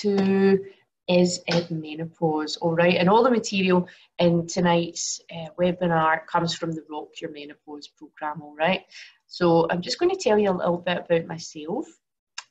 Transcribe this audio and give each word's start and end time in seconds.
to 0.00 0.58
is 1.08 1.40
it 1.46 1.70
menopause? 1.70 2.56
All 2.56 2.74
right, 2.74 2.96
and 2.96 3.08
all 3.08 3.22
the 3.22 3.30
material 3.30 3.88
in 4.18 4.46
tonight's 4.46 5.20
uh, 5.30 5.48
webinar 5.58 6.26
comes 6.26 6.54
from 6.54 6.72
the 6.72 6.82
Rock 6.90 7.20
Your 7.20 7.30
Menopause 7.30 7.88
program. 7.88 8.42
All 8.42 8.56
right, 8.56 8.82
so 9.26 9.68
I'm 9.70 9.82
just 9.82 9.98
going 9.98 10.10
to 10.10 10.20
tell 10.20 10.38
you 10.38 10.50
a 10.50 10.52
little 10.52 10.78
bit 10.78 10.98
about 10.98 11.26
myself 11.26 11.86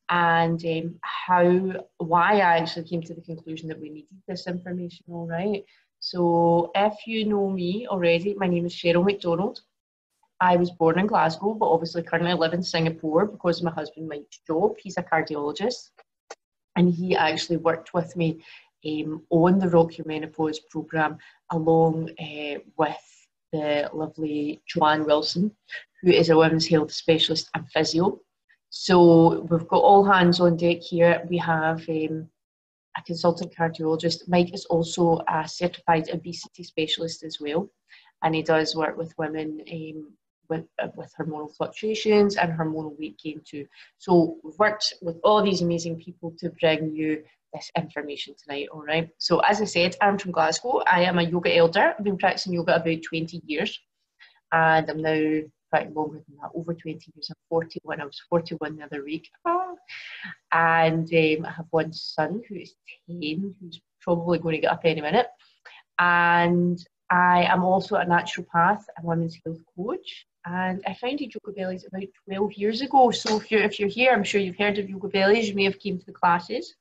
and 0.09 0.63
um, 0.65 0.95
how 1.01 1.73
why 1.97 2.35
I 2.35 2.59
actually 2.59 2.87
came 2.87 3.01
to 3.03 3.13
the 3.13 3.21
conclusion 3.21 3.67
that 3.69 3.79
we 3.79 3.89
needed 3.89 4.21
this 4.27 4.47
information. 4.47 5.05
All 5.09 5.27
right, 5.27 5.65
so 5.99 6.71
if 6.75 6.93
you 7.05 7.25
know 7.25 7.49
me 7.49 7.87
already, 7.87 8.35
my 8.35 8.47
name 8.47 8.65
is 8.65 8.73
Cheryl 8.73 9.03
McDonald. 9.03 9.61
I 10.39 10.55
was 10.57 10.71
born 10.71 10.99
in 10.99 11.07
Glasgow, 11.07 11.53
but 11.53 11.69
obviously 11.69 12.03
currently 12.03 12.33
live 12.33 12.53
in 12.53 12.63
Singapore 12.63 13.25
because 13.25 13.63
my 13.63 13.71
husband 13.71 14.07
Mike's 14.07 14.39
job. 14.45 14.75
He's 14.77 14.97
a 14.97 15.03
cardiologist 15.03 15.89
and 16.75 16.93
he 16.93 17.15
actually 17.15 17.57
worked 17.57 17.93
with 17.93 18.15
me 18.15 18.43
um, 18.85 19.23
on 19.29 19.59
the 19.59 19.69
Rock 19.69 19.97
Your 19.97 20.07
Menopause 20.07 20.59
programme 20.69 21.17
along 21.51 22.11
uh, 22.19 22.59
with 22.77 23.27
the 23.51 23.89
lovely 23.93 24.61
Joanne 24.67 25.05
Wilson, 25.05 25.51
who 26.01 26.11
is 26.11 26.29
a 26.29 26.37
women's 26.37 26.67
health 26.67 26.91
specialist 26.91 27.49
and 27.55 27.65
physio. 27.71 28.19
So 28.69 29.41
we've 29.49 29.67
got 29.67 29.83
all 29.83 30.03
hands 30.03 30.39
on 30.39 30.57
deck 30.57 30.81
here. 30.81 31.25
We 31.29 31.37
have 31.37 31.87
um, 31.87 32.29
a 32.97 33.01
consultant 33.05 33.55
cardiologist. 33.55 34.27
Mike 34.27 34.53
is 34.53 34.65
also 34.65 35.21
a 35.29 35.47
certified 35.47 36.09
obesity 36.09 36.63
specialist 36.63 37.23
as 37.23 37.39
well, 37.39 37.69
and 38.23 38.35
he 38.35 38.43
does 38.43 38.75
work 38.75 38.97
with 38.97 39.17
women 39.17 39.61
um, 39.71 40.13
with, 40.49 40.65
uh, 40.81 40.87
with 40.95 41.11
hormonal 41.19 41.55
fluctuations 41.55 42.37
and 42.37 42.51
hormonal 42.51 42.97
weight 42.99 43.19
gain 43.23 43.41
too. 43.45 43.67
So 43.97 44.37
we've 44.43 44.57
worked 44.59 44.93
with 45.01 45.17
all 45.23 45.43
these 45.43 45.61
amazing 45.61 45.97
people 45.97 46.33
to 46.39 46.49
bring 46.61 46.95
you 46.95 47.23
this 47.53 47.71
information 47.77 48.35
tonight, 48.41 48.67
all 48.71 48.83
right? 48.83 49.09
So 49.17 49.39
as 49.39 49.61
I 49.61 49.65
said, 49.65 49.95
I'm 50.01 50.17
from 50.17 50.31
Glasgow. 50.31 50.83
I 50.89 51.03
am 51.03 51.19
a 51.19 51.23
yoga 51.23 51.55
elder. 51.55 51.93
I've 51.97 52.03
been 52.03 52.17
practicing 52.17 52.53
yoga 52.53 52.75
about 52.75 53.01
20 53.01 53.41
years 53.45 53.79
and 54.51 54.89
I'm 54.89 55.01
now 55.01 55.41
quite 55.69 55.93
longer 55.93 56.23
than 56.27 56.37
that, 56.41 56.51
over 56.53 56.73
20 56.73 57.11
years. 57.15 57.29
I'm 57.29 57.35
41. 57.49 58.01
I 58.01 58.05
was 58.05 58.21
41 58.29 58.77
the 58.77 58.85
other 58.85 59.03
week. 59.03 59.29
Oh. 59.45 59.75
And 60.51 61.07
um, 61.13 61.45
I 61.45 61.51
have 61.51 61.65
one 61.71 61.91
son 61.93 62.41
who 62.47 62.55
is 62.55 62.73
10, 63.09 63.55
who's 63.59 63.81
probably 64.01 64.39
going 64.39 64.55
to 64.55 64.61
get 64.61 64.71
up 64.71 64.81
any 64.83 65.01
minute. 65.01 65.27
And 65.99 66.79
I 67.09 67.43
am 67.43 67.63
also 67.63 67.95
a 67.95 68.05
naturopath 68.05 68.83
and 68.97 69.05
women's 69.05 69.37
health 69.45 69.59
coach 69.75 70.25
and 70.45 70.81
I 70.85 70.93
founded 70.93 71.33
Yoga 71.33 71.55
Bellies 71.55 71.85
about 71.85 72.03
12 72.25 72.53
years 72.53 72.81
ago. 72.81 73.09
So 73.11 73.37
if 73.37 73.49
you're, 73.49 73.63
if 73.63 73.79
you're 73.79 73.89
here, 73.89 74.11
I'm 74.13 74.23
sure 74.23 74.39
you've 74.39 74.57
heard 74.57 74.77
of 74.77 74.89
Yoga 74.89 75.07
Bellies, 75.07 75.49
you 75.49 75.55
may 75.55 75.63
have 75.63 75.79
came 75.79 75.97
to 75.97 76.05
the 76.05 76.11
classes. 76.11 76.75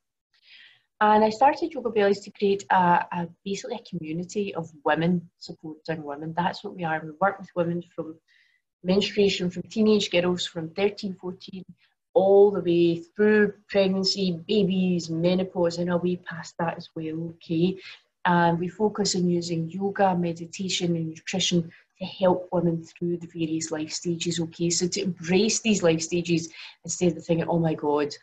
And 1.01 1.25
I 1.25 1.31
started 1.31 1.73
Yoga 1.73 1.91
Bellies 1.91 2.21
to 2.21 2.31
create 2.31 2.65
a, 2.71 3.07
a, 3.11 3.29
basically 3.45 3.77
a 3.77 3.89
community 3.89 4.55
of 4.55 4.71
women 4.85 5.31
supporting 5.39 6.05
women. 6.05 6.35
That's 6.37 6.63
what 6.63 6.77
we 6.77 6.85
are. 6.85 7.01
We 7.03 7.13
work 7.21 7.39
with 7.41 7.49
women 7.57 7.83
from 7.95 8.17
menstruation, 8.83 9.51
from 9.51 9.63
teenage 9.63 10.11
girls 10.11 10.47
from 10.47 10.69
13, 10.71 11.17
14, 11.19 11.65
all 12.13 12.51
the 12.51 12.61
way 12.61 13.03
through 13.17 13.55
pregnancy, 13.69 14.41
babies, 14.47 15.09
menopause, 15.09 15.79
and 15.79 15.91
a 15.91 15.97
way 15.97 16.17
past 16.17 16.55
that 16.59 16.77
as 16.77 16.91
well, 16.95 17.35
okay? 17.35 17.79
And 18.27 18.59
we 18.59 18.69
focus 18.69 19.17
on 19.17 19.29
using 19.29 19.71
yoga, 19.71 20.15
meditation, 20.15 20.97
and 20.97 21.09
nutrition 21.09 21.71
to 21.99 22.05
help 22.05 22.49
women 22.53 22.83
through 22.83 23.19
the 23.19 23.29
various 23.29 23.71
life 23.71 23.93
stages, 23.93 24.41
okay? 24.41 24.71
So 24.71 24.89
to 24.89 25.03
embrace 25.03 25.61
these 25.61 25.83
life 25.83 26.03
stages 26.03 26.49
instead 26.85 27.17
of 27.17 27.25
thinking, 27.25 27.49
oh 27.49 27.59
my 27.59 27.75
God, 27.75 28.15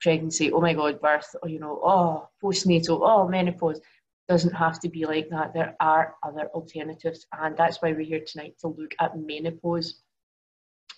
pregnancy, 0.00 0.52
oh 0.52 0.60
my 0.60 0.74
God, 0.74 1.00
birth, 1.00 1.34
or 1.42 1.48
you 1.48 1.58
know, 1.58 1.80
oh, 1.82 2.28
postnatal, 2.42 3.00
oh, 3.02 3.28
menopause. 3.28 3.80
Doesn't 4.28 4.54
have 4.54 4.80
to 4.80 4.88
be 4.88 5.06
like 5.06 5.28
that. 5.30 5.54
There 5.54 5.76
are 5.78 6.16
other 6.24 6.48
alternatives, 6.52 7.26
and 7.40 7.56
that's 7.56 7.80
why 7.80 7.92
we're 7.92 8.00
here 8.00 8.24
tonight 8.26 8.56
to 8.60 8.68
look 8.68 8.92
at 9.00 9.16
menopause 9.16 10.02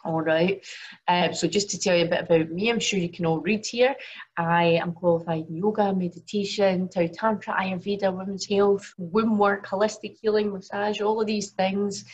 all 0.04 0.20
right. 0.20 0.64
Um, 1.08 1.34
so 1.34 1.48
just 1.48 1.70
to 1.70 1.78
tell 1.78 1.96
you 1.96 2.04
a 2.04 2.08
bit 2.08 2.20
about 2.20 2.50
me, 2.50 2.70
I'm 2.70 2.78
sure 2.78 2.98
you 2.98 3.10
can 3.10 3.26
all 3.26 3.40
read 3.40 3.66
here. 3.66 3.94
I 4.36 4.64
am 4.64 4.92
qualified 4.92 5.46
in 5.48 5.56
yoga, 5.56 5.92
meditation, 5.92 6.88
Tao 6.88 7.08
Tantra, 7.12 7.54
Ayurveda, 7.54 8.16
women's 8.16 8.46
health, 8.46 8.92
womb 8.96 9.38
work, 9.38 9.66
holistic 9.66 10.16
healing, 10.20 10.52
massage, 10.52 11.00
all 11.00 11.20
of 11.20 11.26
these 11.26 11.50
things. 11.50 12.04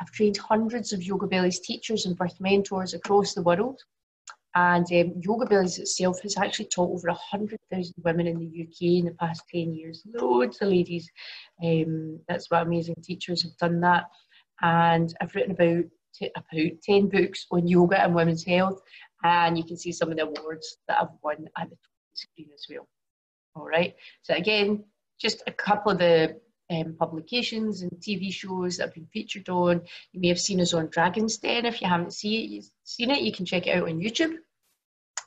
I've 0.00 0.10
trained 0.12 0.36
hundreds 0.36 0.92
of 0.92 1.02
Yoga 1.02 1.26
Bellies 1.26 1.60
teachers 1.60 2.06
and 2.06 2.16
birth 2.16 2.40
mentors 2.40 2.94
across 2.94 3.34
the 3.34 3.42
world. 3.42 3.80
And 4.54 4.86
um, 4.92 5.14
Yoga 5.20 5.46
Bellies 5.46 5.78
itself 5.78 6.20
has 6.22 6.36
actually 6.36 6.66
taught 6.66 6.90
over 6.90 7.08
100,000 7.08 7.94
women 8.04 8.26
in 8.26 8.38
the 8.38 8.62
UK 8.62 8.98
in 8.98 9.06
the 9.06 9.14
past 9.18 9.42
10 9.50 9.74
years. 9.74 10.02
Loads 10.06 10.60
of 10.60 10.68
ladies. 10.68 11.10
Um, 11.64 12.20
that's 12.28 12.50
what 12.50 12.62
amazing 12.62 12.96
teachers 13.02 13.42
have 13.42 13.56
done 13.56 13.80
that. 13.80 14.04
And 14.60 15.12
I've 15.20 15.34
written 15.34 15.52
about 15.52 15.84
about 16.20 16.80
10 16.82 17.08
books 17.08 17.46
on 17.50 17.66
yoga 17.66 18.02
and 18.02 18.14
women's 18.14 18.44
health, 18.44 18.80
and 19.24 19.56
you 19.56 19.64
can 19.64 19.76
see 19.76 19.92
some 19.92 20.10
of 20.10 20.16
the 20.16 20.24
awards 20.24 20.78
that 20.88 20.98
I've 21.00 21.08
won 21.22 21.48
at 21.58 21.70
the 21.70 21.76
screen 22.14 22.48
as 22.54 22.66
well. 22.70 22.88
All 23.54 23.66
right, 23.66 23.94
so 24.22 24.34
again, 24.34 24.84
just 25.20 25.42
a 25.46 25.52
couple 25.52 25.92
of 25.92 25.98
the 25.98 26.40
um, 26.70 26.96
publications 26.98 27.82
and 27.82 27.90
TV 27.92 28.32
shows 28.32 28.76
that 28.76 28.84
have 28.84 28.94
been 28.94 29.06
featured 29.12 29.48
on. 29.48 29.82
You 30.12 30.20
may 30.20 30.28
have 30.28 30.40
seen 30.40 30.60
us 30.60 30.74
on 30.74 30.88
Dragon's 30.90 31.38
Den. 31.38 31.66
If 31.66 31.82
you 31.82 31.88
haven't 31.88 32.14
see 32.14 32.58
it, 32.58 32.64
seen 32.84 33.10
it, 33.10 33.22
you 33.22 33.32
can 33.32 33.44
check 33.44 33.66
it 33.66 33.76
out 33.76 33.88
on 33.88 34.00
YouTube. 34.00 34.36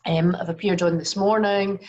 Um, 0.05 0.35
I've 0.39 0.49
appeared 0.49 0.83
on 0.83 0.97
This 0.97 1.15
Morning, 1.15 1.79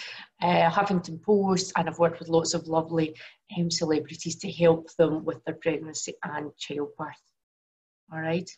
uh, 0.40 0.70
Huffington 0.70 1.22
Post, 1.22 1.72
and 1.76 1.88
I've 1.88 1.98
worked 1.98 2.18
with 2.18 2.28
lots 2.28 2.54
of 2.54 2.66
lovely 2.66 3.14
um, 3.58 3.70
celebrities 3.70 4.36
to 4.36 4.50
help 4.50 4.88
them 4.96 5.24
with 5.24 5.44
their 5.44 5.54
pregnancy 5.54 6.14
and 6.22 6.50
childbirth. 6.56 7.14
All 8.12 8.20
right. 8.20 8.48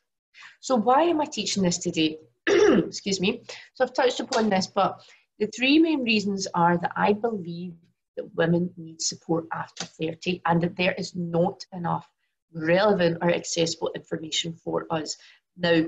So 0.60 0.76
why 0.76 1.02
am 1.02 1.20
I 1.20 1.24
teaching 1.24 1.62
this 1.62 1.78
today? 1.78 2.18
Excuse 2.46 3.20
me. 3.20 3.42
So 3.74 3.84
I've 3.84 3.94
touched 3.94 4.20
upon 4.20 4.48
this, 4.48 4.66
but 4.66 5.00
the 5.38 5.46
three 5.46 5.78
main 5.78 6.02
reasons 6.02 6.46
are 6.54 6.78
that 6.78 6.92
I 6.96 7.12
believe 7.12 7.74
that 8.16 8.34
women 8.34 8.70
need 8.76 9.00
support 9.00 9.46
after 9.52 9.84
30 9.84 10.42
and 10.44 10.60
that 10.62 10.76
there 10.76 10.94
is 10.98 11.14
not 11.14 11.64
enough 11.72 12.08
relevant 12.52 13.18
or 13.22 13.30
accessible 13.30 13.92
information 13.94 14.54
for 14.54 14.86
us. 14.90 15.16
Now, 15.56 15.84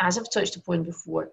as 0.00 0.18
I've 0.18 0.30
touched 0.30 0.56
upon 0.56 0.82
before, 0.82 1.30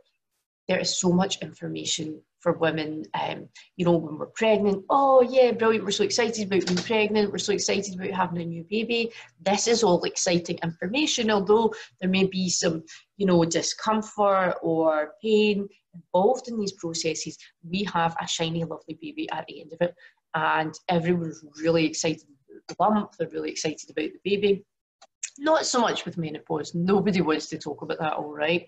there 0.68 0.80
is 0.80 0.98
so 0.98 1.12
much 1.12 1.42
information 1.42 2.22
for 2.40 2.54
women. 2.54 3.04
Um, 3.14 3.48
you 3.76 3.86
know, 3.86 3.98
when 3.98 4.18
we're 4.18 4.28
pregnant, 4.28 4.86
oh 4.90 5.22
yeah, 5.22 5.52
brilliant, 5.52 5.86
we're 5.86 5.92
so 5.92 6.04
excited 6.04 6.48
about 6.48 6.66
being 6.66 6.78
pregnant, 6.78 7.32
we're 7.32 7.38
so 7.38 7.54
excited 7.54 7.96
about 7.96 8.12
having 8.12 8.42
a 8.42 8.46
new 8.46 8.66
baby. 8.70 9.12
This 9.42 9.68
is 9.68 9.84
all 9.84 10.04
exciting 10.04 10.60
information, 10.64 11.32
although 11.32 11.74
there 12.00 12.10
may 12.10 12.26
be 12.26 12.50
some, 12.50 12.84
you 13.18 13.26
know, 13.26 13.44
discomfort 13.46 14.56
or 14.62 15.14
pain 15.22 15.68
involved 15.94 16.48
in 16.48 16.60
these 16.60 16.74
processes. 16.74 17.38
We 17.68 17.84
have 17.86 18.16
a 18.22 18.28
shiny, 18.28 18.64
lovely 18.64 18.98
baby 19.02 19.30
at 19.32 19.46
the 19.48 19.62
end 19.62 19.74
of 19.74 19.82
it, 19.82 19.96
and 20.36 20.74
everyone's 20.90 21.44
really 21.62 21.86
excited 21.86 22.24
about 22.24 22.68
the 22.68 22.76
lump, 22.96 23.16
they're 23.18 23.30
really 23.30 23.52
excited 23.52 23.90
about 23.90 24.10
the 24.12 24.20
baby. 24.24 24.66
Not 25.40 25.66
so 25.66 25.82
much 25.82 26.06
with 26.06 26.18
menopause, 26.18 26.74
nobody 26.74 27.22
wants 27.22 27.48
to 27.48 27.58
talk 27.58 27.82
about 27.82 28.00
that, 28.00 28.14
all 28.14 28.32
right. 28.32 28.68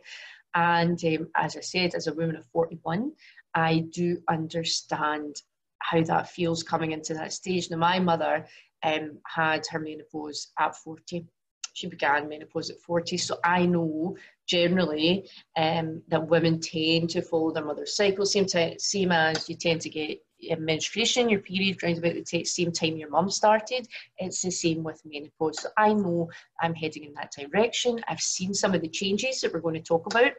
And 0.56 1.04
um, 1.06 1.28
as 1.36 1.56
I 1.56 1.62
said, 1.62 1.94
as 1.96 2.08
a 2.08 2.14
woman 2.14 2.36
of 2.36 2.46
41, 2.48 3.12
I 3.54 3.86
do 3.92 4.18
understand 4.30 5.42
how 5.80 6.02
that 6.04 6.30
feels 6.30 6.64
coming 6.64 6.92
into 6.92 7.14
that 7.14 7.34
stage. 7.34 7.70
Now, 7.70 7.78
my 7.78 8.00
mother 8.00 8.46
um, 8.84 9.18
had 9.26 9.66
her 9.68 9.80
menopause 9.80 10.52
at 10.60 10.76
40. 10.76 11.26
She 11.74 11.88
began 11.88 12.28
menopause 12.28 12.69
at 12.69 12.80
40. 12.81 13.18
So 13.18 13.38
I 13.44 13.66
know 13.66 14.18
generally 14.48 15.30
um, 15.56 16.01
that 16.10 16.28
women 16.28 16.60
tend 16.60 17.12
to 17.12 17.22
follow 17.22 17.51
their 17.51 17.66
mother's 17.66 17.96
cycle, 17.96 18.25
same, 18.25 18.48
same 18.48 19.12
as 19.12 19.48
you 19.48 19.56
tend 19.56 19.81
to 19.81 19.90
get 19.90 20.19
menstruation, 20.59 21.30
your 21.30 21.41
period, 21.41 21.83
around 21.83 21.97
about 21.97 22.13
the 22.13 22.44
same 22.44 22.71
time 22.71 22.97
your 22.97 23.09
mum 23.09 23.30
started. 23.30 23.88
It's 24.18 24.41
the 24.41 24.51
same 24.51 24.83
with 24.83 25.01
menopause. 25.06 25.62
So 25.62 25.69
I 25.77 25.94
know 25.94 26.30
I'm 26.62 26.75
heading 26.75 27.03
in 27.03 27.13
that 27.15 27.33
direction. 27.38 28.00
I've 28.07 28.21
seen 28.21 28.53
some 28.53 28.74
of 28.74 28.81
the 28.81 28.89
changes 28.89 29.41
that 29.41 29.53
we're 29.53 29.59
going 29.59 29.75
to 29.75 29.81
talk 29.81 30.06
about 30.06 30.31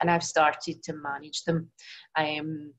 and 0.00 0.10
I've 0.10 0.24
started 0.24 0.82
to 0.84 0.92
manage 0.94 1.44
them. 1.44 1.70
Um, 2.16 2.72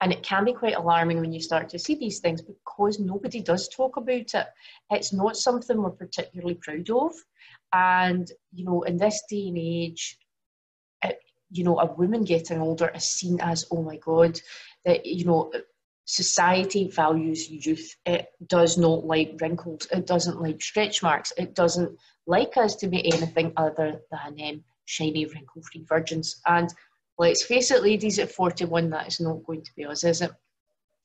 and 0.00 0.12
it 0.12 0.22
can 0.22 0.44
be 0.44 0.52
quite 0.52 0.76
alarming 0.76 1.20
when 1.20 1.32
you 1.32 1.40
start 1.40 1.68
to 1.70 1.78
see 1.78 1.94
these 1.94 2.18
things 2.18 2.42
because 2.42 2.98
nobody 2.98 3.40
does 3.40 3.68
talk 3.68 3.96
about 3.96 4.34
it. 4.34 4.46
It's 4.90 5.12
not 5.12 5.36
something 5.36 5.80
we're 5.80 5.90
particularly 5.90 6.56
proud 6.56 6.90
of. 6.90 7.12
And, 7.72 8.30
you 8.52 8.64
know, 8.64 8.82
in 8.82 8.98
this 8.98 9.22
day 9.30 9.48
and 9.48 9.58
age, 9.58 10.18
it, 11.02 11.18
you 11.50 11.64
know, 11.64 11.78
a 11.78 11.92
woman 11.94 12.24
getting 12.24 12.60
older 12.60 12.90
is 12.94 13.04
seen 13.04 13.40
as, 13.40 13.66
oh 13.70 13.82
my 13.82 13.96
God, 13.96 14.38
that, 14.84 15.06
you 15.06 15.24
know, 15.24 15.50
society 16.04 16.90
values 16.90 17.48
youth. 17.50 17.96
It 18.04 18.28
does 18.46 18.76
not 18.76 19.04
like 19.04 19.38
wrinkles. 19.40 19.88
It 19.90 20.06
doesn't 20.06 20.40
like 20.40 20.62
stretch 20.62 21.02
marks. 21.02 21.32
It 21.36 21.54
doesn't 21.54 21.96
like 22.26 22.56
us 22.56 22.76
to 22.76 22.88
be 22.88 23.12
anything 23.12 23.52
other 23.56 24.00
than 24.10 24.40
um, 24.40 24.64
shiny, 24.84 25.26
wrinkle 25.26 25.62
free 25.62 25.84
virgins. 25.88 26.40
And 26.46 26.72
let's 27.18 27.44
face 27.44 27.70
it, 27.70 27.82
ladies, 27.82 28.18
at 28.18 28.32
41, 28.32 28.90
that 28.90 29.08
is 29.08 29.20
not 29.20 29.44
going 29.44 29.62
to 29.62 29.74
be 29.74 29.86
us, 29.86 30.04
is 30.04 30.22
it? 30.22 30.32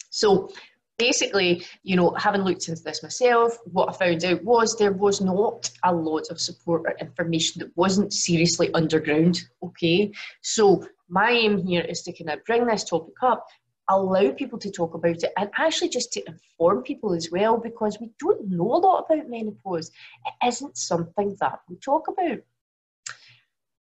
So, 0.10 0.50
basically, 0.98 1.66
you 1.84 1.96
know, 1.96 2.12
having 2.12 2.42
looked 2.42 2.68
into 2.68 2.84
this 2.84 3.04
myself, 3.04 3.58
what 3.66 3.90
I 3.90 3.94
found 3.94 4.26
out 4.26 4.44
was 4.44 4.76
there 4.76 4.92
was 4.92 5.22
not 5.22 5.70
a 5.84 5.94
lot 5.94 6.30
of 6.30 6.42
support 6.42 6.84
or 6.86 6.96
information 7.00 7.60
that 7.60 7.76
wasn't 7.78 8.14
seriously 8.14 8.72
underground. 8.74 9.40
Okay, 9.64 10.12
so 10.42 10.86
my 11.08 11.32
aim 11.32 11.66
here 11.66 11.82
is 11.82 12.04
to 12.04 12.14
kind 12.14 12.30
of 12.32 12.46
bring 12.46 12.66
this 12.66 12.84
topic 12.84 13.16
up, 13.24 13.48
allow 13.90 14.32
people 14.32 14.60
to 14.60 14.72
talk 14.72 14.94
about 14.94 15.24
it, 15.24 15.32
and 15.38 15.50
actually 15.58 15.90
just 15.90 16.14
to 16.14 16.24
inform 16.28 16.84
people 16.84 17.14
as 17.14 17.30
well 17.32 17.58
because 17.58 18.00
we 18.00 18.12
don't 18.20 18.50
know 18.50 18.76
a 18.76 18.78
lot 18.78 19.06
about 19.10 19.30
menopause. 19.30 19.92
It 20.26 20.48
isn't 20.48 20.78
something 20.78 21.36
that 21.42 21.60
we 21.68 21.76
talk 21.78 22.08
about. 22.08 22.40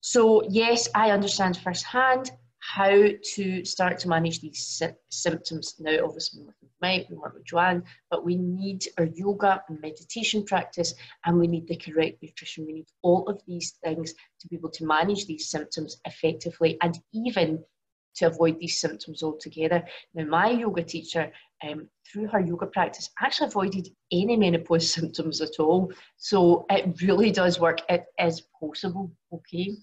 So, 0.01 0.47
yes, 0.49 0.89
I 0.95 1.11
understand 1.11 1.57
firsthand 1.57 2.31
how 2.61 3.09
to 3.35 3.65
start 3.65 3.99
to 4.01 4.09
manage 4.09 4.41
these 4.41 4.83
symptoms. 5.09 5.75
Now, 5.79 6.05
obviously, 6.05 6.41
we 6.41 6.47
work 6.47 6.57
with 6.61 6.71
Mike, 6.83 7.07
we 7.09 7.17
work 7.17 7.35
with 7.35 7.45
Joanne, 7.45 7.85
but 8.11 8.25
we 8.25 8.37
need 8.37 8.87
our 8.99 9.07
yoga 9.07 9.63
and 9.69 9.81
meditation 9.81 10.45
practice, 10.45 10.95
and 11.25 11.39
we 11.39 11.47
need 11.47 11.69
the 11.69 11.77
correct 11.77 12.23
nutrition. 12.23 12.67
We 12.67 12.73
need 12.73 12.89
all 13.03 13.29
of 13.29 13.41
these 13.47 13.79
things 13.85 14.15
to 14.41 14.49
be 14.49 14.57
able 14.57 14.71
to 14.71 14.85
manage 14.85 15.27
these 15.27 15.49
symptoms 15.49 16.01
effectively 16.05 16.77
and 16.83 16.99
even 17.13 17.65
to 18.17 18.27
avoid 18.27 18.59
these 18.59 18.81
symptoms 18.81 19.23
altogether. 19.23 19.83
Now, 20.15 20.25
my 20.25 20.51
yoga 20.51 20.83
teacher, 20.83 21.31
um, 21.69 21.89
through 22.11 22.29
her 22.29 22.41
yoga 22.41 22.67
practice, 22.67 23.11
actually 23.23 23.49
avoided 23.49 23.89
any 24.13 24.37
menopause 24.37 24.91
symptoms 24.95 25.41
at 25.41 25.59
all. 25.59 25.93
So 26.17 26.67
it 26.71 27.01
really 27.03 27.31
does 27.31 27.61
work. 27.61 27.81
It 27.89 28.05
is 28.19 28.43
possible, 28.61 29.11
okay? 29.33 29.77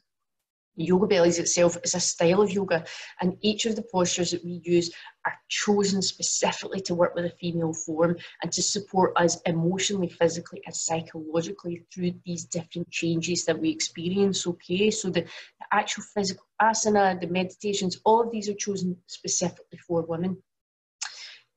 Yoga 0.76 1.06
Bellies 1.06 1.38
itself 1.38 1.78
is 1.84 1.94
a 1.94 2.00
style 2.00 2.42
of 2.42 2.52
yoga, 2.52 2.84
and 3.22 3.38
each 3.42 3.66
of 3.66 3.76
the 3.76 3.84
postures 3.84 4.32
that 4.32 4.44
we 4.44 4.62
use 4.64 4.92
are 5.26 5.34
chosen 5.48 6.02
specifically 6.02 6.82
to 6.82 6.96
work 6.96 7.14
with 7.14 7.26
a 7.26 7.30
female 7.30 7.74
form 7.74 8.16
and 8.42 8.52
to 8.52 8.62
support 8.62 9.14
us 9.16 9.40
emotionally, 9.46 10.10
physically, 10.10 10.62
and 10.66 10.76
psychologically 10.76 11.86
through 11.94 12.14
these 12.26 12.46
different 12.46 12.90
changes 12.90 13.46
that 13.46 13.60
we 13.60 13.70
experience. 13.70 14.48
Okay, 14.48 14.90
so 14.90 15.10
the, 15.10 15.22
the 15.22 15.66
actual 15.72 16.04
physical 16.04 16.46
asana, 16.62 17.20
the 17.20 17.28
meditations, 17.28 18.00
all 18.04 18.22
of 18.22 18.32
these 18.32 18.50
are 18.50 18.56
chosen 18.56 18.98
specifically 19.08 19.78
for 19.78 20.02
women. 20.02 20.38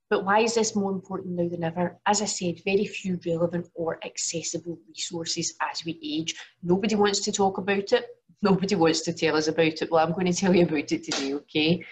But 0.08 0.24
why 0.24 0.40
is 0.40 0.54
this 0.54 0.76
more 0.76 0.92
important 0.92 1.34
now 1.34 1.48
than 1.48 1.64
ever? 1.64 1.98
As 2.06 2.22
I 2.22 2.26
said, 2.26 2.62
very 2.64 2.86
few 2.86 3.18
relevant 3.26 3.68
or 3.74 3.98
accessible 4.04 4.78
resources 4.86 5.54
as 5.60 5.84
we 5.84 5.98
age. 6.00 6.36
Nobody 6.62 6.94
wants 6.94 7.20
to 7.20 7.32
talk 7.32 7.58
about 7.58 7.92
it 7.92 8.04
nobody 8.42 8.74
wants 8.74 9.00
to 9.02 9.12
tell 9.12 9.36
us 9.36 9.48
about 9.48 9.66
it. 9.66 9.90
Well, 9.90 10.04
I'm 10.04 10.12
going 10.12 10.32
to 10.32 10.32
tell 10.32 10.54
you 10.54 10.64
about 10.64 10.92
it 10.92 11.04
today, 11.04 11.34
okay? 11.34 11.84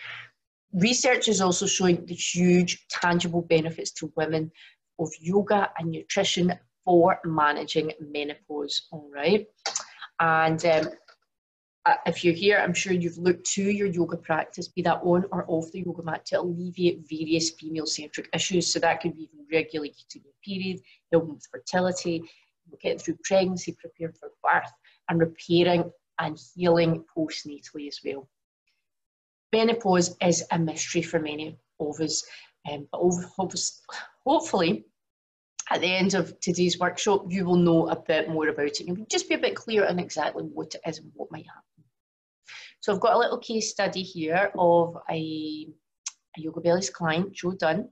Research 0.73 1.29
is 1.29 1.41
also 1.41 1.67
showing 1.67 2.05
the 2.05 2.15
huge 2.15 2.87
tangible 2.89 3.43
benefits 3.43 3.93
to 3.93 4.13
women 4.17 4.51
of 4.99 5.11
yoga 5.21 5.71
and 5.79 5.91
nutrition 5.91 6.53
for 6.85 7.19
managing 7.25 7.93
menopause, 8.01 8.89
all 8.93 9.11
right? 9.13 9.47
And 10.21 10.65
um, 10.67 10.91
uh, 11.87 11.95
if 12.07 12.25
you're 12.25 12.35
here, 12.35 12.59
I'm 12.59 12.75
sure 12.75 12.93
you've 12.93 13.19
looked 13.19 13.47
to 13.53 13.63
your 13.63 13.89
yoga 13.89 14.17
practice, 14.17 14.69
be 14.69 14.83
that 14.83 15.01
on 15.03 15.25
or 15.31 15.45
off 15.49 15.71
the 15.73 15.83
yoga 15.85 16.03
mat, 16.03 16.25
to 16.27 16.41
alleviate 16.41 17.09
various 17.09 17.51
female 17.51 17.87
centric 17.87 18.29
issues. 18.33 18.73
So 18.73 18.79
that 18.81 19.01
could 19.01 19.17
be 19.17 19.25
even 19.25 19.47
regulating 19.53 20.23
your 20.25 20.33
period, 20.45 20.81
helping 21.13 21.35
with 21.35 21.47
fertility, 21.51 22.23
getting 22.81 22.99
through 22.99 23.19
pregnancy, 23.25 23.77
preparing 23.81 24.15
for 24.15 24.31
birth, 24.43 24.71
and 25.09 25.21
repairing 25.21 25.91
and 26.19 26.39
healing 26.55 27.05
postnatally 27.17 27.89
as 27.89 28.01
well. 28.05 28.29
Menopause 29.53 30.17
is 30.21 30.45
a 30.51 30.59
mystery 30.59 31.03
for 31.03 31.21
many 31.21 31.59
of 31.81 32.01
us, 32.01 32.25
um, 32.71 32.89
but 32.91 33.55
hopefully 34.27 34.85
at 35.71 35.81
the 35.81 35.87
end 35.87 36.15
of 36.15 36.39
today's 36.41 36.79
workshop 36.79 37.25
you 37.29 37.45
will 37.45 37.57
know 37.57 37.89
a 37.89 37.97
bit 37.97 38.29
more 38.29 38.49
about 38.49 38.67
it. 38.67 38.87
You'll 38.87 39.07
just 39.11 39.29
be 39.29 39.35
a 39.35 39.39
bit 39.39 39.57
clearer 39.57 39.87
on 39.87 39.99
exactly 39.99 40.45
what 40.45 40.75
it 40.75 40.81
is 40.87 40.99
and 40.99 41.11
what 41.15 41.31
might 41.31 41.47
happen. 41.47 41.85
So 42.81 42.93
I've 42.93 43.01
got 43.01 43.15
a 43.15 43.19
little 43.19 43.39
case 43.39 43.71
study 43.71 44.03
here 44.03 44.51
of 44.59 44.97
a, 45.11 45.69
a 46.37 46.41
Yoga 46.41 46.61
Bellies 46.61 46.91
client, 46.91 47.33
Joe 47.33 47.53
Dunn. 47.53 47.89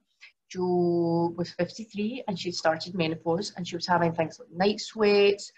Joe 0.50 1.32
was 1.34 1.50
53 1.52 2.24
and 2.28 2.38
she'd 2.38 2.54
started 2.54 2.94
menopause 2.94 3.54
and 3.56 3.66
she 3.66 3.74
was 3.74 3.86
having 3.86 4.12
things 4.12 4.38
like 4.38 4.50
night 4.52 4.80
sweats 4.80 5.50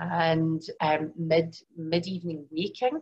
and 0.00 0.62
um, 0.80 1.12
mid 1.16 1.56
mid 1.76 2.06
evening 2.06 2.46
waking, 2.50 3.00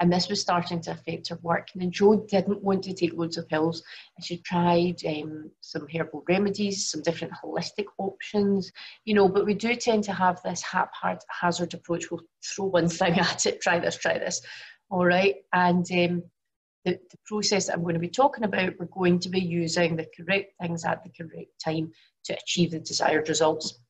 and 0.00 0.12
this 0.12 0.28
was 0.28 0.40
starting 0.40 0.80
to 0.82 0.92
affect 0.92 1.28
her 1.28 1.38
work. 1.42 1.68
And 1.74 1.92
Joe 1.92 2.24
didn't 2.28 2.62
want 2.62 2.84
to 2.84 2.94
take 2.94 3.14
loads 3.14 3.36
of 3.36 3.48
pills, 3.48 3.82
and 4.16 4.24
she 4.24 4.38
tried 4.38 4.96
um, 5.06 5.50
some 5.60 5.86
herbal 5.94 6.24
remedies, 6.28 6.90
some 6.90 7.02
different 7.02 7.34
holistic 7.34 7.86
options, 7.98 8.70
you 9.04 9.14
know. 9.14 9.28
But 9.28 9.46
we 9.46 9.54
do 9.54 9.74
tend 9.74 10.04
to 10.04 10.12
have 10.12 10.40
this 10.42 10.62
haphazard 10.62 11.74
approach. 11.74 12.10
We'll 12.10 12.22
throw 12.44 12.66
one 12.66 12.88
thing 13.00 13.18
at 13.18 13.46
it, 13.46 13.60
try 13.60 13.78
this, 13.78 13.96
try 13.96 14.18
this, 14.18 14.40
all 14.90 15.06
right, 15.06 15.36
and. 15.52 15.86
Um, 15.92 16.22
the, 16.86 16.92
the 17.10 17.18
process 17.26 17.68
I'm 17.68 17.82
going 17.82 17.94
to 17.94 18.00
be 18.00 18.08
talking 18.08 18.44
about, 18.44 18.74
we're 18.78 18.86
going 18.86 19.18
to 19.18 19.28
be 19.28 19.40
using 19.40 19.96
the 19.96 20.06
correct 20.16 20.52
things 20.60 20.84
at 20.84 21.02
the 21.02 21.10
correct 21.10 21.50
time 21.62 21.90
to 22.26 22.34
achieve 22.34 22.70
the 22.70 22.78
desired 22.78 23.28
results. 23.28 23.80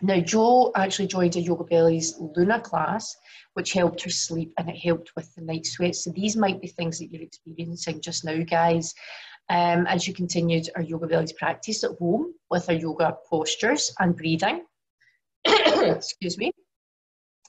Now, 0.00 0.20
Jo 0.20 0.70
actually 0.76 1.08
joined 1.08 1.34
a 1.34 1.40
Yoga 1.40 1.64
Bellies 1.64 2.14
Luna 2.20 2.60
class, 2.60 3.16
which 3.54 3.72
helped 3.72 4.02
her 4.02 4.10
sleep 4.10 4.52
and 4.56 4.68
it 4.68 4.76
helped 4.76 5.10
with 5.16 5.34
the 5.34 5.42
night 5.42 5.66
sweats. 5.66 6.04
So 6.04 6.12
these 6.12 6.36
might 6.36 6.60
be 6.60 6.68
things 6.68 6.98
that 6.98 7.08
you're 7.10 7.22
experiencing 7.22 8.00
just 8.00 8.24
now, 8.24 8.38
guys. 8.44 8.94
Um, 9.50 9.86
and 9.88 10.00
she 10.00 10.12
continued 10.12 10.68
her 10.76 10.82
Yoga 10.82 11.08
Bellies 11.08 11.32
practice 11.32 11.82
at 11.82 11.96
home 11.98 12.34
with 12.50 12.66
her 12.66 12.74
yoga 12.74 13.16
postures 13.28 13.92
and 13.98 14.16
breathing. 14.16 14.64
Excuse 15.44 16.38
me. 16.38 16.52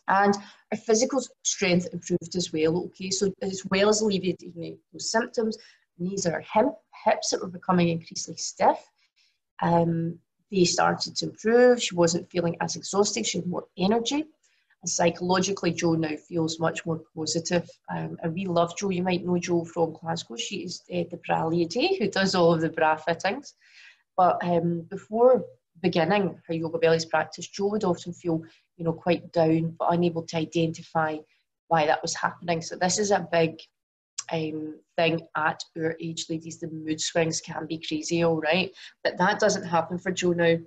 And 0.08 0.34
her 0.72 0.78
physical 0.78 1.22
strength 1.44 1.88
improved 1.94 2.36
as 2.36 2.52
well. 2.52 2.86
Okay, 2.86 3.12
so 3.12 3.32
as 3.44 3.64
well 3.70 3.90
as 3.90 4.02
alleviating 4.02 4.80
those 4.92 5.12
symptoms, 5.12 5.58
knees 6.00 6.26
are 6.26 6.42
hip, 6.54 6.66
hips 7.06 7.30
that 7.30 7.42
were 7.42 7.48
becoming 7.48 7.90
increasingly 7.90 8.38
stiff. 8.38 8.80
Um, 9.62 10.18
they 10.52 10.66
started 10.66 11.16
to 11.18 11.26
improve. 11.26 11.82
She 11.82 11.96
wasn't 11.96 12.30
feeling 12.30 12.58
as 12.62 12.76
exhausted. 12.76 13.26
She 13.26 13.40
had 13.40 13.48
more 13.48 13.66
energy. 13.78 14.26
And 14.82 14.90
psychologically, 14.90 15.72
Joe 15.74 15.94
now 15.94 16.16
feels 16.16 16.60
much 16.60 16.86
more 16.86 17.02
positive. 17.16 17.70
Um, 17.94 18.18
and 18.24 18.34
we 18.34 18.46
love 18.46 18.78
Joe. 18.78 18.90
You 18.90 19.04
might 19.04 19.26
know 19.26 19.38
Joe 19.38 19.66
from 19.66 19.94
Glasgow. 19.94 20.38
She 20.38 20.64
is 20.64 20.82
uh, 20.92 21.04
the 21.12 21.20
bra 21.28 21.48
lady 21.48 21.98
who 22.00 22.10
does 22.10 22.36
all 22.36 22.54
of 22.54 22.62
the 22.62 22.70
bra 22.70 22.96
fittings. 22.96 23.54
But 24.16 24.38
um, 24.44 24.86
before 24.90 25.44
beginning 25.82 26.40
her 26.48 26.54
yoga 26.54 26.78
bellies 26.78 27.06
practice, 27.06 27.48
Joe 27.48 27.68
would 27.68 27.84
often 27.84 28.14
feel, 28.14 28.42
you 28.78 28.86
know, 28.86 28.94
quite 28.94 29.32
down, 29.32 29.76
but 29.78 29.94
unable 29.94 30.24
to 30.24 30.38
identify 30.38 31.18
why 31.68 31.86
that 31.86 32.02
was 32.02 32.16
happening. 32.16 32.62
So 32.62 32.76
this 32.76 32.98
is 33.00 33.12
a 33.12 33.28
big 33.32 33.60
um, 34.32 34.80
thing 34.98 35.22
at 35.36 35.64
our 35.78 35.96
age, 36.02 36.26
ladies. 36.30 36.60
The 36.60 36.70
mood 36.70 37.02
swings 37.02 37.42
can 37.42 37.66
be 37.68 37.82
crazy, 37.86 38.24
all 38.24 38.40
right, 38.40 38.72
but 39.04 39.18
that 39.18 39.40
doesn't 39.40 39.66
happen 39.66 39.98
for 39.98 40.12
Jo 40.12 40.32
now. 40.32 40.58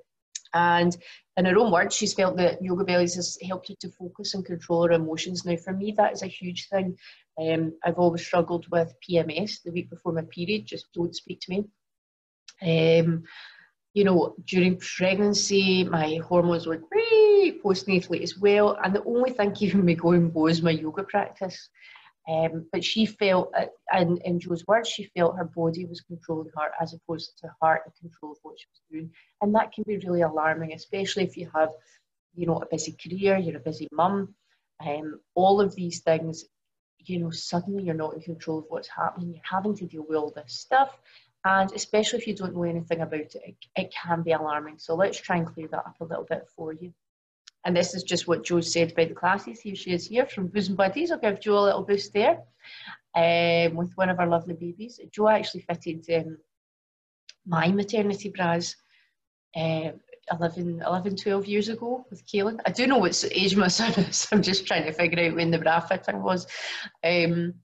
And 0.54 0.96
in 1.36 1.46
her 1.46 1.58
own 1.58 1.72
words, 1.72 1.94
she's 1.94 2.12
felt 2.12 2.36
that 2.36 2.62
Yoga 2.62 2.84
Bellies 2.84 3.14
has 3.14 3.38
helped 3.42 3.68
her 3.68 3.74
to 3.80 3.88
focus 3.88 4.34
and 4.34 4.44
control 4.44 4.86
her 4.86 4.92
emotions. 4.92 5.44
Now, 5.44 5.56
for 5.56 5.72
me, 5.72 5.94
that 5.96 6.12
is 6.12 6.22
a 6.22 6.26
huge 6.26 6.68
thing. 6.68 6.96
Um, 7.40 7.72
I've 7.84 7.98
always 7.98 8.24
struggled 8.24 8.66
with 8.70 8.94
PMS 9.08 9.62
the 9.62 9.72
week 9.72 9.88
before 9.88 10.12
my 10.12 10.22
period, 10.30 10.66
just 10.66 10.92
don't 10.92 11.16
speak 11.16 11.40
to 11.40 11.50
me. 11.50 11.64
Um, 13.00 13.24
you 13.94 14.04
know, 14.04 14.34
during 14.46 14.78
pregnancy, 14.78 15.84
my 15.84 16.18
hormones 16.26 16.66
were 16.66 16.82
great, 16.90 17.62
postnatally 17.62 18.22
as 18.22 18.38
well. 18.38 18.78
And 18.82 18.94
the 18.94 19.04
only 19.04 19.30
thing 19.30 19.52
keeping 19.52 19.84
me 19.84 19.94
going 19.94 20.32
was 20.32 20.62
my 20.62 20.70
yoga 20.70 21.02
practice. 21.04 21.68
Um, 22.28 22.66
but 22.72 22.84
she 22.84 23.04
felt, 23.04 23.52
uh, 23.56 23.66
and 23.92 24.20
in 24.22 24.38
Joe's 24.38 24.64
words, 24.66 24.88
she 24.88 25.10
felt 25.16 25.36
her 25.36 25.44
body 25.44 25.84
was 25.86 26.00
controlling 26.00 26.50
her 26.56 26.70
as 26.80 26.94
opposed 26.94 27.38
to 27.38 27.50
her 27.60 27.82
in 27.84 27.92
control 28.00 28.32
of 28.32 28.38
what 28.42 28.58
she 28.58 28.66
was 28.70 28.80
doing. 28.90 29.10
And 29.40 29.54
that 29.54 29.72
can 29.72 29.84
be 29.86 29.98
really 29.98 30.22
alarming, 30.22 30.72
especially 30.72 31.24
if 31.24 31.36
you 31.36 31.50
have, 31.54 31.70
you 32.34 32.46
know, 32.46 32.58
a 32.58 32.66
busy 32.66 32.92
career, 32.92 33.38
you're 33.38 33.56
a 33.56 33.60
busy 33.60 33.88
mum, 33.92 34.34
um, 34.86 35.20
all 35.34 35.60
of 35.60 35.74
these 35.74 36.00
things, 36.00 36.44
you 36.98 37.18
know, 37.18 37.30
suddenly 37.30 37.82
you're 37.82 37.94
not 37.94 38.14
in 38.14 38.20
control 38.20 38.60
of 38.60 38.66
what's 38.68 38.88
happening. 38.88 39.32
You're 39.34 39.42
having 39.42 39.76
to 39.76 39.86
deal 39.86 40.04
with 40.08 40.16
all 40.16 40.30
this 40.30 40.52
stuff. 40.52 40.96
And 41.44 41.72
especially 41.72 42.20
if 42.20 42.26
you 42.28 42.36
don't 42.36 42.54
know 42.54 42.62
anything 42.62 43.00
about 43.00 43.20
it, 43.20 43.34
it, 43.44 43.56
it 43.74 43.92
can 43.92 44.22
be 44.22 44.30
alarming. 44.30 44.78
So 44.78 44.94
let's 44.94 45.18
try 45.20 45.38
and 45.38 45.46
clear 45.46 45.66
that 45.68 45.86
up 45.86 45.96
a 46.00 46.04
little 46.04 46.26
bit 46.28 46.46
for 46.54 46.72
you. 46.72 46.92
And 47.64 47.76
this 47.76 47.94
is 47.94 48.02
just 48.02 48.26
what 48.26 48.44
Joe 48.44 48.60
said 48.60 48.92
about 48.92 49.08
the 49.08 49.14
classes. 49.14 49.60
Here 49.60 49.74
she 49.74 49.92
is 49.92 50.06
here 50.06 50.26
from 50.26 50.48
Bosom 50.48 50.74
Buddies. 50.74 51.10
I'll 51.10 51.18
give 51.18 51.40
Joe 51.40 51.58
a 51.58 51.66
little 51.66 51.84
boost 51.84 52.12
there 52.12 52.40
um, 53.14 53.76
with 53.76 53.92
one 53.94 54.10
of 54.10 54.18
our 54.18 54.26
lovely 54.26 54.54
babies. 54.54 55.00
Joe 55.12 55.28
actually 55.28 55.62
fitted 55.62 56.04
um, 56.14 56.38
my 57.46 57.68
maternity 57.68 58.30
bras 58.30 58.74
uh, 59.56 59.90
11, 60.30 60.82
11, 60.86 61.16
12 61.16 61.46
years 61.46 61.68
ago 61.68 62.06
with 62.10 62.26
Kaylin. 62.26 62.60
I 62.64 62.70
do 62.70 62.86
know 62.86 62.98
what 62.98 63.24
age 63.32 63.56
my 63.56 63.68
son 63.68 63.92
is. 63.92 64.26
I'm 64.32 64.42
just 64.42 64.66
trying 64.66 64.84
to 64.84 64.92
figure 64.92 65.26
out 65.26 65.36
when 65.36 65.50
the 65.50 65.58
bra 65.58 65.80
fitting 65.80 66.22
was. 66.22 66.46
Um, 67.04 67.54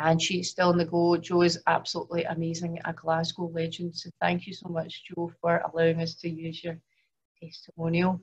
and 0.00 0.22
she's 0.22 0.50
still 0.50 0.70
in 0.70 0.78
the 0.78 0.84
go. 0.84 1.16
Jo 1.16 1.42
is 1.42 1.60
absolutely 1.66 2.24
amazing, 2.24 2.78
a 2.84 2.92
Glasgow 2.92 3.50
legend. 3.52 3.96
So 3.96 4.10
thank 4.20 4.46
you 4.46 4.52
so 4.52 4.68
much, 4.68 5.02
Jo, 5.04 5.32
for 5.40 5.62
allowing 5.72 6.00
us 6.00 6.14
to 6.16 6.28
use 6.28 6.62
your 6.62 6.78
testimonial. 7.42 8.20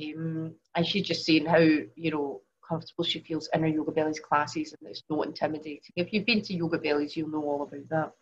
Um, 0.00 0.54
and 0.74 0.86
she's 0.86 1.06
just 1.06 1.24
saying 1.24 1.46
how, 1.46 1.58
you 1.58 2.10
know, 2.10 2.42
comfortable 2.68 3.04
she 3.04 3.20
feels 3.20 3.48
in 3.52 3.62
her 3.62 3.68
Yoga 3.68 3.92
Bellies 3.92 4.20
classes 4.20 4.74
and 4.78 4.90
it's 4.90 5.02
not 5.08 5.26
intimidating. 5.26 5.80
If 5.96 6.12
you've 6.12 6.26
been 6.26 6.42
to 6.42 6.54
Yoga 6.54 6.78
Bellies, 6.78 7.16
you'll 7.16 7.30
know 7.30 7.42
all 7.42 7.62
about 7.62 7.88
that. 7.90 8.12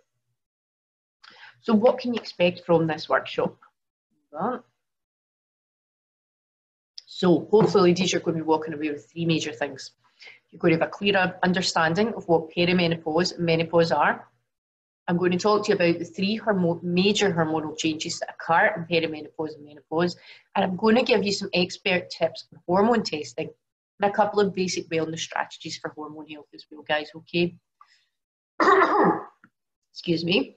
So 1.61 1.75
what 1.75 1.99
can 1.99 2.15
you 2.15 2.21
expect 2.21 2.65
from 2.65 2.87
this 2.87 3.09
workshop? 3.09 3.57
So 7.07 7.49
hopefully, 7.51 7.91
ladies, 7.91 8.13
you're 8.13 8.21
going 8.21 8.37
to 8.37 8.45
be 8.45 8.47
walking 8.47 8.75
away 8.75 8.91
with 8.91 9.11
three 9.11 9.25
major 9.25 9.53
things. 9.53 9.93
You're 10.51 10.61
going 10.61 10.75
to 10.75 10.81
have 10.81 10.89
a 10.89 10.91
clearer 10.91 11.39
understanding 11.43 12.15
of 12.15 12.29
what 12.29 12.51
perimenopause 12.57 13.37
and 13.37 13.45
menopause 13.45 13.91
are. 13.91 14.29
I'm 15.09 15.17
going 15.17 15.33
to 15.33 15.39
talk 15.39 15.65
to 15.65 15.69
you 15.69 15.77
about 15.77 15.99
the 15.99 16.05
three 16.05 16.39
hormo 16.39 16.83
major 16.83 17.33
hormonal 17.33 17.79
changes 17.79 18.19
that 18.19 18.35
occur 18.35 18.75
in 18.77 18.85
perimenopause 18.85 19.55
and 19.55 19.65
menopause, 19.65 20.17
and 20.55 20.65
I'm 20.65 20.77
going 20.77 20.97
to 20.97 21.03
give 21.03 21.23
you 21.23 21.33
some 21.33 21.51
expert 21.55 22.11
tips 22.11 22.47
on 22.53 22.61
hormone 22.67 23.03
testing 23.03 23.51
and 24.01 24.11
a 24.11 24.15
couple 24.15 24.41
of 24.41 24.55
basic 24.55 24.89
wellness 24.89 25.21
strategies 25.21 25.79
for 25.79 25.91
hormone 25.91 26.29
health 26.29 26.49
as 26.55 26.65
well, 26.71 26.83
guys, 26.83 27.11
okay? 27.15 27.57
Excuse 29.93 30.25
me. 30.25 30.57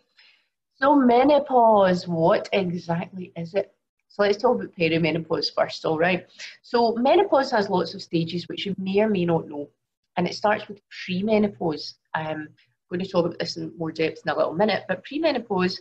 So 0.75 0.95
menopause, 0.95 2.07
what 2.07 2.49
exactly 2.53 3.31
is 3.35 3.53
it? 3.53 3.73
So 4.07 4.23
let's 4.23 4.37
talk 4.37 4.55
about 4.55 4.75
perimenopause 4.75 5.53
first, 5.53 5.85
all 5.85 5.99
right? 5.99 6.25
So 6.61 6.95
menopause 6.95 7.51
has 7.51 7.69
lots 7.69 7.93
of 7.93 8.01
stages 8.01 8.47
which 8.47 8.65
you 8.65 8.73
may 8.77 8.99
or 9.01 9.09
may 9.09 9.25
not 9.25 9.47
know. 9.47 9.69
And 10.17 10.27
it 10.27 10.33
starts 10.33 10.67
with 10.67 10.81
premenopause. 10.89 11.93
Um, 12.15 12.49
going 12.89 13.03
to 13.03 13.09
talk 13.09 13.25
about 13.25 13.39
this 13.39 13.57
in 13.57 13.71
more 13.77 13.91
depth 13.91 14.21
in 14.25 14.31
a 14.31 14.35
little 14.35 14.53
minute, 14.53 14.83
but 14.87 15.03
premenopause 15.05 15.77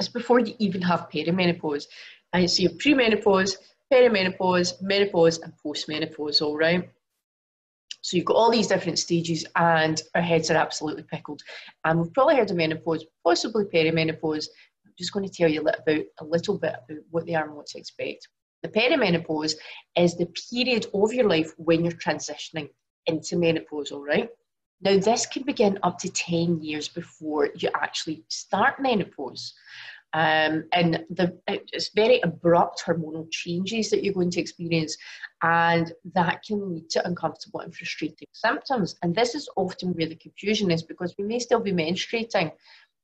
is 0.00 0.08
before 0.08 0.40
you 0.40 0.54
even 0.58 0.82
have 0.82 1.08
perimenopause. 1.12 1.86
And 2.32 2.50
so 2.50 2.62
you 2.62 2.68
have 2.68 2.78
premenopause, 2.78 3.56
perimenopause, 3.92 4.80
menopause, 4.82 5.38
and 5.38 5.52
postmenopause, 5.64 6.42
all 6.42 6.56
right? 6.56 6.88
So 8.02 8.16
you've 8.16 8.26
got 8.26 8.36
all 8.36 8.50
these 8.50 8.68
different 8.68 8.98
stages, 8.98 9.44
and 9.56 10.00
our 10.14 10.22
heads 10.22 10.50
are 10.50 10.56
absolutely 10.56 11.02
pickled. 11.02 11.42
And 11.84 12.00
we've 12.00 12.12
probably 12.12 12.36
heard 12.36 12.50
of 12.50 12.56
menopause, 12.56 13.04
possibly 13.24 13.64
perimenopause. 13.64 14.46
I'm 14.84 14.92
just 14.98 15.12
going 15.12 15.28
to 15.28 15.34
tell 15.34 15.50
you 15.50 15.62
a 15.62 15.64
little, 15.64 15.82
about, 15.82 16.04
a 16.20 16.24
little 16.24 16.58
bit 16.58 16.74
about 16.88 16.98
what 17.10 17.26
they 17.26 17.34
are 17.34 17.46
and 17.46 17.56
what 17.56 17.66
to 17.66 17.78
expect. 17.78 18.28
The 18.62 18.68
perimenopause 18.68 19.54
is 19.96 20.16
the 20.16 20.28
period 20.50 20.86
of 20.94 21.12
your 21.12 21.28
life 21.28 21.52
when 21.56 21.84
you're 21.84 21.92
transitioning 21.94 22.68
into 23.06 23.36
menopause, 23.36 23.90
all 23.90 24.04
right? 24.04 24.28
Now, 24.80 24.98
this 24.98 25.26
can 25.26 25.42
begin 25.42 25.78
up 25.82 25.98
to 26.00 26.10
10 26.10 26.62
years 26.62 26.88
before 26.88 27.50
you 27.56 27.70
actually 27.74 28.24
start 28.28 28.80
menopause. 28.80 29.54
Um, 30.12 30.64
and 30.72 31.04
the, 31.10 31.38
it's 31.46 31.90
very 31.94 32.20
abrupt 32.20 32.82
hormonal 32.86 33.30
changes 33.30 33.90
that 33.90 34.02
you're 34.02 34.14
going 34.14 34.30
to 34.30 34.40
experience, 34.40 34.96
and 35.42 35.92
that 36.14 36.42
can 36.42 36.74
lead 36.74 36.88
to 36.90 37.06
uncomfortable 37.06 37.60
and 37.60 37.74
frustrating 37.74 38.28
symptoms. 38.32 38.96
And 39.02 39.14
this 39.14 39.34
is 39.34 39.48
often 39.56 39.92
where 39.92 40.08
the 40.08 40.16
confusion 40.16 40.70
is 40.70 40.82
because 40.82 41.14
we 41.18 41.24
may 41.24 41.38
still 41.38 41.60
be 41.60 41.72
menstruating 41.72 42.52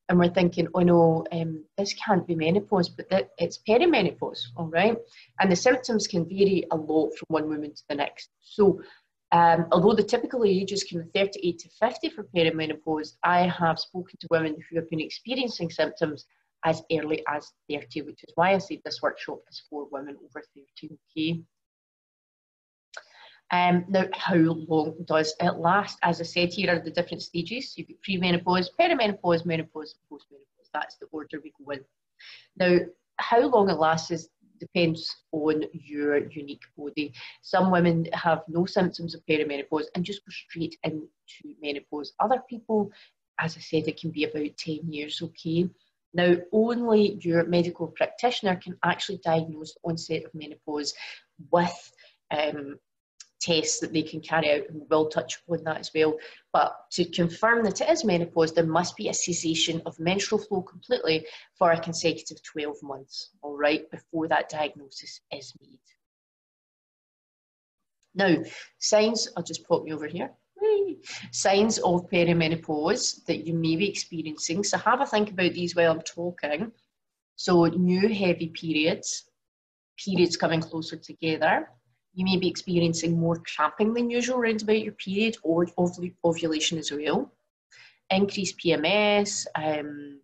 and 0.08 0.18
we're 0.18 0.28
thinking, 0.28 0.68
oh 0.74 0.80
no, 0.80 1.24
um, 1.32 1.64
this 1.78 1.94
can't 1.94 2.26
be 2.26 2.34
menopause, 2.34 2.88
but 2.88 3.06
it's 3.38 3.58
perimenopause, 3.66 4.40
all 4.56 4.68
right? 4.68 4.96
And 5.40 5.50
the 5.50 5.56
symptoms 5.56 6.06
can 6.06 6.28
vary 6.28 6.64
a 6.70 6.76
lot 6.76 7.10
from 7.16 7.26
one 7.28 7.48
woman 7.48 7.74
to 7.74 7.82
the 7.88 7.94
next. 7.94 8.30
So, 8.40 8.80
um, 9.32 9.66
although 9.72 9.94
the 9.94 10.02
typical 10.02 10.44
age 10.44 10.72
is 10.72 10.84
kind 10.84 11.02
of 11.02 11.10
38 11.12 11.58
to 11.60 11.68
50 11.80 12.10
for 12.10 12.24
perimenopause, 12.24 13.14
I 13.24 13.48
have 13.48 13.78
spoken 13.78 14.18
to 14.20 14.28
women 14.30 14.56
who 14.68 14.76
have 14.76 14.90
been 14.90 15.00
experiencing 15.00 15.70
symptoms 15.70 16.26
as 16.64 16.82
early 16.92 17.24
as 17.26 17.50
30, 17.70 18.02
which 18.02 18.22
is 18.22 18.32
why 18.34 18.52
I 18.52 18.58
say 18.58 18.80
this 18.84 19.00
workshop 19.02 19.40
is 19.50 19.62
for 19.68 19.88
women 19.90 20.16
over 20.22 20.44
30, 20.54 20.98
okay? 21.16 21.42
Um, 23.50 23.84
now, 23.88 24.06
how 24.14 24.36
long 24.36 24.94
does 25.06 25.34
it 25.40 25.56
last? 25.58 25.98
As 26.02 26.20
I 26.20 26.24
said, 26.24 26.52
here 26.52 26.74
are 26.74 26.78
the 26.78 26.90
different 26.90 27.22
stages. 27.22 27.74
You've 27.76 27.88
got 27.88 27.96
premenopause, 28.08 28.68
perimenopause, 28.78 29.44
menopause, 29.44 29.96
postmenopause. 30.10 30.70
That's 30.72 30.96
the 30.96 31.06
order 31.10 31.40
we 31.42 31.52
go 31.62 31.72
in. 31.72 31.80
Now, 32.56 32.78
how 33.16 33.40
long 33.48 33.68
it 33.68 33.78
lasts 33.78 34.10
is, 34.10 34.28
depends 34.62 35.16
on 35.32 35.64
your 35.72 36.18
unique 36.28 36.66
body. 36.78 37.12
Some 37.42 37.70
women 37.70 38.06
have 38.12 38.42
no 38.48 38.64
symptoms 38.64 39.14
of 39.14 39.26
perimenopause 39.28 39.86
and 39.94 40.04
just 40.04 40.24
go 40.24 40.30
straight 40.30 40.76
into 40.84 41.08
menopause. 41.60 42.12
Other 42.20 42.40
people, 42.48 42.90
as 43.40 43.56
I 43.56 43.60
said, 43.60 43.88
it 43.88 44.00
can 44.00 44.10
be 44.10 44.24
about 44.24 44.56
10 44.56 44.80
years, 44.88 45.20
okay? 45.22 45.68
Now, 46.14 46.36
only 46.52 47.18
your 47.20 47.44
medical 47.44 47.88
practitioner 47.88 48.56
can 48.56 48.76
actually 48.84 49.18
diagnose 49.24 49.74
the 49.74 49.80
onset 49.90 50.24
of 50.26 50.34
menopause 50.34 50.94
with 51.50 51.92
um, 52.30 52.78
tests 53.42 53.80
that 53.80 53.92
they 53.92 54.02
can 54.02 54.20
carry 54.20 54.52
out, 54.52 54.68
and 54.68 54.82
we'll 54.88 55.08
touch 55.08 55.40
upon 55.40 55.64
that 55.64 55.78
as 55.78 55.90
well. 55.94 56.16
But 56.52 56.74
to 56.92 57.04
confirm 57.04 57.64
that 57.64 57.80
it 57.80 57.90
is 57.90 58.04
menopause, 58.04 58.52
there 58.52 58.64
must 58.64 58.96
be 58.96 59.08
a 59.08 59.14
cessation 59.14 59.82
of 59.84 59.98
menstrual 59.98 60.40
flow 60.40 60.62
completely 60.62 61.26
for 61.58 61.72
a 61.72 61.80
consecutive 61.80 62.42
12 62.42 62.76
months, 62.82 63.30
all 63.42 63.56
right, 63.56 63.90
before 63.90 64.28
that 64.28 64.48
diagnosis 64.48 65.20
is 65.32 65.52
made. 65.60 65.78
Now, 68.14 68.42
signs, 68.78 69.28
I'll 69.36 69.42
just 69.42 69.66
pop 69.66 69.82
me 69.82 69.92
over 69.92 70.06
here 70.06 70.30
signs 71.30 71.78
of 71.78 72.08
perimenopause 72.10 73.24
that 73.26 73.46
you 73.46 73.54
may 73.54 73.76
be 73.76 73.88
experiencing. 73.88 74.64
So 74.64 74.78
have 74.78 75.00
a 75.00 75.06
think 75.06 75.30
about 75.30 75.52
these 75.52 75.74
while 75.74 75.92
I'm 75.92 76.02
talking. 76.02 76.72
So 77.36 77.64
new 77.66 78.08
heavy 78.08 78.48
periods, 78.48 79.24
periods 79.96 80.36
coming 80.36 80.60
closer 80.60 80.96
together. 80.96 81.68
You 82.14 82.24
may 82.24 82.36
be 82.36 82.48
experiencing 82.48 83.18
more 83.18 83.42
cramping 83.54 83.94
than 83.94 84.10
usual 84.10 84.38
around 84.38 84.62
about 84.62 84.82
your 84.82 84.92
period 84.92 85.36
or 85.42 85.66
ovulation 86.24 86.78
as 86.78 86.92
well. 86.92 87.32
Increased 88.10 88.58
PMS, 88.58 89.46
um, 89.54 90.20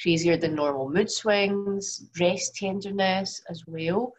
crazier 0.00 0.36
than 0.36 0.54
normal 0.54 0.88
mood 0.88 1.10
swings, 1.10 1.98
breast 2.14 2.54
tenderness 2.56 3.42
as 3.48 3.64
well 3.66 4.12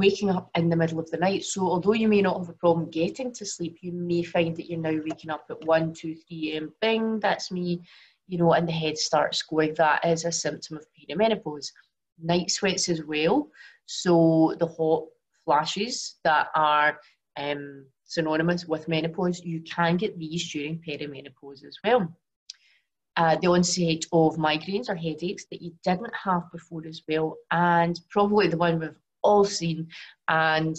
waking 0.00 0.30
up 0.30 0.50
in 0.54 0.70
the 0.70 0.76
middle 0.76 0.98
of 0.98 1.10
the 1.10 1.16
night. 1.16 1.44
So 1.44 1.62
although 1.62 1.92
you 1.92 2.08
may 2.08 2.22
not 2.22 2.38
have 2.38 2.48
a 2.48 2.54
problem 2.54 2.90
getting 2.90 3.32
to 3.34 3.44
sleep, 3.44 3.78
you 3.82 3.92
may 3.92 4.22
find 4.22 4.56
that 4.56 4.68
you're 4.68 4.78
now 4.78 4.98
waking 5.04 5.30
up 5.30 5.44
at 5.50 5.64
1, 5.64 5.92
2, 5.92 6.14
3 6.14 6.52
a.m. 6.52 6.72
Bing, 6.80 7.20
that's 7.20 7.50
me, 7.50 7.82
you 8.26 8.38
know, 8.38 8.52
and 8.52 8.66
the 8.66 8.72
head 8.72 8.96
starts 8.96 9.42
going. 9.42 9.74
That 9.74 10.04
is 10.06 10.24
a 10.24 10.32
symptom 10.32 10.78
of 10.78 10.86
perimenopause. 10.96 11.70
Night 12.22 12.50
sweats 12.50 12.88
as 12.88 13.02
well. 13.04 13.48
So 13.86 14.54
the 14.58 14.66
hot 14.66 15.04
flashes 15.44 16.16
that 16.24 16.48
are 16.54 16.98
um, 17.36 17.86
synonymous 18.04 18.66
with 18.66 18.88
menopause, 18.88 19.40
you 19.40 19.60
can 19.62 19.96
get 19.96 20.18
these 20.18 20.50
during 20.52 20.78
perimenopause 20.78 21.64
as 21.64 21.76
well. 21.84 22.12
Uh, 23.16 23.36
the 23.42 23.48
onset 23.48 24.04
of 24.12 24.36
migraines 24.36 24.88
or 24.88 24.94
headaches 24.94 25.44
that 25.50 25.60
you 25.60 25.72
didn't 25.84 26.14
have 26.14 26.42
before 26.52 26.86
as 26.86 27.02
well, 27.08 27.36
and 27.50 28.00
probably 28.08 28.48
the 28.48 28.56
one 28.56 28.78
we've 28.78 28.94
all 29.22 29.44
seen. 29.44 29.88
And 30.28 30.76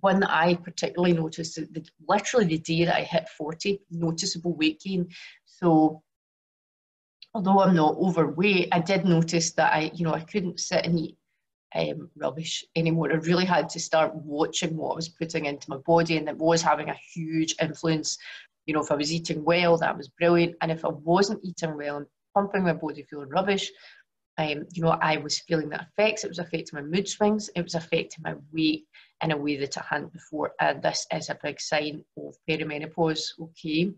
one 0.00 0.20
that 0.20 0.30
I 0.30 0.54
particularly 0.54 1.14
noticed, 1.14 1.56
that 1.56 1.90
literally 2.06 2.46
the 2.46 2.58
day 2.58 2.84
that 2.84 2.96
I 2.96 3.02
hit 3.02 3.28
40, 3.36 3.80
noticeable 3.90 4.54
weight 4.54 4.80
gain. 4.80 5.08
So 5.44 6.02
although 7.34 7.60
I'm 7.60 7.74
not 7.74 7.96
overweight, 7.96 8.68
I 8.72 8.80
did 8.80 9.04
notice 9.04 9.52
that 9.52 9.72
I, 9.72 9.90
you 9.94 10.04
know, 10.04 10.14
I 10.14 10.20
couldn't 10.20 10.60
sit 10.60 10.84
and 10.84 10.98
eat 10.98 11.16
um, 11.74 12.10
rubbish 12.16 12.64
anymore. 12.76 13.12
I 13.12 13.16
really 13.16 13.44
had 13.44 13.68
to 13.70 13.80
start 13.80 14.14
watching 14.14 14.76
what 14.76 14.92
I 14.92 14.96
was 14.96 15.08
putting 15.08 15.46
into 15.46 15.70
my 15.70 15.78
body, 15.78 16.16
and 16.16 16.28
it 16.28 16.36
was 16.36 16.62
having 16.62 16.88
a 16.88 16.98
huge 17.14 17.54
influence. 17.60 18.18
You 18.66 18.74
know, 18.74 18.80
if 18.80 18.92
I 18.92 18.96
was 18.96 19.12
eating 19.12 19.44
well, 19.44 19.76
that 19.78 19.96
was 19.96 20.08
brilliant, 20.08 20.56
and 20.60 20.70
if 20.70 20.84
I 20.84 20.88
wasn't 20.88 21.44
eating 21.44 21.76
well 21.76 21.96
and 21.98 22.06
pumping 22.34 22.64
my 22.64 22.72
body 22.72 23.02
feeling 23.02 23.28
rubbish, 23.28 23.70
um, 24.38 24.64
you 24.72 24.82
know, 24.82 24.96
I 25.00 25.18
was 25.18 25.40
feeling 25.40 25.68
the 25.68 25.80
effects. 25.80 26.24
It 26.24 26.28
was 26.28 26.38
affecting 26.38 26.78
my 26.78 26.82
mood 26.82 27.08
swings. 27.08 27.50
It 27.54 27.62
was 27.62 27.74
affecting 27.74 28.22
my 28.24 28.34
weight 28.52 28.86
in 29.22 29.30
a 29.30 29.36
way 29.36 29.56
that 29.58 29.76
I 29.76 29.84
hadn't 29.88 30.12
before. 30.12 30.52
And 30.60 30.82
this 30.82 31.06
is 31.12 31.28
a 31.28 31.38
big 31.42 31.60
sign 31.60 32.02
of 32.16 32.34
perimenopause. 32.48 33.22
Okay. 33.40 33.92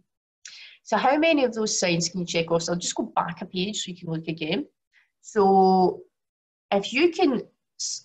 So 0.83 0.97
how 0.97 1.17
many 1.17 1.45
of 1.45 1.55
those 1.55 1.79
signs 1.79 2.09
can 2.09 2.21
you 2.21 2.27
check 2.27 2.51
off? 2.51 2.63
So 2.63 2.73
I'll 2.73 2.79
just 2.79 2.95
go 2.95 3.05
back 3.05 3.41
a 3.41 3.47
page 3.47 3.83
so 3.83 3.91
you 3.91 3.97
can 3.97 4.11
look 4.11 4.29
again. 4.29 4.67
So 5.21 6.01
if 6.71 6.93
you 6.93 7.11
can 7.11 7.43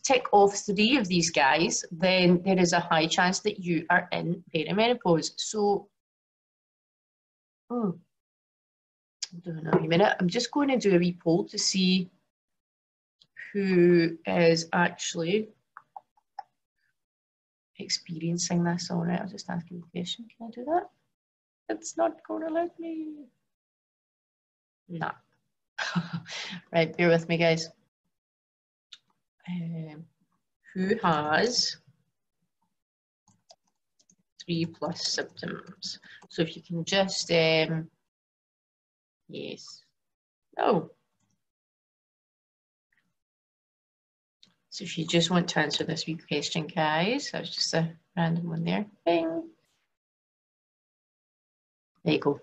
tick 0.04 0.26
off 0.32 0.56
three 0.56 0.98
of 0.98 1.08
these 1.08 1.30
guys, 1.30 1.86
then 1.92 2.42
there 2.44 2.60
is 2.60 2.74
a 2.74 2.80
high 2.80 3.08
chance 3.08 3.40
that 3.42 3.60
you 3.60 3.86
are 3.90 4.08
in 4.12 4.44
perimenopause. 4.54 5.32
So, 5.38 5.88
oh, 7.70 7.96
hold 9.46 9.68
on 9.68 9.86
a 9.86 9.88
minute. 9.88 10.16
I'm 10.20 10.28
just 10.28 10.52
going 10.52 10.70
to 10.70 10.78
do 10.78 10.96
a 10.96 11.00
wee 11.00 11.18
poll 11.24 11.46
to 11.46 11.58
see 11.58 12.10
who 13.54 14.18
is 14.26 14.68
actually 14.74 15.50
experiencing 17.78 18.64
this. 18.64 18.92
All 18.92 19.06
right, 19.06 19.20
I'll 19.20 19.28
just 19.28 19.50
ask 19.50 19.70
you 19.70 19.84
a 19.86 19.92
question. 19.98 20.28
Can 20.38 20.48
I 20.48 20.52
do 20.52 20.66
that? 20.66 20.90
It's 21.70 21.98
not 21.98 22.18
going 22.28 22.48
to 22.48 22.54
let 22.54 22.80
me. 22.80 23.26
Nah. 24.90 25.12
right, 26.74 26.96
bear 26.98 27.10
with 27.10 27.30
me, 27.30 27.38
guys. 27.38 27.70
Um, 29.50 30.06
who 30.74 30.96
has 31.02 31.78
three 34.44 34.66
plus 34.66 35.08
symptoms? 35.08 36.00
So 36.30 36.42
if 36.42 36.56
you 36.56 36.62
can 36.62 36.86
just, 36.86 37.32
um, 37.32 37.90
yes, 39.28 39.84
no. 40.58 40.92
So 44.70 44.84
if 44.84 44.98
you 44.98 45.06
just 45.06 45.32
want 45.32 45.50
to 45.50 45.60
answer 45.60 45.84
this 45.84 46.06
week 46.06 46.28
question, 46.28 46.68
guys, 46.68 47.32
that 47.32 47.42
was 47.42 47.50
just 47.50 47.74
a 47.74 47.92
random 48.16 48.50
one 48.50 48.64
there. 48.64 48.86
Bing. 49.06 49.50
There 52.04 52.14
you 52.14 52.20
go. 52.20 52.40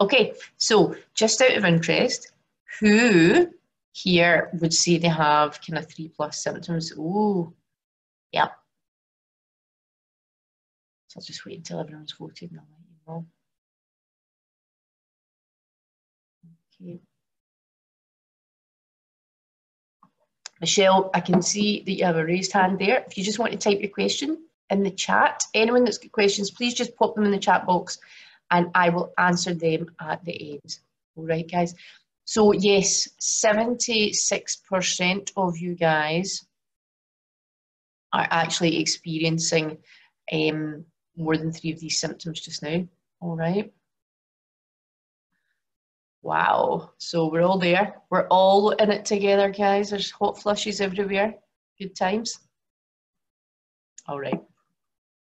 Okay, 0.00 0.34
so 0.56 0.94
just 1.14 1.42
out 1.42 1.56
of 1.56 1.64
interest, 1.64 2.32
who 2.80 3.48
here 3.94 4.50
would 4.60 4.74
say 4.74 4.98
they 4.98 5.08
have 5.08 5.60
kind 5.64 5.78
of 5.78 5.88
three 5.88 6.08
plus 6.08 6.42
symptoms? 6.42 6.92
Oh, 6.98 7.52
yeah. 8.32 8.48
So 11.06 11.18
I'll 11.18 11.24
just 11.24 11.46
wait 11.46 11.58
until 11.58 11.78
everyone's 11.78 12.12
voted 12.12 12.50
and 12.50 12.60
I'll 12.60 12.66
let 12.72 12.88
you 12.88 12.96
know. 13.06 13.26
Okay. 16.82 17.00
Michelle, 20.60 21.10
I 21.14 21.20
can 21.20 21.40
see 21.40 21.84
that 21.84 21.92
you 21.92 22.04
have 22.04 22.16
a 22.16 22.24
raised 22.24 22.52
hand 22.52 22.80
there. 22.80 23.04
If 23.06 23.16
you 23.16 23.22
just 23.22 23.38
want 23.38 23.52
to 23.52 23.58
type 23.58 23.80
your 23.80 23.90
question 23.90 24.44
in 24.70 24.82
the 24.82 24.90
chat, 24.90 25.44
anyone 25.54 25.84
that's 25.84 25.98
got 25.98 26.10
questions, 26.10 26.50
please 26.50 26.74
just 26.74 26.96
pop 26.96 27.14
them 27.14 27.26
in 27.26 27.30
the 27.30 27.38
chat 27.38 27.64
box 27.64 27.98
and 28.50 28.70
I 28.74 28.88
will 28.88 29.12
answer 29.18 29.54
them 29.54 29.94
at 30.00 30.24
the 30.24 30.52
end. 30.52 30.78
All 31.16 31.26
right, 31.26 31.48
guys. 31.48 31.76
So 32.24 32.52
yes, 32.52 33.08
76% 33.20 35.32
of 35.36 35.58
you 35.58 35.74
guys 35.74 36.46
are 38.12 38.26
actually 38.30 38.80
experiencing 38.80 39.78
um, 40.32 40.84
more 41.16 41.36
than 41.36 41.52
three 41.52 41.72
of 41.72 41.80
these 41.80 41.98
symptoms 41.98 42.40
just 42.40 42.62
now. 42.62 42.86
All 43.20 43.36
right. 43.36 43.72
Wow. 46.22 46.92
So 46.96 47.28
we're 47.28 47.42
all 47.42 47.58
there. 47.58 47.96
We're 48.08 48.26
all 48.28 48.70
in 48.70 48.90
it 48.90 49.04
together, 49.04 49.50
guys. 49.50 49.90
There's 49.90 50.10
hot 50.10 50.40
flushes 50.40 50.80
everywhere. 50.80 51.34
Good 51.78 51.94
times. 51.94 52.38
All 54.08 54.18
right. 54.18 54.40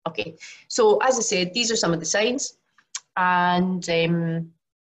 Okay. 0.08 0.36
So 0.68 0.98
as 0.98 1.18
I 1.18 1.22
said, 1.22 1.54
these 1.54 1.72
are 1.72 1.76
some 1.76 1.94
of 1.94 2.00
the 2.00 2.06
signs 2.06 2.58
and 3.16 3.88
um, 3.90 4.52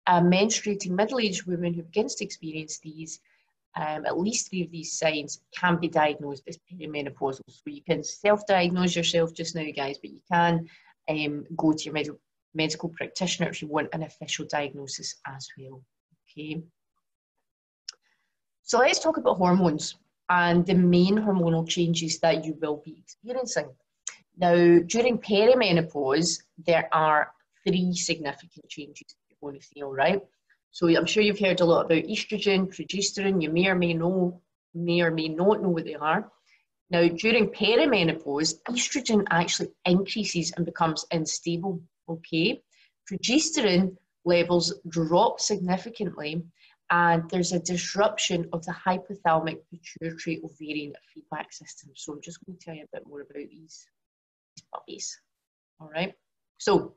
a 0.08 0.22
menstruating 0.22 0.92
middle-aged 0.92 1.46
woman 1.46 1.74
who 1.74 1.84
begins 1.84 2.16
to 2.16 2.26
experience 2.26 2.80
these, 2.80 3.20
um, 3.76 4.06
at 4.06 4.20
least 4.20 4.50
three 4.50 4.64
of 4.64 4.72
these 4.72 4.98
signs 4.98 5.42
can 5.56 5.78
be 5.80 5.88
diagnosed 5.88 6.44
as 6.48 6.58
perimenopausal. 6.58 7.42
So 7.48 7.62
you 7.66 7.84
can 7.84 8.04
self-diagnose 8.04 8.96
yourself 8.96 9.34
just 9.34 9.56
now, 9.56 9.66
guys, 9.76 9.98
but 10.00 10.12
you 10.12 10.22
can 10.32 10.68
um, 11.10 11.46
go 11.56 11.74
to 11.74 11.84
your 11.84 11.94
med 11.94 12.08
medical 12.56 12.90
practitioner 12.90 13.50
if 13.50 13.62
you 13.62 13.68
want 13.68 13.90
an 13.94 14.04
official 14.04 14.46
diagnosis 14.46 15.16
as 15.28 15.48
well. 15.58 15.84
Okay. 16.32 16.62
So 18.64 18.80
let's 18.80 19.00
talk 19.00 19.18
about 19.18 19.38
hormones 19.38 19.96
and 20.30 20.66
the 20.66 20.74
main 20.76 21.18
hormonal 21.18 21.68
changes 21.68 22.20
that 22.20 22.46
you 22.46 22.58
will 22.62 22.82
be 22.84 22.98
experiencing. 23.00 23.70
Now, 24.38 24.80
during 24.86 25.20
perimenopause, 25.20 26.42
there 26.66 26.88
are 26.92 27.32
three 27.68 27.94
significant 27.94 28.68
changes 28.70 29.16
feel, 29.74 29.92
right? 29.92 30.22
So 30.72 30.88
I'm 30.88 31.06
sure 31.06 31.24
you've 31.24 31.40
heard 31.40 31.62
a 31.62 31.66
lot 31.66 31.86
about 31.86 32.04
estrogen, 32.04 32.68
progesterone. 32.68 33.42
You 33.42 33.50
may 33.50 33.68
or 33.68 33.76
may 33.76 33.94
know, 33.94 34.42
may 34.74 35.02
or 35.02 35.12
may 35.12 35.28
not 35.28 35.62
know 35.62 35.70
what 35.70 35.86
they 35.86 35.96
are. 35.96 36.32
Now, 36.92 37.08
during 37.08 37.48
perimenopause, 37.48 38.56
estrogen 38.68 39.26
actually 39.30 39.70
increases 39.86 40.52
and 40.56 40.66
becomes 40.66 41.06
unstable. 41.12 41.82
Okay, 42.08 42.62
progesterone 43.12 43.96
levels 44.26 44.74
drop 44.88 45.40
significantly, 45.40 46.44
and 46.90 47.30
there's 47.30 47.52
a 47.52 47.60
disruption 47.60 48.50
of 48.52 48.66
the 48.66 48.74
hypothalamic 48.74 49.60
pituitary 49.72 50.42
ovarian 50.44 50.94
feedback 51.14 51.54
system. 51.54 51.92
So 51.96 52.14
I'm 52.14 52.22
just 52.22 52.44
going 52.46 52.58
to 52.58 52.66
tell 52.66 52.76
you 52.76 52.84
a 52.84 52.98
bit 52.98 53.08
more 53.08 53.22
about 53.22 53.36
these, 53.36 53.86
these 54.56 54.66
puppies. 54.74 55.20
All 55.80 55.90
right. 55.90 56.14
So 56.58 56.96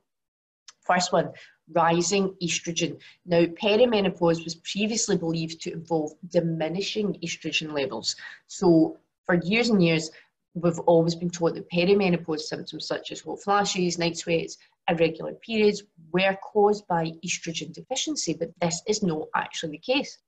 First 0.85 1.13
one, 1.13 1.33
rising 1.73 2.35
estrogen. 2.43 2.99
Now, 3.25 3.45
perimenopause 3.45 4.45
was 4.45 4.57
previously 4.57 5.17
believed 5.17 5.61
to 5.63 5.73
involve 5.73 6.13
diminishing 6.29 7.19
estrogen 7.25 7.73
levels. 7.73 8.17
So, 8.49 8.99
for 9.25 9.37
years 9.37 9.69
and 9.69 9.83
years, 9.83 10.11
we've 10.55 10.79
always 10.81 11.15
been 11.15 11.31
taught 11.31 11.55
that 11.55 11.71
perimenopause 11.71 12.41
symptoms 12.41 12.87
such 12.87 13.13
as 13.13 13.21
hot 13.21 13.43
flashes, 13.43 13.99
night 13.99 14.17
sweats, 14.17 14.59
irregular 14.89 15.35
periods 15.35 15.83
were 16.11 16.37
caused 16.43 16.87
by 16.89 17.13
estrogen 17.25 17.73
deficiency, 17.73 18.35
but 18.35 18.51
this 18.61 18.83
is 18.87 19.03
not 19.03 19.29
actually 19.35 19.73
the 19.73 19.79
case. 19.79 20.19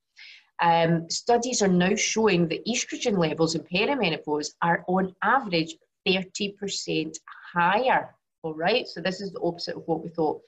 Um, 0.63 1.11
studies 1.11 1.63
are 1.63 1.69
now 1.69 1.97
showing 1.97 2.49
that 2.49 2.65
estrogen 2.65 3.19
levels 3.19 3.57
in 3.57 3.63
perimenopause 3.63 4.53
are 4.63 4.85
on 4.87 5.15
average 5.23 5.75
30% 6.07 7.19
higher 7.53 8.15
all 8.45 8.55
right, 8.55 8.87
so 8.87 9.01
this 9.01 9.21
is 9.21 9.33
the 9.33 9.41
opposite 9.41 9.77
of 9.77 9.83
what 9.87 10.03
we 10.03 10.11
thought. 10.11 10.41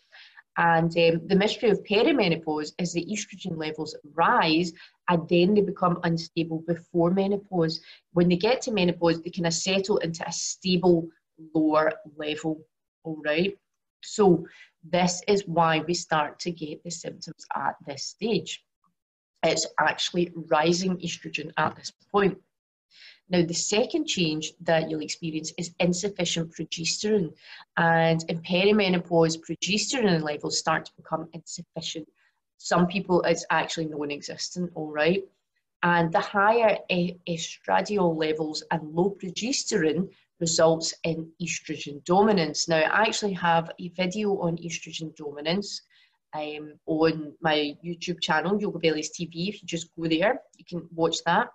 And 0.58 0.96
um, 0.96 1.26
the 1.26 1.36
mystery 1.36 1.70
of 1.70 1.82
perimenopause 1.84 2.72
is 2.78 2.92
that 2.94 3.08
estrogen 3.08 3.56
levels 3.58 3.96
rise 4.14 4.72
and 5.08 5.28
then 5.28 5.54
they 5.54 5.60
become 5.60 5.98
unstable 6.04 6.62
before 6.66 7.10
menopause. 7.10 7.80
When 8.12 8.28
they 8.28 8.36
get 8.36 8.62
to 8.62 8.72
menopause, 8.72 9.20
they 9.20 9.30
kind 9.30 9.46
of 9.46 9.52
settle 9.52 9.98
into 9.98 10.26
a 10.26 10.32
stable 10.32 11.08
lower 11.54 11.92
level. 12.16 12.60
All 13.04 13.20
right. 13.24 13.56
So 14.02 14.46
this 14.82 15.22
is 15.28 15.46
why 15.46 15.80
we 15.80 15.92
start 15.92 16.38
to 16.40 16.50
get 16.50 16.82
the 16.84 16.90
symptoms 16.90 17.44
at 17.54 17.74
this 17.86 18.04
stage. 18.04 18.62
It's 19.42 19.66
actually 19.78 20.32
rising 20.50 20.96
estrogen 20.98 21.50
at 21.58 21.76
this 21.76 21.92
point. 22.10 22.38
Now, 23.28 23.44
the 23.44 23.54
second 23.54 24.06
change 24.06 24.52
that 24.60 24.88
you'll 24.88 25.02
experience 25.02 25.52
is 25.58 25.74
insufficient 25.80 26.52
progesterone. 26.52 27.32
And 27.76 28.24
in 28.28 28.40
perimenopause, 28.42 29.38
progesterone 29.38 30.22
levels 30.22 30.58
start 30.58 30.84
to 30.86 30.92
become 30.96 31.28
insufficient. 31.32 32.08
Some 32.58 32.86
people, 32.86 33.22
it's 33.22 33.44
actually 33.50 33.86
non 33.86 34.10
existent, 34.10 34.70
all 34.74 34.90
right? 34.92 35.24
And 35.82 36.12
the 36.12 36.20
higher 36.20 36.78
estradiol 36.90 38.16
levels 38.16 38.62
and 38.70 38.94
low 38.94 39.16
progesterone 39.20 40.08
results 40.40 40.94
in 41.04 41.30
estrogen 41.42 42.04
dominance. 42.04 42.68
Now, 42.68 42.80
I 42.80 43.02
actually 43.02 43.34
have 43.34 43.70
a 43.78 43.88
video 43.88 44.38
on 44.40 44.56
estrogen 44.58 45.14
dominance 45.16 45.82
um, 46.34 46.74
on 46.86 47.34
my 47.40 47.76
YouTube 47.84 48.20
channel, 48.20 48.60
Yoga 48.60 48.78
Bellies 48.78 49.10
TV. 49.10 49.48
If 49.48 49.62
you 49.62 49.66
just 49.66 49.94
go 49.96 50.06
there, 50.06 50.40
you 50.56 50.64
can 50.64 50.88
watch 50.94 51.16
that. 51.24 51.48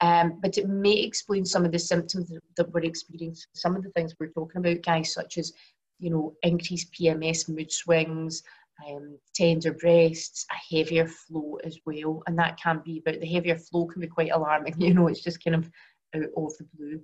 Um, 0.00 0.38
but 0.40 0.58
it 0.58 0.68
may 0.68 0.92
explain 0.92 1.44
some 1.44 1.64
of 1.64 1.72
the 1.72 1.78
symptoms 1.78 2.32
that 2.56 2.72
we're 2.72 2.84
experiencing, 2.84 3.48
some 3.54 3.74
of 3.74 3.82
the 3.82 3.90
things 3.90 4.14
we're 4.18 4.28
talking 4.28 4.60
about, 4.60 4.82
guys, 4.82 5.12
such 5.12 5.38
as, 5.38 5.52
you 5.98 6.10
know, 6.10 6.34
increased 6.42 6.92
PMS 6.92 7.48
mood 7.48 7.72
swings, 7.72 8.42
um, 8.88 9.18
tender 9.34 9.72
breasts, 9.72 10.46
a 10.52 10.76
heavier 10.76 11.06
flow 11.06 11.58
as 11.64 11.78
well. 11.84 12.22
And 12.26 12.38
that 12.38 12.60
can 12.60 12.80
be, 12.84 13.02
but 13.04 13.20
the 13.20 13.26
heavier 13.26 13.56
flow 13.56 13.86
can 13.86 14.00
be 14.00 14.06
quite 14.06 14.30
alarming, 14.30 14.74
you 14.80 14.94
know, 14.94 15.08
it's 15.08 15.22
just 15.22 15.42
kind 15.42 15.56
of 15.56 15.70
out 16.14 16.30
of 16.36 16.56
the 16.58 16.66
blue. 16.74 17.00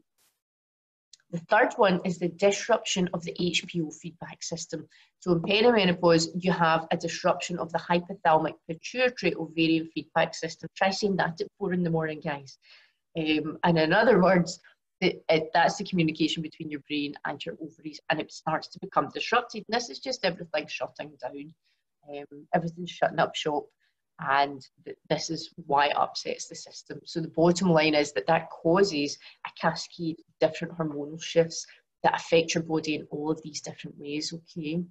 The 1.31 1.41
third 1.51 1.73
one 1.77 2.01
is 2.05 2.19
the 2.19 2.29
disruption 2.29 3.09
of 3.13 3.25
the 3.25 3.35
HPO 3.41 3.93
feedback 3.97 4.41
system. 4.41 4.87
So 5.19 5.33
in 5.33 5.41
perimenopause, 5.41 6.29
you 6.39 6.53
have 6.53 6.87
a 6.93 6.97
disruption 6.97 7.59
of 7.59 7.73
the 7.73 7.79
hypothalamic 7.79 8.55
pituitary 8.69 9.35
ovarian 9.35 9.89
feedback 9.93 10.35
system. 10.35 10.69
Try 10.77 10.91
saying 10.91 11.17
that 11.17 11.41
at 11.41 11.49
four 11.59 11.73
in 11.73 11.83
the 11.83 11.91
morning, 11.91 12.21
guys. 12.21 12.57
Um, 13.17 13.59
and 13.63 13.79
in 13.79 13.93
other 13.93 14.21
words, 14.21 14.61
it, 15.01 15.51
that's 15.53 15.77
the 15.77 15.85
communication 15.85 16.43
between 16.43 16.71
your 16.71 16.81
brain 16.89 17.15
and 17.27 17.45
your 17.45 17.57
ovaries, 17.61 18.01
and 18.11 18.21
it 18.21 18.33
starts 18.33 18.69
to 18.69 18.81
become 18.81 19.11
disrupted. 19.13 19.65
And 19.69 19.77
this 19.77 19.91
is 19.91 19.99
just 19.99 20.25
everything 20.25 20.67
shutting 20.67 21.13
down, 21.21 21.55
um, 22.09 22.47
everything's 22.55 22.91
shutting 22.91 23.19
up 23.19 23.35
shop, 23.35 23.65
and 24.21 24.67
th- 24.85 24.97
this 25.09 25.31
is 25.31 25.51
why 25.67 25.87
it 25.89 25.97
upsets 25.97 26.49
the 26.49 26.55
system. 26.55 27.01
So 27.05 27.21
the 27.21 27.29
bottom 27.29 27.71
line 27.71 27.95
is 27.95 28.13
that 28.13 28.27
that 28.29 28.51
causes 28.51 29.19
a 29.47 29.51
cascade 29.61 30.21
of 30.21 30.49
different 30.49 30.79
hormonal 30.79 31.23
shifts 31.23 31.67
that 32.03 32.17
affect 32.17 32.55
your 32.55 32.63
body 32.65 32.95
in 32.95 33.07
all 33.11 33.31
of 33.31 33.43
these 33.43 33.61
different 33.61 33.99
ways. 33.99 34.33
Okay. 34.33 34.83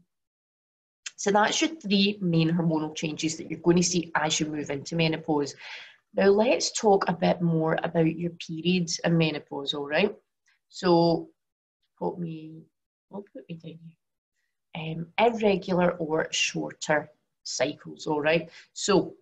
So 1.15 1.31
that's 1.31 1.61
your 1.61 1.69
three 1.69 2.17
main 2.21 2.51
hormonal 2.51 2.95
changes 2.95 3.37
that 3.37 3.49
you're 3.49 3.59
going 3.59 3.77
to 3.77 3.83
see 3.83 4.11
as 4.15 4.39
you 4.39 4.47
move 4.47 4.69
into 4.69 4.95
menopause. 4.95 5.55
Now 6.15 6.27
let's 6.29 6.71
talk 6.71 7.05
a 7.07 7.13
bit 7.13 7.41
more 7.41 7.77
about 7.83 8.17
your 8.17 8.31
periods 8.31 8.99
and 9.03 9.17
menopause, 9.17 9.73
all 9.73 9.87
right? 9.87 10.13
So 10.69 11.29
put 11.99 12.19
me, 12.19 12.63
I'll 13.11 13.25
put 13.33 13.47
me 13.49 13.55
down 13.55 13.79
here. 13.83 13.97
um, 14.75 15.07
irregular 15.17 15.91
or 15.91 16.27
shorter 16.31 17.09
cycles, 17.43 18.07
all 18.07 18.21
right? 18.21 18.49
So 18.73 19.15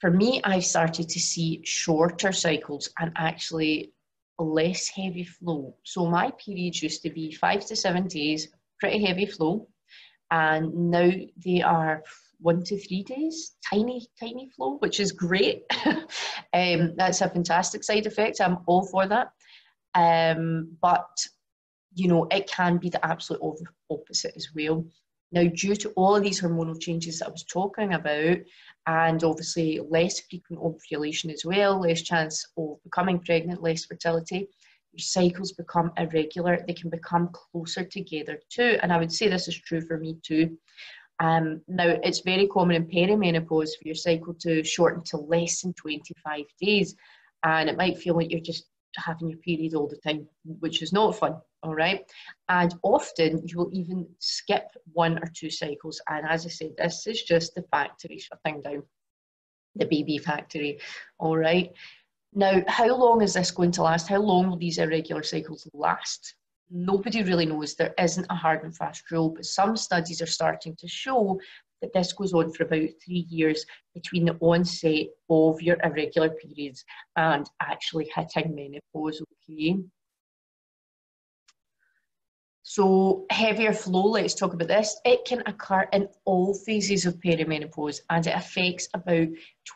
for 0.00 0.10
me, 0.10 0.40
I've 0.44 0.64
started 0.64 1.08
to 1.08 1.20
see 1.20 1.62
shorter 1.64 2.32
cycles 2.32 2.90
and 2.98 3.12
actually 3.16 3.92
less 4.38 4.88
heavy 4.88 5.24
flow. 5.24 5.74
So 5.84 6.06
my 6.06 6.30
periods 6.32 6.82
used 6.82 7.02
to 7.02 7.10
be 7.10 7.32
five 7.32 7.64
to 7.66 7.76
seven 7.76 8.06
days, 8.06 8.48
pretty 8.78 9.04
heavy 9.04 9.26
flow, 9.26 9.68
and 10.30 10.90
now 10.90 11.10
they 11.44 11.62
are 11.62 12.02
one 12.40 12.62
to 12.64 12.78
three 12.78 13.02
days, 13.02 13.56
tiny, 13.68 14.06
tiny 14.18 14.50
flow, 14.56 14.76
which 14.78 15.00
is 15.00 15.12
great. 15.12 15.62
um, 16.52 16.94
that's 16.96 17.20
a 17.20 17.30
fantastic 17.30 17.82
side 17.82 18.06
effect. 18.06 18.40
I'm 18.40 18.58
all 18.66 18.86
for 18.86 19.06
that. 19.06 19.30
Um, 19.94 20.76
but 20.82 21.08
you 21.94 22.08
know, 22.08 22.26
it 22.30 22.48
can 22.48 22.76
be 22.76 22.90
the 22.90 23.04
absolute 23.04 23.40
opposite 23.90 24.34
as 24.36 24.48
well. 24.54 24.84
Now, 25.32 25.44
due 25.44 25.74
to 25.76 25.90
all 25.90 26.14
of 26.14 26.22
these 26.22 26.40
hormonal 26.40 26.80
changes 26.80 27.18
that 27.18 27.28
I 27.28 27.30
was 27.30 27.44
talking 27.44 27.94
about, 27.94 28.38
and 28.86 29.24
obviously 29.24 29.80
less 29.88 30.20
frequent 30.20 30.62
ovulation 30.62 31.30
as 31.30 31.44
well, 31.44 31.80
less 31.80 32.02
chance 32.02 32.46
of 32.56 32.76
becoming 32.84 33.18
pregnant, 33.18 33.62
less 33.62 33.86
fertility, 33.86 34.48
your 34.92 35.02
cycles 35.02 35.52
become 35.52 35.92
irregular. 35.96 36.64
They 36.66 36.74
can 36.74 36.90
become 36.90 37.30
closer 37.32 37.84
together 37.84 38.40
too. 38.50 38.78
And 38.82 38.92
I 38.92 38.98
would 38.98 39.12
say 39.12 39.28
this 39.28 39.48
is 39.48 39.56
true 39.56 39.80
for 39.80 39.98
me 39.98 40.16
too. 40.22 40.56
Um, 41.20 41.62
now, 41.66 41.96
it's 42.02 42.20
very 42.20 42.46
common 42.46 42.76
in 42.76 42.86
perimenopause 42.86 43.70
for 43.76 43.86
your 43.86 43.94
cycle 43.94 44.34
to 44.40 44.62
shorten 44.62 45.02
to 45.04 45.16
less 45.16 45.62
than 45.62 45.72
25 45.74 46.44
days. 46.60 46.94
And 47.44 47.68
it 47.68 47.76
might 47.76 47.98
feel 47.98 48.16
like 48.16 48.30
you're 48.30 48.40
just 48.40 48.66
having 48.96 49.28
your 49.28 49.38
period 49.38 49.74
all 49.74 49.88
the 49.88 49.96
time, 49.96 50.26
which 50.44 50.82
is 50.82 50.92
not 50.92 51.16
fun, 51.16 51.36
all 51.62 51.74
right? 51.74 52.00
And 52.48 52.74
often 52.82 53.42
you 53.46 53.58
will 53.58 53.70
even 53.72 54.06
skip 54.18 54.68
one 54.92 55.18
or 55.18 55.30
two 55.34 55.50
cycles. 55.50 56.00
And 56.08 56.26
as 56.28 56.46
I 56.46 56.48
said, 56.48 56.70
this 56.76 57.06
is 57.06 57.22
just 57.22 57.54
the 57.54 57.64
factory 57.70 58.18
shutting 58.18 58.62
down, 58.62 58.82
the 59.74 59.86
baby 59.86 60.18
factory, 60.18 60.80
all 61.18 61.36
right? 61.36 61.72
Now, 62.34 62.62
how 62.68 62.94
long 62.94 63.22
is 63.22 63.34
this 63.34 63.50
going 63.50 63.72
to 63.72 63.82
last? 63.82 64.08
How 64.08 64.18
long 64.18 64.50
will 64.50 64.58
these 64.58 64.78
irregular 64.78 65.22
cycles 65.22 65.68
last? 65.72 66.34
Nobody 66.70 67.22
really 67.22 67.46
knows. 67.46 67.74
There 67.74 67.94
isn't 67.98 68.26
a 68.28 68.34
hard 68.34 68.64
and 68.64 68.76
fast 68.76 69.10
rule, 69.10 69.30
but 69.30 69.44
some 69.44 69.76
studies 69.76 70.20
are 70.20 70.26
starting 70.26 70.74
to 70.76 70.88
show 70.88 71.40
that 71.80 71.92
this 71.92 72.12
goes 72.12 72.32
on 72.32 72.52
for 72.52 72.64
about 72.64 72.88
three 73.04 73.26
years 73.28 73.64
between 73.94 74.24
the 74.24 74.36
onset 74.40 75.06
of 75.30 75.62
your 75.62 75.76
irregular 75.84 76.30
periods 76.30 76.84
and 77.16 77.48
actually 77.60 78.10
hitting 78.14 78.54
menopause, 78.54 79.22
okay? 79.48 79.76
So 82.64 83.26
heavier 83.30 83.72
flow, 83.72 84.06
let's 84.06 84.34
talk 84.34 84.52
about 84.52 84.66
this. 84.66 85.00
It 85.04 85.24
can 85.24 85.44
occur 85.46 85.86
in 85.92 86.08
all 86.24 86.52
phases 86.52 87.06
of 87.06 87.20
perimenopause 87.20 88.00
and 88.10 88.26
it 88.26 88.34
affects 88.34 88.88
about 88.92 89.28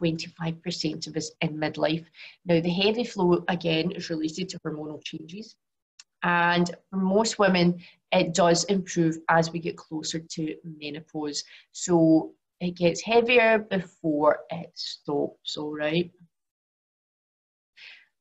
25% 0.02 1.06
of 1.06 1.16
us 1.16 1.30
in 1.40 1.56
midlife. 1.56 2.04
Now 2.46 2.60
the 2.60 2.68
heavy 2.68 3.04
flow 3.04 3.44
again 3.46 3.92
is 3.92 4.10
related 4.10 4.48
to 4.48 4.58
hormonal 4.66 5.04
changes 5.04 5.54
and 6.22 6.70
for 6.90 6.96
most 6.96 7.38
women 7.38 7.80
it 8.12 8.34
does 8.34 8.64
improve 8.64 9.18
as 9.28 9.52
we 9.52 9.60
get 9.60 9.76
closer 9.76 10.18
to 10.18 10.56
menopause. 10.64 11.44
So 11.72 12.32
it 12.60 12.72
gets 12.72 13.02
heavier 13.02 13.58
before 13.58 14.40
it 14.50 14.70
stops, 14.74 15.56
all 15.56 15.74
right? 15.74 16.10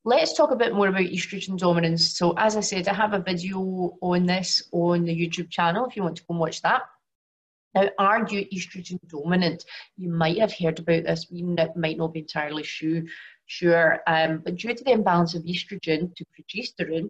Let's 0.06 0.34
talk 0.34 0.52
a 0.52 0.56
bit 0.56 0.74
more 0.74 0.88
about 0.88 1.02
estrogen 1.02 1.58
dominance. 1.58 2.18
So 2.18 2.34
as 2.38 2.56
I 2.56 2.62
said, 2.62 2.88
I 2.88 2.94
have 2.94 3.14
a 3.14 3.20
video 3.20 3.98
on 4.02 4.26
this 4.26 4.64
on 4.72 5.04
the 5.04 5.14
YouTube 5.14 5.50
channel 5.50 5.86
if 5.86 5.96
you 5.96 6.04
want 6.04 6.16
to 6.18 6.24
go 6.24 6.34
and 6.34 6.40
watch 6.40 6.62
that. 6.62 6.84
Now, 7.76 7.90
are 8.00 8.26
you 8.30 8.46
estrogen 8.46 9.00
dominant? 9.08 9.66
You 9.98 10.10
might 10.10 10.40
have 10.40 10.54
heard 10.54 10.80
about 10.80 11.04
this, 11.04 11.28
you 11.30 11.46
might 11.76 11.98
not 11.98 12.14
be 12.14 12.22
entirely 12.22 12.64
sure, 12.64 13.04
sure 13.46 14.00
um, 14.08 14.42
but 14.44 14.56
due 14.56 14.74
to 14.74 14.84
the 14.84 14.92
imbalance 14.92 15.36
of 15.36 15.44
estrogen 15.44 16.16
to 16.16 16.26
progesterone, 16.26 17.10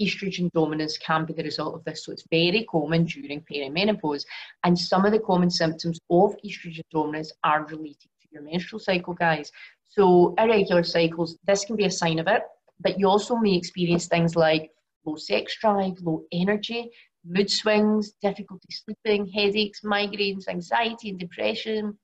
estrogen 0.00 0.50
dominance 0.52 0.96
can 0.98 1.24
be 1.24 1.32
the 1.32 1.42
result 1.42 1.74
of 1.74 1.84
this. 1.84 2.04
So 2.04 2.12
it's 2.12 2.24
very 2.30 2.66
common 2.70 3.04
during 3.04 3.42
perimenopause. 3.42 4.24
And 4.64 4.78
some 4.78 5.04
of 5.04 5.12
the 5.12 5.18
common 5.18 5.50
symptoms 5.50 5.98
of 6.10 6.34
estrogen 6.44 6.82
dominance 6.90 7.32
are 7.44 7.64
related 7.66 8.08
to 8.22 8.28
your 8.30 8.42
menstrual 8.42 8.80
cycle, 8.80 9.14
guys. 9.14 9.50
So 9.88 10.34
irregular 10.38 10.84
cycles, 10.84 11.38
this 11.46 11.64
can 11.64 11.76
be 11.76 11.86
a 11.86 11.90
sign 11.90 12.18
of 12.18 12.28
it, 12.28 12.42
but 12.80 12.98
you 12.98 13.08
also 13.08 13.36
may 13.36 13.54
experience 13.54 14.06
things 14.06 14.36
like 14.36 14.70
low 15.04 15.16
sex 15.16 15.56
drive, 15.60 15.94
low 16.02 16.24
energy, 16.32 16.90
mood 17.24 17.50
swings, 17.50 18.12
difficulty 18.22 18.68
sleeping, 18.70 19.26
headaches, 19.26 19.80
migraines, 19.82 20.48
anxiety 20.48 21.10
and 21.10 21.18
depression. 21.18 21.98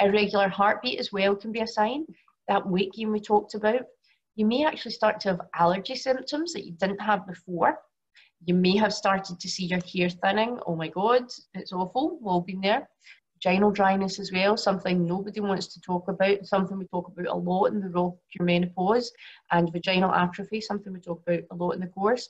Irregular 0.00 0.48
heartbeat 0.48 0.98
as 0.98 1.12
well 1.12 1.36
can 1.36 1.52
be 1.52 1.60
a 1.60 1.66
sign. 1.66 2.04
That 2.48 2.66
weight 2.66 2.92
gain 2.92 3.12
we 3.12 3.20
talked 3.20 3.54
about 3.54 3.82
you 4.36 4.44
may 4.44 4.64
actually 4.64 4.92
start 4.92 5.18
to 5.20 5.30
have 5.30 5.40
allergy 5.54 5.96
symptoms 5.96 6.52
that 6.52 6.66
you 6.66 6.72
didn't 6.72 7.00
have 7.00 7.26
before. 7.26 7.78
You 8.44 8.54
may 8.54 8.76
have 8.76 8.92
started 8.92 9.40
to 9.40 9.48
see 9.48 9.64
your 9.64 9.80
hair 9.92 10.10
thinning. 10.10 10.58
Oh 10.66 10.76
my 10.76 10.88
God, 10.88 11.24
it's 11.54 11.72
awful. 11.72 12.18
We've 12.18 12.26
all 12.26 12.42
been 12.42 12.60
there. 12.60 12.86
Vaginal 13.42 13.70
dryness 13.70 14.18
as 14.18 14.32
well, 14.32 14.56
something 14.56 15.06
nobody 15.06 15.40
wants 15.40 15.66
to 15.68 15.80
talk 15.80 16.08
about, 16.08 16.46
something 16.46 16.78
we 16.78 16.86
talk 16.86 17.08
about 17.08 17.26
a 17.26 17.34
lot 17.34 17.66
in 17.66 17.80
the 17.80 17.88
rock 17.90 18.14
your 18.34 18.46
menopause, 18.46 19.10
and 19.52 19.72
vaginal 19.72 20.12
atrophy, 20.12 20.60
something 20.60 20.92
we 20.92 21.00
talk 21.00 21.22
about 21.26 21.42
a 21.50 21.54
lot 21.54 21.72
in 21.72 21.80
the 21.80 21.86
course. 21.88 22.28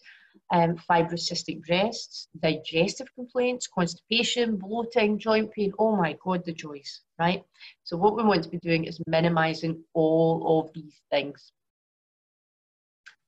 Um, 0.53 0.77
fibrocystic 0.89 1.65
breasts, 1.67 2.29
digestive 2.41 3.13
complaints, 3.15 3.67
constipation, 3.67 4.57
bloating, 4.57 5.19
joint 5.19 5.51
pain. 5.53 5.73
Oh 5.79 5.97
my 5.97 6.17
God, 6.25 6.45
the 6.45 6.53
joys, 6.53 7.01
right? 7.19 7.43
So, 7.85 7.97
what 7.97 8.17
we 8.17 8.23
want 8.23 8.45
to 8.45 8.49
be 8.51 8.59
doing 8.59 8.85
is 8.85 9.01
minimizing 9.07 9.83
all 9.95 10.61
of 10.61 10.73
these 10.73 11.01
things. 11.11 11.53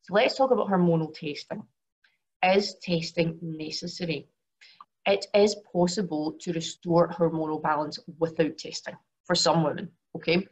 So 0.09 0.15
let's 0.15 0.37
talk 0.37 0.51
about 0.51 0.69
hormonal 0.69 1.13
testing. 1.13 1.65
Is 2.43 2.77
testing 2.81 3.39
necessary? 3.43 4.27
It 5.05 5.27
is 5.35 5.55
possible 5.71 6.35
to 6.41 6.53
restore 6.55 7.09
hormonal 7.11 7.63
balance 7.63 7.99
without 8.19 8.57
testing 8.57 8.95
for 9.27 9.35
some 9.35 9.65
women, 9.65 9.91
okay? 10.17 10.47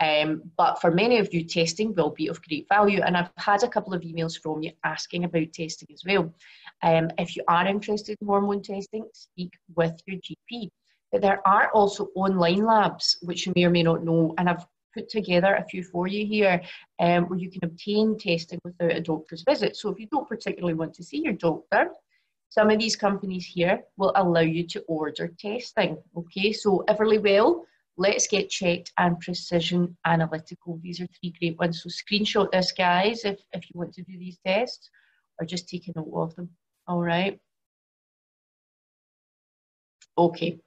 Um, 0.00 0.50
but 0.56 0.80
for 0.80 0.90
many 0.90 1.18
of 1.18 1.28
you, 1.34 1.44
testing 1.44 1.94
will 1.94 2.08
be 2.10 2.28
of 2.28 2.40
great 2.42 2.66
value. 2.70 3.02
And 3.02 3.14
I've 3.14 3.30
had 3.36 3.62
a 3.62 3.68
couple 3.68 3.92
of 3.92 4.00
emails 4.00 4.40
from 4.40 4.62
you 4.62 4.72
asking 4.82 5.24
about 5.24 5.52
testing 5.52 5.88
as 5.92 6.02
well. 6.06 6.32
Um, 6.82 7.10
if 7.18 7.36
you 7.36 7.42
are 7.48 7.66
interested 7.66 8.16
in 8.18 8.26
hormone 8.26 8.62
testing, 8.62 9.04
speak 9.12 9.52
with 9.76 10.00
your 10.06 10.20
GP. 10.20 10.70
But 11.10 11.20
there 11.20 11.46
are 11.46 11.70
also 11.72 12.08
online 12.14 12.64
labs, 12.64 13.18
which 13.20 13.46
you 13.46 13.52
may 13.54 13.64
or 13.64 13.70
may 13.70 13.82
not 13.82 14.04
know, 14.04 14.34
and 14.38 14.48
I've 14.48 14.64
put 14.94 15.08
together 15.08 15.54
a 15.54 15.64
few 15.64 15.82
for 15.82 16.06
you 16.06 16.26
here 16.26 16.60
um, 17.00 17.24
where 17.24 17.38
you 17.38 17.50
can 17.50 17.64
obtain 17.64 18.18
testing 18.18 18.58
without 18.64 18.92
a 18.92 19.00
doctor's 19.00 19.42
visit. 19.42 19.76
So 19.76 19.90
if 19.90 19.98
you 19.98 20.06
don't 20.06 20.28
particularly 20.28 20.74
want 20.74 20.94
to 20.94 21.04
see 21.04 21.22
your 21.22 21.34
doctor, 21.34 21.90
some 22.48 22.70
of 22.70 22.78
these 22.78 22.96
companies 22.96 23.46
here 23.46 23.82
will 23.96 24.12
allow 24.14 24.40
you 24.40 24.66
to 24.68 24.80
order 24.82 25.32
testing. 25.38 25.96
Okay, 26.16 26.52
so 26.52 26.84
Everlywell, 26.88 27.62
Let's 27.96 28.26
Get 28.26 28.50
Checked 28.50 28.92
and 28.98 29.18
Precision 29.20 29.96
Analytical. 30.04 30.78
These 30.82 31.00
are 31.00 31.06
three 31.06 31.32
great 31.38 31.58
ones. 31.58 31.82
So 31.82 31.88
screenshot 31.88 32.50
this, 32.50 32.72
guys, 32.72 33.24
if, 33.24 33.40
if 33.52 33.64
you 33.64 33.78
want 33.78 33.94
to 33.94 34.02
do 34.02 34.18
these 34.18 34.38
tests 34.46 34.90
or 35.38 35.46
just 35.46 35.68
take 35.68 35.88
a 35.88 35.92
note 35.96 36.12
of 36.14 36.36
them. 36.36 36.50
All 36.86 37.00
right. 37.00 37.40
Okay. 40.18 40.58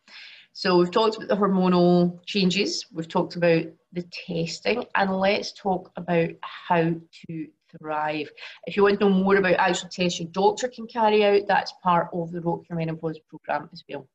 So 0.53 0.77
we've 0.77 0.89
talked 0.89 1.17
about 1.17 1.27
the 1.27 1.35
hormonal 1.35 2.25
changes, 2.25 2.85
we've 2.91 3.09
talked 3.09 3.35
about 3.35 3.65
the 3.95 4.03
testing, 4.03 4.85
and 4.93 5.17
let's 5.19 5.51
talk 5.53 5.91
about 5.95 6.29
how 6.41 6.93
to 7.27 7.47
thrive. 7.79 8.29
If 8.67 8.77
you 8.77 8.83
want 8.83 8.99
to 8.99 9.09
know 9.09 9.15
more 9.15 9.37
about 9.37 9.53
actual 9.53 9.89
tests 9.89 10.19
your 10.19 10.29
doctor 10.29 10.67
can 10.67 10.87
carry 10.87 11.25
out, 11.25 11.47
that's 11.47 11.73
part 11.83 12.09
of 12.13 12.31
the 12.31 12.41
Rock 12.41 12.63
Your 12.69 12.77
Menopause 12.77 13.19
programme 13.27 13.69
as 13.73 13.83
well. 13.89 14.07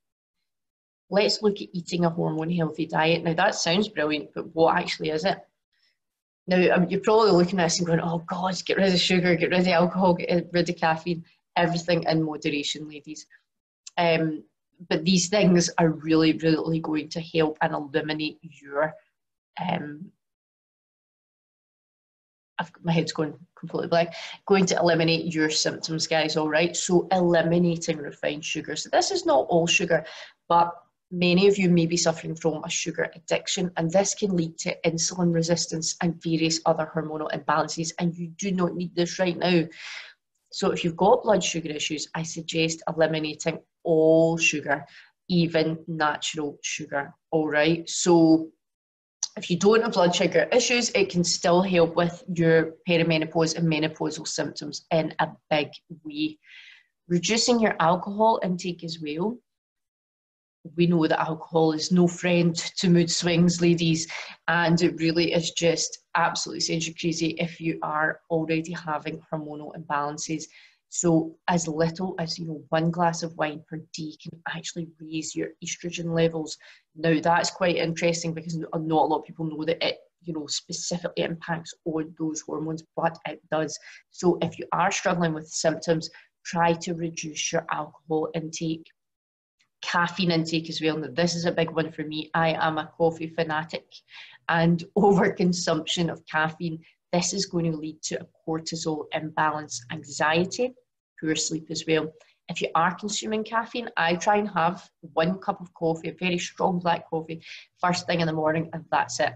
Let's 1.11 1.43
look 1.43 1.61
at 1.61 1.69
eating 1.73 2.05
a 2.05 2.11
hormone 2.11 2.51
healthy 2.51 2.87
diet. 2.87 3.25
Now 3.25 3.35
that 3.35 3.57
sounds 3.57 3.89
brilliant, 3.89 4.31
but 4.35 4.55
what 4.55 4.77
actually 4.77 5.11
is 5.11 5.25
it? 5.25 5.39
Now 6.47 6.75
um, 6.75 6.89
you're 6.89 7.01
probably 7.01 7.33
looking 7.33 7.59
at 7.59 7.65
this 7.65 7.79
and 7.79 7.87
going, 7.87 8.01
oh 8.01 8.19
God, 8.27 8.55
get 8.65 8.77
rid 8.77 8.93
of 8.93 9.01
sugar, 9.01 9.35
get 9.35 9.51
rid 9.51 9.61
of 9.61 9.69
alcohol, 9.69 10.15
get 10.15 10.49
rid 10.53 10.69
of 10.69 10.77
caffeine, 10.77 11.25
everything 11.57 12.05
in 12.05 12.23
moderation, 12.23 12.89
ladies. 12.89 13.27
Um, 13.97 14.45
but 14.89 15.05
these 15.05 15.29
things 15.29 15.69
are 15.79 15.91
really, 15.91 16.33
really 16.33 16.81
going 16.81 17.09
to 17.11 17.21
help 17.21 17.59
and 17.61 17.75
eliminate 17.75 18.39
your. 18.43 18.95
Um, 19.61 20.13
I've, 22.59 22.71
my 22.83 22.93
head's 22.93 23.13
going 23.13 23.35
completely 23.59 23.89
blank. 23.89 24.11
Going 24.47 24.67
to 24.67 24.77
eliminate 24.77 25.35
your 25.35 25.51
symptoms, 25.51 26.07
guys. 26.07 26.37
All 26.37 26.49
right. 26.49 26.77
So 26.77 27.09
eliminating 27.11 27.99
refined 27.99 28.45
sugar. 28.45 28.77
So 28.77 28.89
this 28.93 29.11
is 29.11 29.25
not 29.25 29.47
all 29.49 29.67
sugar, 29.67 30.05
but 30.49 30.71
many 31.11 31.49
of 31.49 31.59
you 31.59 31.69
may 31.69 31.87
be 31.87 31.97
suffering 31.97 32.37
from 32.37 32.63
a 32.63 32.71
sugar 32.71 33.11
addiction, 33.17 33.71
and 33.77 33.91
this 33.91 34.15
can 34.15 34.37
lead 34.37 34.57
to 34.59 34.77
insulin 34.85 35.35
resistance 35.35 35.97
and 36.03 36.23
various 36.23 36.61
other 36.67 36.91
hormonal 36.95 37.31
imbalances. 37.33 37.93
And 37.99 38.15
you 38.15 38.29
do 38.29 38.53
not 38.53 38.75
need 38.75 38.95
this 38.95 39.19
right 39.19 39.37
now. 39.37 39.65
So 40.53 40.71
if 40.71 40.85
you've 40.85 40.97
got 40.97 41.23
blood 41.23 41.43
sugar 41.43 41.71
issues, 41.71 42.09
I 42.15 42.23
suggest 42.23 42.83
eliminating 42.89 43.59
all 43.85 44.37
sugar. 44.37 44.87
even 45.31 45.79
natural 45.87 46.59
sugar. 46.63 47.15
All 47.31 47.49
right. 47.49 47.89
So 47.89 48.51
if 49.37 49.51
you 49.51 49.59
don't 49.59 49.83
have 49.83 49.93
blood 49.93 50.15
sugar 50.15 50.49
issues, 50.53 50.91
it 50.91 51.11
can 51.11 51.25
still 51.25 51.63
help 51.63 51.95
with 51.97 52.23
your 52.35 52.75
perimenopause 52.89 53.57
and 53.57 53.67
menopausal 53.67 54.27
symptoms 54.27 54.87
in 54.91 55.15
a 55.19 55.29
big 55.51 55.69
way. 56.05 56.39
Reducing 57.09 57.61
your 57.61 57.75
alcohol 57.81 58.41
intake 58.43 58.85
as 58.85 58.99
well. 59.01 59.37
We 60.77 60.87
know 60.87 61.07
that 61.07 61.21
alcohol 61.21 61.73
is 61.73 61.91
no 61.91 62.07
friend 62.07 62.55
to 62.55 62.91
mood 62.91 63.11
swings, 63.11 63.63
ladies, 63.63 64.07
and 64.47 64.81
it 64.83 64.97
really 64.99 65.33
is 65.33 65.53
just 65.53 66.01
absolutely 66.15 66.77
you 66.77 66.95
crazy 66.95 67.29
if 67.39 67.61
you 67.61 67.79
are 67.83 68.21
already 68.31 68.73
having 68.73 69.23
hormonal 69.33 69.75
imbalances. 69.75 70.45
So 70.91 71.37
as 71.47 71.69
little 71.69 72.17
as 72.19 72.37
you 72.37 72.47
know 72.47 72.65
one 72.69 72.91
glass 72.91 73.23
of 73.23 73.37
wine 73.37 73.63
per 73.69 73.79
day 73.95 74.13
can 74.21 74.43
actually 74.49 74.89
raise 75.01 75.37
your 75.37 75.51
estrogen 75.65 76.15
levels. 76.15 76.59
Now 76.97 77.19
that's 77.21 77.51
quite 77.51 77.77
interesting 77.77 78.35
because 78.35 78.57
not 78.57 78.75
a 78.75 78.79
lot 78.79 79.19
of 79.21 79.25
people 79.25 79.45
know 79.45 79.65
that 79.65 79.83
it 79.83 79.99
you 80.23 80.35
know 80.35 80.49
specifically 80.49 81.23
impacts 81.23 81.73
on 81.85 82.13
those 82.19 82.41
hormones, 82.41 82.83
but 82.97 83.17
it 83.29 83.41
does. 83.53 83.79
So 84.11 84.37
if 84.43 84.59
you 84.59 84.67
are 84.73 84.91
struggling 84.91 85.33
with 85.33 85.49
symptoms, 85.49 86.11
try 86.45 86.73
to 86.73 86.95
reduce 86.95 87.53
your 87.53 87.65
alcohol 87.71 88.29
intake. 88.35 88.85
Caffeine 89.83 90.33
intake 90.33 90.69
as 90.69 90.83
well. 90.83 90.99
Now, 90.99 91.09
this 91.13 91.37
is 91.37 91.47
a 91.47 91.53
big 91.53 91.71
one 91.71 91.93
for 91.93 92.03
me. 92.03 92.31
I 92.35 92.53
am 92.53 92.79
a 92.79 92.91
coffee 92.99 93.29
fanatic, 93.29 93.87
and 94.49 94.85
overconsumption 94.99 96.11
of 96.11 96.27
caffeine 96.27 96.81
this 97.13 97.33
is 97.33 97.47
going 97.47 97.71
to 97.71 97.77
lead 97.77 98.03
to 98.03 98.21
a 98.21 98.27
cortisol 98.47 99.05
imbalance, 99.13 99.85
anxiety, 99.91 100.75
poor 101.21 101.35
sleep 101.35 101.67
as 101.71 101.85
well. 101.87 102.13
If 102.49 102.61
you 102.61 102.69
are 102.75 102.95
consuming 102.95 103.45
caffeine, 103.45 103.89
I 103.97 104.17
try 104.17 104.37
and 104.37 104.49
have 104.51 104.89
one 105.01 105.39
cup 105.39 105.61
of 105.61 105.73
coffee, 105.75 106.09
a 106.09 106.15
very 106.15 106.39
strong 106.39 106.81
black 106.81 107.09
coffee, 107.09 107.43
first 107.81 108.07
thing 108.07 108.21
in 108.21 108.27
the 108.27 108.33
morning, 108.33 108.71
and 108.73 108.85
that's 108.91 109.21
it. 109.21 109.35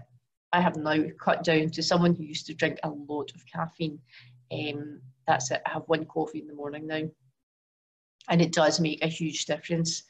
I 0.51 0.61
have 0.61 0.75
now 0.77 0.97
cut 1.19 1.43
down 1.43 1.69
to 1.71 1.83
someone 1.83 2.15
who 2.15 2.23
used 2.23 2.45
to 2.47 2.53
drink 2.53 2.79
a 2.83 2.89
lot 2.89 3.31
of 3.35 3.45
caffeine. 3.45 3.99
Um, 4.51 5.01
that's 5.27 5.51
it. 5.51 5.61
I 5.65 5.71
have 5.71 5.83
one 5.87 6.05
coffee 6.05 6.39
in 6.39 6.47
the 6.47 6.53
morning 6.53 6.87
now. 6.87 7.03
And 8.29 8.41
it 8.41 8.51
does 8.51 8.79
make 8.79 9.03
a 9.03 9.07
huge 9.07 9.45
difference. 9.45 10.03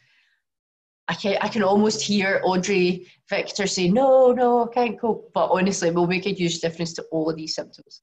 I 1.07 1.13
can, 1.13 1.37
I 1.41 1.47
can 1.47 1.61
almost 1.61 2.01
hear 2.01 2.41
Audrey 2.43 3.07
Victor 3.29 3.67
say, 3.67 3.87
no, 3.89 4.31
no, 4.31 4.65
I 4.65 4.73
can't 4.73 4.99
cope. 4.99 5.31
But 5.33 5.51
honestly, 5.51 5.91
will 5.91 6.07
make 6.07 6.25
a 6.25 6.33
huge 6.33 6.59
difference 6.59 6.93
to 6.93 7.03
all 7.11 7.29
of 7.29 7.35
these 7.35 7.55
symptoms. 7.55 8.01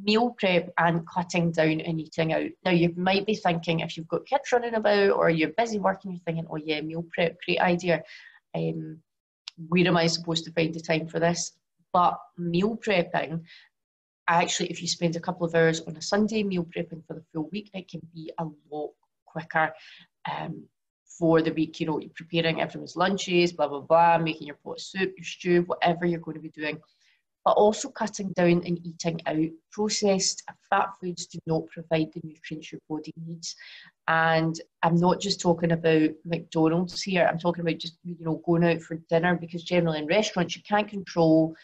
Meal 0.00 0.34
prep 0.38 0.72
and 0.78 1.06
cutting 1.08 1.50
down 1.50 1.80
and 1.80 2.00
eating 2.00 2.32
out. 2.32 2.50
Now, 2.64 2.70
you 2.70 2.92
might 2.96 3.26
be 3.26 3.34
thinking, 3.34 3.80
if 3.80 3.96
you've 3.96 4.08
got 4.08 4.26
kids 4.26 4.52
running 4.52 4.74
about 4.74 5.10
or 5.10 5.28
you're 5.30 5.50
busy 5.56 5.78
working, 5.78 6.12
you're 6.12 6.20
thinking, 6.24 6.46
oh, 6.50 6.56
yeah, 6.56 6.80
meal 6.80 7.04
prep, 7.12 7.36
great 7.44 7.60
idea. 7.60 8.02
Um, 8.54 8.98
where 9.68 9.86
am 9.86 9.96
I 9.96 10.06
supposed 10.06 10.44
to 10.44 10.52
find 10.52 10.74
the 10.74 10.80
time 10.80 11.08
for 11.08 11.18
this? 11.20 11.52
But 11.92 12.18
meal 12.36 12.76
prepping, 12.76 13.42
actually, 14.28 14.70
if 14.70 14.82
you 14.82 14.88
spend 14.88 15.16
a 15.16 15.20
couple 15.20 15.46
of 15.46 15.54
hours 15.54 15.80
on 15.82 15.96
a 15.96 16.02
Sunday 16.02 16.42
meal 16.42 16.64
prepping 16.64 17.06
for 17.06 17.14
the 17.14 17.24
full 17.32 17.48
week, 17.52 17.70
it 17.72 17.88
can 17.88 18.00
be 18.12 18.32
a 18.38 18.46
lot 18.70 18.90
quicker. 19.26 19.72
Um, 20.30 20.64
for 21.18 21.42
the 21.42 21.52
week. 21.52 21.80
You 21.80 21.86
know, 21.86 22.00
you're 22.00 22.10
preparing 22.14 22.60
everyone's 22.60 22.96
lunches, 22.96 23.52
blah, 23.52 23.68
blah, 23.68 23.80
blah, 23.80 24.18
making 24.18 24.46
your 24.46 24.56
pot 24.64 24.78
of 24.78 24.80
soup, 24.80 25.12
your 25.16 25.24
stew, 25.24 25.62
whatever 25.66 26.06
you're 26.06 26.20
going 26.20 26.36
to 26.36 26.42
be 26.42 26.50
doing. 26.50 26.80
But 27.44 27.52
also 27.52 27.90
cutting 27.90 28.32
down 28.32 28.62
and 28.64 28.80
eating 28.86 29.20
out. 29.26 29.50
Processed 29.70 30.42
fat 30.70 30.90
foods 30.98 31.26
do 31.26 31.38
not 31.46 31.66
provide 31.66 32.10
the 32.14 32.20
nutrients 32.24 32.72
your 32.72 32.80
body 32.88 33.12
needs. 33.26 33.54
And 34.08 34.58
I'm 34.82 34.96
not 34.96 35.20
just 35.20 35.40
talking 35.40 35.72
about 35.72 36.10
McDonald's 36.24 37.02
here, 37.02 37.28
I'm 37.30 37.38
talking 37.38 37.60
about 37.60 37.78
just, 37.78 37.98
you 38.02 38.16
know, 38.20 38.40
going 38.46 38.64
out 38.64 38.80
for 38.80 38.96
dinner 39.10 39.36
because 39.36 39.62
generally 39.62 39.98
in 39.98 40.06
restaurants 40.06 40.56
you 40.56 40.62
can't 40.62 40.88
control 40.88 41.54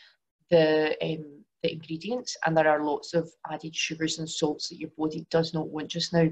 the 0.51 0.97
um, 1.03 1.41
the 1.63 1.73
ingredients 1.73 2.37
and 2.45 2.57
there 2.57 2.69
are 2.69 2.83
lots 2.85 3.15
of 3.15 3.31
added 3.51 3.75
sugars 3.75 4.19
and 4.19 4.29
salts 4.29 4.69
that 4.69 4.79
your 4.79 4.91
body 4.97 5.27
does 5.31 5.53
not 5.53 5.69
want 5.69 5.89
just 5.89 6.13
now 6.13 6.29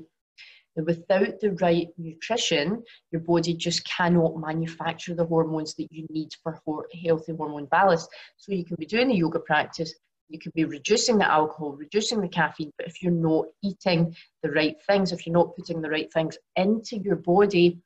without 0.84 1.40
the 1.40 1.52
right 1.60 1.88
nutrition, 1.98 2.82
your 3.10 3.20
body 3.22 3.54
just 3.54 3.84
cannot 3.84 4.36
manufacture 4.36 5.14
the 5.14 5.26
hormones 5.26 5.74
that 5.74 5.88
you 5.90 6.06
need 6.10 6.30
for 6.42 6.60
healthy 7.04 7.32
hormone 7.32 7.66
balance. 7.66 8.06
So 8.36 8.52
you 8.52 8.64
can 8.64 8.76
be 8.78 8.86
doing 8.86 9.08
the 9.08 9.16
yoga 9.16 9.40
practice, 9.40 9.94
you 10.28 10.38
could 10.38 10.52
be 10.52 10.64
reducing 10.64 11.18
the 11.18 11.30
alcohol, 11.30 11.72
reducing 11.72 12.20
the 12.20 12.28
caffeine, 12.28 12.72
but 12.76 12.86
if 12.86 13.02
you're 13.02 13.12
not 13.12 13.46
eating 13.62 14.14
the 14.42 14.50
right 14.50 14.76
things, 14.86 15.10
if 15.10 15.26
you're 15.26 15.34
not 15.34 15.56
putting 15.56 15.80
the 15.80 15.90
right 15.90 16.12
things 16.12 16.36
into 16.56 16.98
your 16.98 17.16
body, 17.16 17.78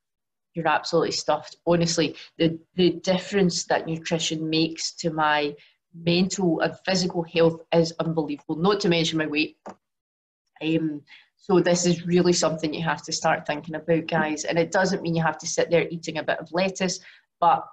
you're 0.54 0.68
absolutely 0.68 1.12
stuffed. 1.12 1.56
Honestly, 1.66 2.16
the, 2.38 2.58
the 2.74 2.90
difference 3.04 3.64
that 3.66 3.86
nutrition 3.86 4.50
makes 4.50 4.92
to 4.96 5.10
my 5.10 5.54
mental 5.94 6.60
and 6.60 6.74
physical 6.84 7.22
health 7.22 7.60
is 7.72 7.92
unbelievable, 8.00 8.56
not 8.56 8.80
to 8.80 8.88
mention 8.88 9.18
my 9.18 9.26
weight. 9.26 9.56
Um, 10.62 11.02
so 11.42 11.58
this 11.58 11.86
is 11.86 12.06
really 12.06 12.32
something 12.32 12.72
you 12.72 12.84
have 12.84 13.02
to 13.02 13.12
start 13.12 13.48
thinking 13.48 13.74
about, 13.74 14.06
guys. 14.06 14.44
And 14.44 14.56
it 14.56 14.70
doesn't 14.70 15.02
mean 15.02 15.16
you 15.16 15.24
have 15.24 15.38
to 15.38 15.46
sit 15.46 15.70
there 15.70 15.88
eating 15.90 16.18
a 16.18 16.22
bit 16.22 16.38
of 16.38 16.52
lettuce, 16.52 17.00
but 17.40 17.66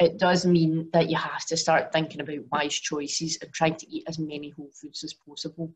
it 0.00 0.18
does 0.18 0.44
mean 0.44 0.88
that 0.92 1.08
you 1.08 1.16
have 1.16 1.46
to 1.46 1.56
start 1.56 1.92
thinking 1.92 2.20
about 2.20 2.50
wise 2.50 2.74
choices 2.74 3.38
and 3.40 3.52
trying 3.52 3.76
to 3.76 3.88
eat 3.88 4.02
as 4.08 4.18
many 4.18 4.50
whole 4.50 4.70
foods 4.74 5.04
as 5.04 5.14
possible. 5.14 5.72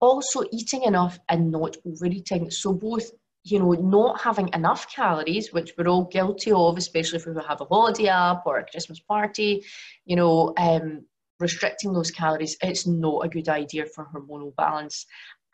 Also, 0.00 0.44
eating 0.52 0.84
enough 0.84 1.18
and 1.28 1.50
not 1.50 1.76
overeating. 1.86 2.50
So 2.50 2.72
both, 2.72 3.10
you 3.44 3.58
know, 3.58 3.72
not 3.72 4.18
having 4.18 4.48
enough 4.54 4.90
calories, 4.90 5.52
which 5.52 5.74
we're 5.76 5.88
all 5.88 6.04
guilty 6.04 6.50
of, 6.50 6.78
especially 6.78 7.18
if 7.18 7.26
we 7.26 7.34
have 7.46 7.60
a 7.60 7.66
holiday 7.66 8.08
up 8.08 8.44
or 8.46 8.56
a 8.56 8.66
Christmas 8.66 9.00
party, 9.00 9.66
you 10.06 10.16
know, 10.16 10.54
um, 10.56 11.04
restricting 11.40 11.92
those 11.92 12.10
calories, 12.10 12.56
it's 12.62 12.86
not 12.86 13.26
a 13.26 13.28
good 13.28 13.50
idea 13.50 13.84
for 13.84 14.06
hormonal 14.06 14.56
balance 14.56 15.04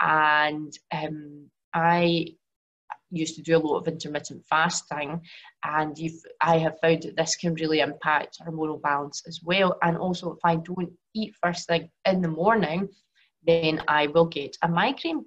and 0.03 0.77
um, 0.93 1.49
I 1.73 2.35
used 3.11 3.37
to 3.37 3.43
do 3.43 3.57
a 3.57 3.61
lot 3.61 3.79
of 3.79 3.89
intermittent 3.89 4.45
fasting, 4.49 5.21
and 5.65 5.97
I 6.41 6.59
have 6.59 6.81
found 6.81 7.03
that 7.03 7.17
this 7.17 7.37
can 7.37 7.55
really 7.55 7.81
impact 7.81 8.39
our 8.41 8.51
hormonal 8.51 8.83
balance 8.83 9.23
as 9.27 9.41
well. 9.43 9.79
And 9.83 9.97
also, 9.97 10.33
if 10.33 10.39
I 10.45 10.57
don't 10.57 10.93
eat 11.15 11.35
first 11.43 11.69
thing 11.69 11.89
in 12.05 12.21
the 12.21 12.29
morning, 12.29 12.89
then 13.47 13.83
I 13.87 14.09
will 14.09 14.27
get 14.27 14.57
a 14.63 14.69
migraine. 14.69 15.25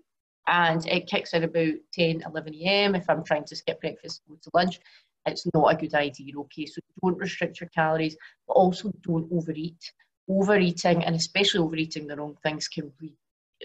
And 0.48 0.86
it 0.88 1.08
kicks 1.08 1.34
in 1.34 1.44
about 1.44 1.74
10, 1.94 2.24
11 2.28 2.56
a.m. 2.56 2.96
if 2.96 3.10
I'm 3.10 3.24
trying 3.24 3.46
to 3.46 3.56
skip 3.56 3.82
breakfast 3.82 4.22
go 4.28 4.36
to 4.36 4.50
lunch. 4.54 4.80
It's 5.26 5.48
not 5.56 5.74
a 5.74 5.76
good 5.76 5.96
idea, 5.96 6.38
okay? 6.38 6.68
So 6.68 6.82
don't 7.02 7.18
restrict 7.18 7.60
your 7.60 7.70
calories, 7.70 8.16
but 8.48 8.54
also 8.54 8.92
don't 9.02 9.28
overeat. 9.32 9.92
Overeating, 10.30 11.04
and 11.04 11.16
especially 11.16 11.62
overeating 11.62 12.06
the 12.06 12.16
wrong 12.16 12.38
things, 12.44 12.68
can 12.68 12.92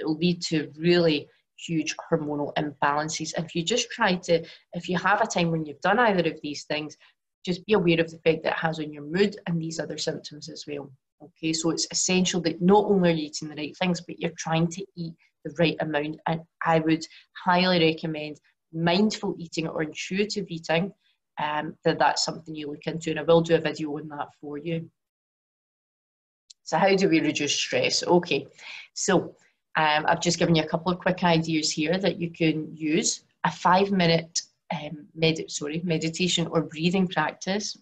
it'll 0.01 0.17
lead 0.17 0.43
to 0.43 0.71
really 0.77 1.29
huge 1.67 1.95
hormonal 2.11 2.53
imbalances. 2.55 3.33
If 3.37 3.55
you 3.55 3.63
just 3.63 3.91
try 3.91 4.17
to, 4.17 4.45
if 4.73 4.89
you 4.89 4.99
have 4.99 5.21
a 5.21 5.27
time 5.27 5.51
when 5.51 5.65
you've 5.65 5.81
done 5.81 5.99
either 5.99 6.29
of 6.29 6.41
these 6.43 6.65
things, 6.65 6.97
just 7.45 7.65
be 7.67 7.75
aware 7.75 8.01
of 8.01 8.11
the 8.11 8.17
effect 8.17 8.43
that 8.45 8.53
it 8.53 8.59
has 8.59 8.79
on 8.79 8.93
your 8.93 9.05
mood 9.05 9.37
and 9.47 9.61
these 9.61 9.81
other 9.81 9.99
symptoms 9.99 10.49
as 10.49 10.65
well. 10.67 10.91
Okay, 11.23 11.53
so 11.53 11.71
it's 11.71 11.87
essential 11.91 12.41
that 12.43 12.63
not 12.63 12.85
only 12.87 13.11
are 13.11 13.13
you 13.13 13.27
eating 13.27 13.49
the 13.49 13.57
right 13.57 13.77
things, 13.77 14.01
but 14.01 14.19
you're 14.19 14.33
trying 14.39 14.69
to 14.69 14.85
eat 14.97 15.15
the 15.45 15.55
right 15.59 15.77
amount. 15.81 16.17
And 16.27 16.41
I 16.65 16.81
would 16.81 17.05
highly 17.45 17.85
recommend 17.85 18.41
mindful 18.73 19.35
eating 19.39 19.69
or 19.69 19.83
intuitive 19.83 20.47
eating. 20.49 20.93
Um, 21.41 21.75
that 21.85 21.99
that's 21.99 22.25
something 22.25 22.55
you 22.55 22.67
look 22.67 22.87
into, 22.87 23.11
and 23.11 23.19
I 23.19 23.23
will 23.23 23.41
do 23.41 23.55
a 23.55 23.61
video 23.61 23.97
on 23.97 24.09
that 24.09 24.29
for 24.41 24.59
you. 24.59 24.91
So, 26.65 26.77
how 26.77 26.95
do 26.95 27.09
we 27.09 27.21
reduce 27.21 27.55
stress? 27.55 28.03
Okay, 28.03 28.47
so 28.93 29.35
um, 29.77 30.05
I've 30.07 30.21
just 30.21 30.39
given 30.39 30.55
you 30.55 30.63
a 30.63 30.69
couple 30.69 30.93
of 30.93 30.99
quick 30.99 31.23
ideas 31.23 31.71
here 31.71 31.97
that 31.99 32.21
you 32.21 32.31
can 32.31 32.75
use. 32.77 33.23
A 33.45 33.51
five 33.51 33.91
minute 33.91 34.43
um, 34.73 35.07
med- 35.15 35.51
sorry, 35.51 35.81
meditation 35.85 36.47
or 36.49 36.63
breathing 36.63 37.09
practice. 37.09 37.77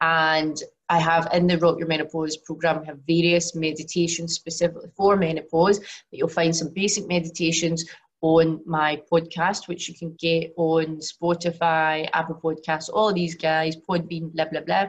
And 0.00 0.56
I 0.88 0.98
have 0.98 1.28
in 1.32 1.46
the 1.46 1.58
Rock 1.58 1.78
Your 1.78 1.88
Menopause 1.88 2.36
program, 2.36 2.84
have 2.84 2.98
various 3.06 3.54
meditations 3.54 4.34
specifically 4.34 4.90
for 4.96 5.16
menopause, 5.16 5.78
but 5.78 6.18
you'll 6.18 6.28
find 6.28 6.54
some 6.54 6.72
basic 6.74 7.08
meditations 7.08 7.84
on 8.20 8.60
my 8.66 9.00
podcast, 9.10 9.68
which 9.68 9.88
you 9.88 9.94
can 9.94 10.14
get 10.18 10.52
on 10.56 10.98
Spotify, 10.98 12.08
Apple 12.12 12.40
Podcasts, 12.42 12.90
all 12.92 13.12
these 13.12 13.34
guys, 13.34 13.76
Podbean, 13.76 14.32
blah, 14.32 14.46
blah, 14.46 14.60
blah. 14.60 14.88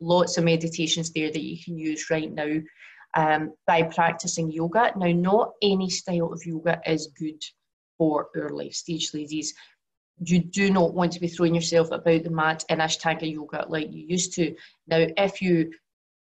Lots 0.00 0.38
of 0.38 0.44
meditations 0.44 1.10
there 1.12 1.30
that 1.30 1.42
you 1.42 1.56
can 1.62 1.76
use 1.76 2.10
right 2.10 2.32
now 2.32 2.60
um, 3.14 3.52
by 3.66 3.82
practicing 3.82 4.50
yoga. 4.50 4.92
Now, 4.96 5.12
not 5.12 5.52
any 5.62 5.90
style 5.90 6.32
of 6.32 6.44
yoga 6.44 6.80
is 6.86 7.08
good 7.18 7.42
for 7.96 8.28
life 8.50 8.74
stage 8.74 9.12
ladies. 9.14 9.54
You 10.20 10.40
do 10.40 10.70
not 10.70 10.94
want 10.94 11.12
to 11.12 11.20
be 11.20 11.28
throwing 11.28 11.54
yourself 11.54 11.90
about 11.90 12.24
the 12.24 12.30
mat 12.30 12.64
in 12.68 12.78
Ashtanga 12.78 13.30
yoga 13.30 13.66
like 13.68 13.92
you 13.92 14.04
used 14.06 14.32
to. 14.34 14.54
Now, 14.86 15.06
if 15.16 15.40
you 15.40 15.72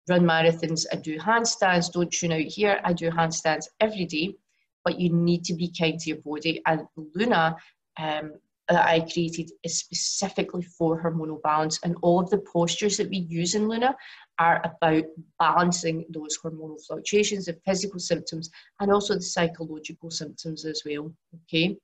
run 0.09 0.23
marathons 0.23 0.85
and 0.91 1.03
do 1.03 1.17
handstands, 1.17 1.91
don't 1.91 2.11
tune 2.11 2.33
out 2.33 2.41
here. 2.41 2.79
I 2.83 2.93
do 2.93 3.09
handstands 3.09 3.67
every 3.79 4.05
day, 4.05 4.35
but 4.83 4.99
you 4.99 5.11
need 5.11 5.43
to 5.45 5.53
be 5.53 5.71
kind 5.77 5.99
to 5.99 6.09
your 6.09 6.19
body. 6.19 6.61
And 6.65 6.87
Luna, 7.15 7.57
um, 7.97 8.33
that 8.69 8.85
I 8.85 8.99
created 9.01 9.51
is 9.63 9.79
specifically 9.79 10.63
for 10.63 11.01
hormonal 11.01 11.41
balance, 11.41 11.79
and 11.83 11.95
all 12.01 12.19
of 12.19 12.29
the 12.29 12.39
postures 12.39 12.97
that 12.97 13.09
we 13.09 13.17
use 13.17 13.55
in 13.55 13.67
Luna 13.67 13.95
are 14.39 14.61
about 14.63 15.05
balancing 15.39 16.05
those 16.09 16.37
hormonal 16.43 16.79
fluctuations, 16.85 17.45
the 17.45 17.57
physical 17.65 17.99
symptoms, 17.99 18.49
and 18.79 18.91
also 18.91 19.15
the 19.15 19.21
psychological 19.21 20.11
symptoms 20.11 20.65
as 20.65 20.83
well. 20.85 21.13
Okay. 21.43 21.77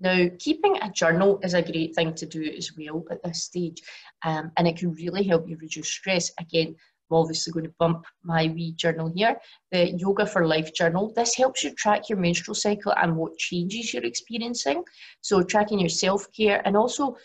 Now, 0.00 0.26
keeping 0.40 0.78
a 0.78 0.90
journal 0.90 1.38
is 1.44 1.54
a 1.54 1.62
great 1.62 1.94
thing 1.94 2.12
to 2.14 2.26
do 2.26 2.42
as 2.42 2.72
well 2.76 3.04
at 3.10 3.22
this 3.22 3.44
stage, 3.44 3.80
um, 4.24 4.50
and 4.56 4.66
it 4.66 4.76
can 4.76 4.92
really 4.94 5.22
help 5.22 5.48
you 5.48 5.56
reduce 5.60 5.88
stress. 5.88 6.32
Again, 6.40 6.74
I'm 7.12 7.20
obviously 7.20 7.52
going 7.52 7.66
to 7.66 7.74
bump 7.78 8.06
my 8.22 8.46
wee 8.54 8.72
journal 8.72 9.12
here, 9.14 9.36
the 9.70 9.90
Yoga 9.92 10.26
for 10.26 10.46
Life 10.46 10.72
journal. 10.74 11.12
This 11.14 11.34
helps 11.34 11.62
you 11.62 11.74
track 11.74 12.08
your 12.08 12.18
menstrual 12.18 12.54
cycle 12.54 12.94
and 12.96 13.16
what 13.16 13.36
changes 13.36 13.92
you're 13.92 14.04
experiencing. 14.04 14.82
So, 15.20 15.42
tracking 15.42 15.78
your 15.78 15.90
self 15.90 16.26
care 16.32 16.62
and 16.64 16.76
also 16.76 17.16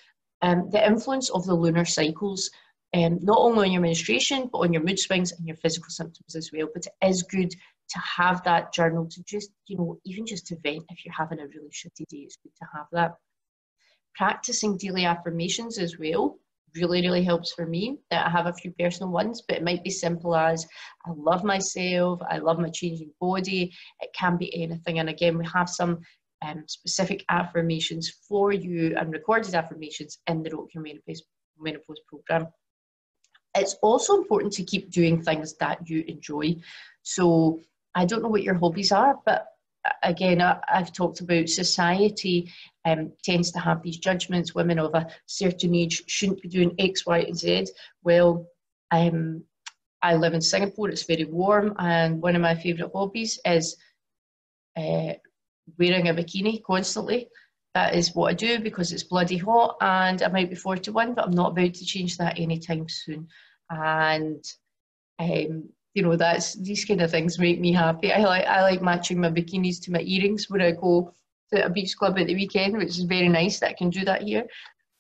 um, 0.42 0.70
the 0.72 0.86
influence 0.86 1.30
of 1.30 1.46
the 1.46 1.54
lunar 1.54 1.86
cycles 1.86 2.50
um, 2.94 3.20
not 3.22 3.38
only 3.40 3.68
on 3.68 3.72
your 3.72 3.82
menstruation, 3.82 4.50
but 4.52 4.60
on 4.60 4.74
your 4.74 4.84
mood 4.84 5.00
swings 5.00 5.32
and 5.32 5.48
your 5.48 5.58
physical 5.58 5.90
symptoms 5.90 6.36
as 6.36 6.52
well. 6.54 6.68
But 6.74 6.86
it 6.86 7.08
is 7.08 7.24
good 7.24 7.52
to 7.52 8.00
have 8.00 8.44
that 8.44 8.74
journal 8.74 9.08
to 9.10 9.24
just, 9.24 9.52
you 9.68 9.78
know, 9.78 9.98
even 10.06 10.26
just 10.26 10.48
to 10.48 10.58
vent 10.64 10.84
if 10.90 11.06
you're 11.06 11.14
having 11.14 11.40
a 11.40 11.48
really 11.48 11.70
shitty 11.72 12.06
day, 12.10 12.18
it's 12.18 12.38
good 12.38 12.56
to 12.60 12.68
have 12.76 12.88
that. 12.92 13.16
Practicing 14.16 14.78
daily 14.78 15.06
affirmations 15.06 15.78
as 15.78 15.98
well 15.98 16.40
really, 16.78 17.02
really 17.02 17.24
helps 17.24 17.54
for 17.54 17.66
me. 17.66 17.98
That 18.12 18.26
I 18.26 18.30
have 18.30 18.48
a 18.48 18.54
few 18.54 18.72
personal 18.80 19.12
ones, 19.12 19.44
but 19.48 19.58
it 19.58 19.64
might 19.64 19.84
be 19.84 19.90
simple 19.90 20.36
as 20.36 20.66
I 21.06 21.12
love 21.16 21.44
myself, 21.44 22.22
I 22.30 22.38
love 22.38 22.60
my 22.60 22.70
changing 22.70 23.12
body. 23.20 23.74
It 24.00 24.10
can 24.14 24.38
be 24.38 24.54
anything. 24.64 25.00
And 25.00 25.10
again, 25.10 25.38
we 25.38 25.46
have 25.54 25.70
some 25.70 26.00
um, 26.46 26.64
specific 26.68 27.26
affirmations 27.30 28.12
for 28.28 28.52
you 28.52 28.96
and 28.98 29.12
recorded 29.12 29.56
affirmations 29.56 30.20
in 30.28 30.44
the 30.44 30.52
Rock 30.52 30.68
Your 30.74 30.84
Menopause, 30.84 31.24
Menopause 31.60 32.02
program 32.08 32.48
it's 33.60 33.76
also 33.82 34.18
important 34.18 34.54
to 34.54 34.64
keep 34.64 34.92
doing 34.92 35.22
things 35.22 35.56
that 35.58 35.90
you 35.90 36.04
enjoy. 36.08 36.56
So 37.04 37.62
I 37.96 38.06
don't 38.06 38.22
know 38.22 38.30
what 38.30 38.44
your 38.44 38.56
hobbies 38.56 38.92
are, 38.92 39.16
but 39.26 39.46
again, 40.04 40.42
I, 40.42 40.60
have 40.68 40.94
talked 40.94 41.22
about 41.22 41.50
society 41.50 42.52
um, 42.86 43.12
tends 43.24 43.52
to 43.52 43.60
have 43.60 43.82
these 43.82 43.98
judgments. 43.98 44.56
Women 44.56 44.80
of 44.80 44.94
a 44.94 45.08
certain 45.26 45.76
age 45.76 46.04
shouldn't 46.08 46.42
be 46.42 46.50
doing 46.50 46.74
X, 46.80 47.06
Y, 47.06 47.20
and 47.20 47.38
Z. 47.38 47.68
Well, 48.04 48.48
um, 48.92 49.44
I 50.02 50.16
live 50.16 50.34
in 50.34 50.42
Singapore. 50.42 50.90
It's 50.90 51.04
very 51.04 51.26
warm, 51.26 51.74
and 51.80 52.22
one 52.22 52.36
of 52.36 52.42
my 52.42 52.56
favourite 52.56 52.92
hobbies 52.94 53.40
is 53.46 53.76
uh, 54.78 55.14
wearing 55.78 56.08
a 56.08 56.14
bikini 56.14 56.64
constantly. 56.64 57.28
That 57.74 57.96
is 57.96 58.16
what 58.16 58.32
I 58.32 58.34
do 58.34 58.60
because 58.60 58.92
it's 58.92 59.04
bloody 59.04 59.38
hot, 59.38 59.78
and 59.82 60.22
I 60.24 60.28
might 60.30 60.50
be 60.50 60.56
41, 60.56 61.14
but 61.14 61.26
I'm 61.26 61.32
not 61.32 61.52
about 61.52 61.74
to 61.74 61.86
change 61.86 62.18
that 62.18 62.40
anytime 62.40 62.88
soon 62.88 63.28
and 63.70 64.44
um, 65.20 65.70
you 65.98 66.04
know 66.04 66.16
that's 66.16 66.54
these 66.54 66.86
kind 66.86 67.02
of 67.02 67.10
things 67.10 67.40
make 67.40 67.60
me 67.60 67.74
happy. 67.74 68.14
I 68.14 68.24
like 68.24 68.46
I 68.46 68.62
like 68.62 68.84
matching 68.84 69.20
my 69.20 69.32
bikinis 69.32 69.82
to 69.82 69.92
my 69.92 70.02
earrings 70.02 70.48
when 70.48 70.62
I 70.62 70.72
go 70.72 71.12
to 71.52 71.66
a 71.66 71.72
beach 71.72 71.98
club 71.98 72.20
at 72.20 72.28
the 72.28 72.36
weekend, 72.36 72.78
which 72.78 72.90
is 72.90 73.14
very 73.16 73.30
nice 73.30 73.60
that 73.60 73.72
I 73.72 73.74
can 73.74 73.90
do 73.90 74.06
that 74.06 74.22
here. 74.22 74.46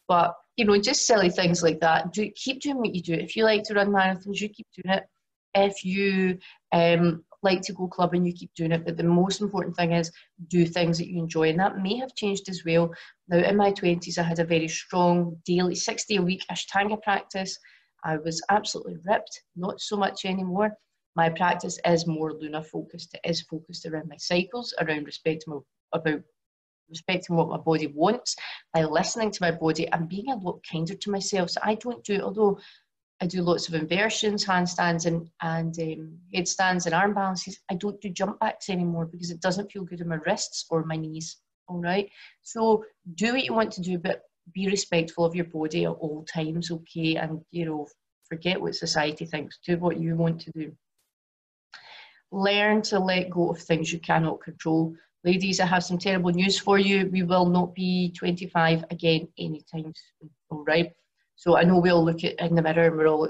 But 0.08 0.34
you 0.56 0.66
know, 0.66 0.82
just 0.82 1.06
silly 1.06 1.30
things 1.30 1.62
like 1.62 1.80
that. 1.82 2.14
Do 2.14 2.28
keep 2.32 2.62
doing 2.62 2.78
what 2.78 2.96
you 2.96 3.04
do. 3.04 3.14
If 3.14 3.36
you 3.36 3.44
like 3.44 3.62
to 3.66 3.76
run 3.76 3.92
marathons, 3.92 4.42
you 4.42 4.50
keep 4.50 4.66
doing 4.76 4.98
it. 4.98 5.04
If 5.54 5.86
you 5.86 6.40
um, 6.72 7.24
like 7.44 7.62
to 7.62 7.74
go 7.74 7.88
clubbing, 7.88 8.26
you 8.26 8.34
keep 8.34 8.56
doing 8.56 8.72
it. 8.72 8.84
But 8.84 8.98
the 8.98 9.04
most 9.04 9.40
important 9.40 9.76
thing 9.76 9.92
is 9.92 10.12
do 10.48 10.66
things 10.66 10.98
that 10.98 11.10
you 11.10 11.20
enjoy, 11.20 11.50
and 11.50 11.60
that 11.60 11.78
may 11.78 11.98
have 11.98 12.16
changed 12.16 12.50
as 12.50 12.64
well. 12.66 12.92
Now, 13.28 13.38
in 13.38 13.56
my 13.56 13.72
twenties, 13.72 14.18
I 14.18 14.24
had 14.24 14.40
a 14.40 14.52
very 14.56 14.68
strong 14.68 15.38
daily, 15.46 15.76
six 15.76 16.06
day 16.06 16.16
a 16.16 16.24
week 16.24 16.44
Ashtanga 16.52 17.00
practice. 17.04 17.56
I 18.04 18.18
was 18.18 18.42
absolutely 18.50 18.98
ripped, 19.06 19.44
not 19.56 19.80
so 19.80 19.96
much 19.96 20.26
anymore. 20.26 20.72
My 21.18 21.30
practice 21.30 21.80
is 21.84 22.06
more 22.06 22.32
Luna 22.32 22.64
focused. 22.64 23.16
It 23.16 23.28
is 23.28 23.42
focused 23.42 23.88
around 23.88 24.08
my 24.08 24.18
cycles, 24.18 24.72
around 24.80 25.06
respecting 25.06 25.60
about 25.92 26.22
respecting 26.90 27.36
what 27.36 27.50
my 27.50 27.58
body 27.58 27.88
wants, 27.88 28.36
by 28.72 28.84
listening 28.84 29.32
to 29.32 29.42
my 29.42 29.50
body 29.50 29.88
and 29.88 30.08
being 30.08 30.30
a 30.30 30.36
lot 30.36 30.62
kinder 30.72 30.94
to 30.94 31.12
myself. 31.12 31.50
So 31.50 31.60
I 31.64 31.74
don't 31.74 32.04
do, 32.04 32.22
although 32.22 32.60
I 33.20 33.26
do 33.26 33.42
lots 33.42 33.68
of 33.68 33.74
inversions, 33.74 34.46
handstands, 34.46 35.08
and 35.08 35.28
and 35.42 35.78
um, 35.80 36.20
headstands 36.36 36.86
and 36.86 36.94
arm 36.94 37.16
balances. 37.16 37.60
I 37.72 37.74
don't 37.74 38.00
do 38.00 38.10
jump 38.10 38.40
backs 38.40 38.70
anymore 38.70 39.08
because 39.08 39.32
it 39.32 39.42
doesn't 39.42 39.72
feel 39.72 39.86
good 39.86 40.02
in 40.02 40.10
my 40.10 40.20
wrists 40.24 40.68
or 40.70 40.86
my 40.86 40.98
knees. 40.98 41.38
All 41.68 41.82
right. 41.82 42.08
So 42.44 42.86
do 43.16 43.34
what 43.34 43.44
you 43.44 43.54
want 43.56 43.72
to 43.74 43.82
do, 43.82 43.98
but 43.98 44.22
be 44.54 44.68
respectful 44.68 45.26
of 45.26 45.36
your 45.36 45.46
body 45.46 45.86
at 45.86 45.90
all 45.90 46.24
times, 46.26 46.70
okay? 46.70 47.16
And, 47.16 47.42
you 47.50 47.66
know, 47.66 47.88
forget 48.30 48.62
what 48.62 48.76
society 48.76 49.26
thinks, 49.26 49.58
do 49.66 49.78
what 49.78 50.00
you 50.00 50.16
want 50.16 50.40
to 50.42 50.52
do. 50.52 50.72
Learn 52.32 52.82
to 52.84 53.00
let 53.00 53.30
go 53.30 53.50
of 53.50 53.60
things 53.60 53.92
you 53.92 54.00
cannot 54.00 54.42
control. 54.42 54.94
Ladies, 55.24 55.60
I 55.60 55.66
have 55.66 55.84
some 55.84 55.98
terrible 55.98 56.32
news 56.32 56.60
for 56.60 56.78
you. 56.78 57.10
We 57.12 57.24
will 57.24 57.46
not 57.46 57.74
be 57.74 58.12
25 58.12 58.86
again 58.92 59.28
anytime 59.38 59.94
soon, 59.94 60.30
all 60.50 60.64
right? 60.66 60.92
So 61.36 61.56
I 61.56 61.64
know 61.64 61.80
we 61.80 61.90
all 61.90 62.04
look 62.04 62.24
at 62.24 62.40
in 62.40 62.56
the 62.56 62.62
mirror 62.62 62.88
and 62.88 62.98
we're 62.98 63.08
all, 63.08 63.30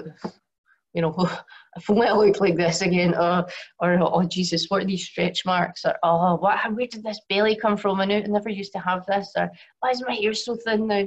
you 0.94 1.02
know, 1.02 1.14
if 1.76 1.88
only 1.90 2.06
I 2.06 2.12
look 2.12 2.40
like 2.40 2.56
this 2.56 2.82
again, 2.82 3.14
uh, 3.14 3.46
or 3.80 3.98
oh 4.00 4.22
Jesus, 4.24 4.66
what 4.68 4.82
are 4.82 4.86
these 4.86 5.06
stretch 5.06 5.44
marks? 5.44 5.84
Or 5.84 5.94
oh, 6.02 6.36
what? 6.36 6.58
Where 6.74 6.86
did 6.86 7.02
this 7.02 7.20
belly 7.28 7.56
come 7.56 7.76
from? 7.76 8.00
I 8.00 8.06
never 8.06 8.48
used 8.48 8.72
to 8.72 8.78
have 8.80 9.04
this. 9.06 9.32
Or 9.36 9.50
why 9.80 9.90
is 9.90 10.02
my 10.06 10.14
hair 10.14 10.34
so 10.34 10.56
thin 10.56 10.86
now? 10.86 11.04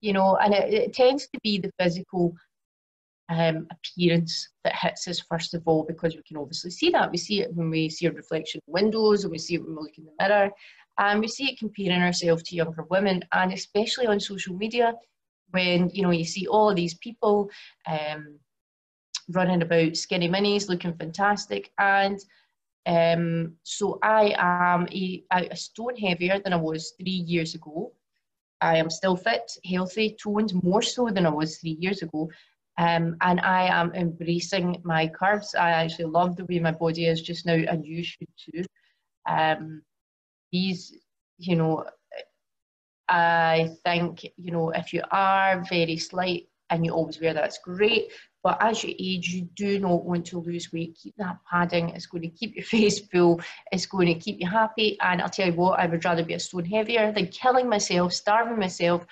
You 0.00 0.12
know, 0.12 0.36
and 0.36 0.52
it, 0.52 0.74
it 0.74 0.92
tends 0.92 1.28
to 1.28 1.38
be 1.42 1.58
the 1.58 1.70
physical 1.78 2.34
um, 3.28 3.66
appearance 3.70 4.50
that 4.64 4.74
hits 4.74 5.08
us 5.08 5.20
first 5.20 5.54
of 5.54 5.62
all 5.66 5.84
because 5.84 6.16
we 6.16 6.22
can 6.22 6.36
obviously 6.36 6.70
see 6.70 6.90
that. 6.90 7.10
We 7.10 7.16
see 7.16 7.42
it 7.42 7.54
when 7.54 7.70
we 7.70 7.88
see 7.88 8.06
a 8.06 8.12
reflection 8.12 8.60
in 8.66 8.72
windows, 8.72 9.24
and 9.24 9.30
we 9.30 9.38
see 9.38 9.54
it 9.54 9.62
when 9.62 9.76
we 9.76 9.82
look 9.82 9.98
in 9.98 10.04
the 10.04 10.12
mirror, 10.20 10.50
and 10.98 11.20
we 11.20 11.28
see 11.28 11.50
it 11.50 11.58
comparing 11.58 12.02
ourselves 12.02 12.42
to 12.44 12.56
younger 12.56 12.84
women, 12.90 13.22
and 13.32 13.52
especially 13.52 14.06
on 14.06 14.20
social 14.20 14.54
media 14.54 14.94
when 15.50 15.90
you 15.90 16.02
know 16.02 16.10
you 16.10 16.24
see 16.24 16.46
all 16.46 16.74
these 16.74 16.94
people. 16.94 17.50
Um, 17.86 18.38
running 19.30 19.62
about 19.62 19.96
skinny 19.96 20.28
minis, 20.28 20.68
looking 20.68 20.94
fantastic. 20.94 21.70
And 21.78 22.18
um, 22.86 23.54
so 23.62 23.98
I 24.02 24.34
am 24.36 24.86
a, 24.90 25.24
a 25.32 25.56
stone 25.56 25.96
heavier 25.96 26.40
than 26.40 26.52
I 26.52 26.56
was 26.56 26.92
three 26.98 27.10
years 27.10 27.54
ago. 27.54 27.92
I 28.60 28.76
am 28.76 28.90
still 28.90 29.16
fit, 29.16 29.50
healthy, 29.64 30.16
toned 30.22 30.52
more 30.62 30.82
so 30.82 31.08
than 31.08 31.26
I 31.26 31.30
was 31.30 31.58
three 31.58 31.76
years 31.80 32.02
ago. 32.02 32.30
Um, 32.76 33.16
and 33.20 33.40
I 33.40 33.66
am 33.66 33.92
embracing 33.94 34.80
my 34.84 35.06
curves. 35.08 35.54
I 35.54 35.70
actually 35.70 36.06
love 36.06 36.36
the 36.36 36.44
way 36.46 36.58
my 36.58 36.72
body 36.72 37.06
is 37.06 37.22
just 37.22 37.46
now, 37.46 37.54
and 37.54 37.84
you 37.84 38.02
should 38.02 38.28
too. 38.36 38.64
Um, 39.28 39.82
these, 40.50 40.96
you 41.38 41.56
know, 41.56 41.84
I 43.08 43.70
think, 43.84 44.24
you 44.36 44.50
know, 44.50 44.70
if 44.70 44.92
you 44.92 45.02
are 45.10 45.64
very 45.68 45.98
slight 45.98 46.48
and 46.70 46.84
you 46.84 46.92
always 46.92 47.20
wear 47.20 47.34
that's 47.34 47.58
great. 47.58 48.10
But 48.42 48.58
as 48.60 48.84
you 48.84 48.94
age, 48.98 49.28
you 49.28 49.48
do 49.56 49.78
not 49.78 50.04
want 50.04 50.26
to 50.26 50.38
lose 50.38 50.72
weight. 50.72 50.98
Keep 51.02 51.16
that 51.16 51.38
padding. 51.50 51.90
It's 51.90 52.06
going 52.06 52.22
to 52.22 52.28
keep 52.28 52.54
your 52.54 52.64
face 52.76 53.00
full. 53.00 53.40
It's 53.72 53.86
going 53.86 54.06
to 54.08 54.14
keep 54.14 54.40
you 54.40 54.48
happy. 54.48 54.98
And 55.00 55.22
I'll 55.22 55.28
tell 55.28 55.46
you 55.46 55.54
what, 55.54 55.78
I 55.78 55.86
would 55.86 56.04
rather 56.04 56.24
be 56.24 56.34
a 56.34 56.40
stone 56.40 56.64
heavier 56.64 57.12
than 57.12 57.28
killing 57.28 57.68
myself, 57.68 58.12
starving 58.12 58.58
myself 58.58 59.06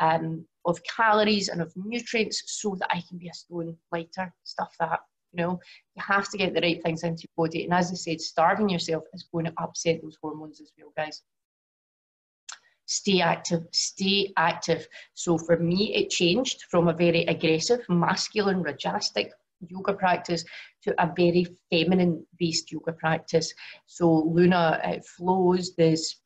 um, 0.00 0.44
of 0.66 0.80
calories 0.84 1.48
and 1.48 1.60
of 1.60 1.72
nutrients 1.76 2.42
so 2.46 2.76
that 2.80 2.90
I 2.90 3.02
can 3.08 3.18
be 3.18 3.28
a 3.28 3.34
stone 3.34 3.76
lighter. 3.92 4.32
Stuff 4.44 4.74
that. 4.80 5.00
You 5.32 5.42
know, 5.42 5.60
you 5.96 6.02
have 6.06 6.28
to 6.30 6.38
get 6.38 6.54
the 6.54 6.60
right 6.60 6.80
things 6.80 7.02
into 7.02 7.26
your 7.26 7.46
body. 7.46 7.64
And 7.64 7.74
as 7.74 7.90
I 7.90 7.94
said, 7.94 8.20
starving 8.20 8.68
yourself 8.68 9.02
is 9.12 9.28
going 9.32 9.46
to 9.46 9.52
upset 9.58 10.00
those 10.00 10.16
hormones 10.22 10.60
as 10.60 10.70
well, 10.78 10.92
guys 10.96 11.22
stay 12.86 13.20
active, 13.20 13.64
stay 13.72 14.32
active. 14.36 14.86
So 15.14 15.38
for 15.38 15.58
me, 15.58 15.94
it 15.94 16.10
changed 16.10 16.64
from 16.70 16.88
a 16.88 16.92
very 16.92 17.24
aggressive, 17.24 17.80
masculine, 17.88 18.62
rajastic 18.62 19.32
yoga 19.68 19.94
practice 19.94 20.44
to 20.82 20.94
a 21.02 21.10
very 21.16 21.46
feminine 21.70 22.26
based 22.38 22.70
yoga 22.70 22.92
practice. 22.92 23.52
So 23.86 24.10
Luna 24.10 24.80
it 24.84 25.04
flows, 25.04 25.74
this 25.76 26.16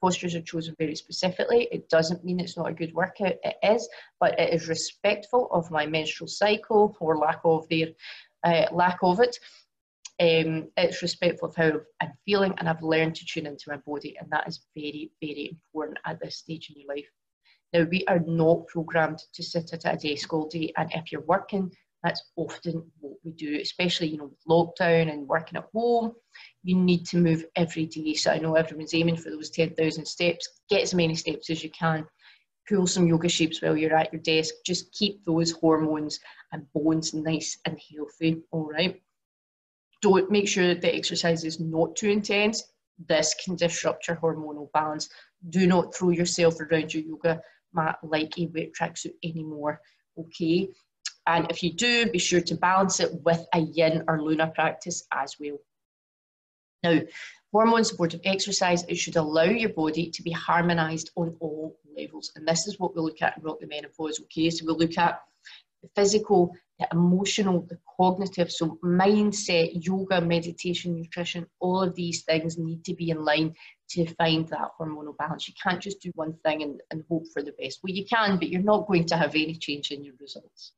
postures 0.00 0.34
are 0.34 0.42
chosen 0.42 0.74
very 0.78 0.94
specifically. 0.94 1.68
It 1.70 1.88
doesn't 1.88 2.24
mean 2.24 2.40
it's 2.40 2.56
not 2.56 2.68
a 2.68 2.74
good 2.74 2.94
workout, 2.94 3.34
it 3.42 3.56
is, 3.62 3.88
but 4.20 4.38
it 4.38 4.52
is 4.52 4.68
respectful 4.68 5.48
of 5.50 5.70
my 5.70 5.86
menstrual 5.86 6.28
cycle 6.28 6.96
or 7.00 7.18
lack 7.18 7.40
of 7.44 7.68
their 7.68 7.88
uh, 8.44 8.66
lack 8.72 8.98
of 9.02 9.20
it. 9.20 9.36
Um, 10.20 10.68
it's 10.76 11.02
respectful 11.02 11.48
of 11.48 11.56
how 11.56 11.80
I'm 12.00 12.12
feeling, 12.24 12.54
and 12.58 12.68
I've 12.68 12.82
learned 12.82 13.14
to 13.16 13.24
tune 13.24 13.46
into 13.46 13.70
my 13.70 13.76
body, 13.86 14.16
and 14.20 14.28
that 14.30 14.48
is 14.48 14.66
very, 14.74 15.12
very 15.22 15.50
important 15.50 15.98
at 16.04 16.20
this 16.20 16.38
stage 16.38 16.70
in 16.70 16.80
your 16.80 16.94
life. 16.94 17.08
Now, 17.72 17.84
we 17.84 18.04
are 18.06 18.20
not 18.20 18.66
programmed 18.66 19.20
to 19.34 19.42
sit 19.42 19.72
at 19.72 19.84
a 19.84 19.96
desk 19.96 20.32
all 20.32 20.48
day, 20.48 20.72
and 20.76 20.90
if 20.92 21.12
you're 21.12 21.20
working, 21.22 21.70
that's 22.02 22.22
often 22.36 22.84
what 23.00 23.14
we 23.24 23.32
do, 23.32 23.58
especially 23.60 24.08
you 24.08 24.18
know 24.18 24.30
with 24.30 24.44
lockdown 24.48 25.12
and 25.12 25.26
working 25.28 25.58
at 25.58 25.68
home. 25.74 26.12
You 26.62 26.76
need 26.76 27.06
to 27.06 27.16
move 27.18 27.44
every 27.56 27.86
day. 27.86 28.14
So 28.14 28.30
I 28.30 28.38
know 28.38 28.54
everyone's 28.54 28.94
aiming 28.94 29.16
for 29.16 29.30
those 29.30 29.50
ten 29.50 29.74
thousand 29.74 30.06
steps. 30.06 30.48
Get 30.70 30.82
as 30.82 30.94
many 30.94 31.14
steps 31.14 31.50
as 31.50 31.62
you 31.64 31.70
can. 31.70 32.06
pull 32.68 32.86
some 32.86 33.06
yoga 33.08 33.28
shapes 33.28 33.62
while 33.62 33.76
you're 33.76 33.96
at 33.96 34.12
your 34.12 34.22
desk. 34.22 34.54
Just 34.64 34.92
keep 34.92 35.24
those 35.24 35.52
hormones 35.52 36.20
and 36.52 36.66
bones 36.74 37.14
nice 37.14 37.58
and 37.64 37.80
healthy, 37.90 38.42
all 38.50 38.66
right? 38.66 39.00
Don't 40.02 40.30
make 40.30 40.48
sure 40.48 40.68
that 40.68 40.80
the 40.82 40.94
exercise 40.94 41.44
is 41.44 41.58
not 41.58 41.96
too 41.96 42.10
intense. 42.10 42.62
This 43.08 43.34
can 43.42 43.56
disrupt 43.56 44.06
your 44.08 44.16
hormonal 44.18 44.70
balance. 44.72 45.08
Do 45.50 45.66
not 45.66 45.94
throw 45.94 46.10
yourself 46.10 46.60
around 46.60 46.94
your 46.94 47.02
yoga 47.04 47.40
mat 47.72 47.98
like 48.02 48.38
a 48.38 48.46
wet 48.46 48.68
tracksuit 48.78 49.14
anymore, 49.24 49.80
okay? 50.18 50.68
And 51.28 51.46
if 51.50 51.62
you 51.62 51.74
do, 51.74 52.10
be 52.10 52.18
sure 52.18 52.40
to 52.40 52.54
balance 52.54 53.00
it 53.00 53.22
with 53.22 53.46
a 53.52 53.60
yin 53.60 54.02
or 54.08 54.22
luna 54.22 54.46
practice 54.46 55.06
as 55.12 55.36
well. 55.38 55.58
Now, 56.82 57.00
hormone 57.52 57.84
supportive 57.84 58.22
exercise, 58.24 58.82
it 58.84 58.94
should 58.94 59.16
allow 59.16 59.42
your 59.42 59.68
body 59.68 60.10
to 60.10 60.22
be 60.22 60.30
harmonized 60.30 61.10
on 61.16 61.36
all 61.40 61.76
levels. 61.94 62.32
And 62.34 62.48
this 62.48 62.66
is 62.66 62.80
what 62.80 62.96
we 62.96 63.02
look 63.02 63.20
at 63.20 63.36
in 63.36 63.42
Rock 63.42 63.60
the 63.60 63.66
Menopause, 63.66 64.20
okay? 64.22 64.48
So 64.48 64.64
we 64.64 64.72
look 64.72 64.96
at 64.96 65.20
the 65.82 65.90
physical, 65.94 66.56
the 66.78 66.88
emotional, 66.92 67.60
the 67.60 67.78
cognitive, 67.98 68.50
so 68.50 68.78
mindset, 68.82 69.84
yoga, 69.84 70.22
meditation, 70.22 70.94
nutrition, 70.94 71.46
all 71.60 71.82
of 71.82 71.94
these 71.94 72.22
things 72.22 72.56
need 72.56 72.86
to 72.86 72.94
be 72.94 73.10
in 73.10 73.22
line 73.22 73.54
to 73.90 74.06
find 74.14 74.48
that 74.48 74.70
hormonal 74.80 75.16
balance. 75.18 75.46
You 75.46 75.52
can't 75.62 75.82
just 75.82 76.00
do 76.00 76.10
one 76.14 76.38
thing 76.42 76.62
and, 76.62 76.80
and 76.90 77.04
hope 77.10 77.26
for 77.34 77.42
the 77.42 77.52
best. 77.52 77.80
Well, 77.82 77.92
you 77.92 78.06
can, 78.06 78.38
but 78.38 78.48
you're 78.48 78.62
not 78.62 78.86
going 78.86 79.04
to 79.08 79.16
have 79.18 79.34
any 79.34 79.54
change 79.54 79.90
in 79.90 80.02
your 80.04 80.14
results 80.18 80.72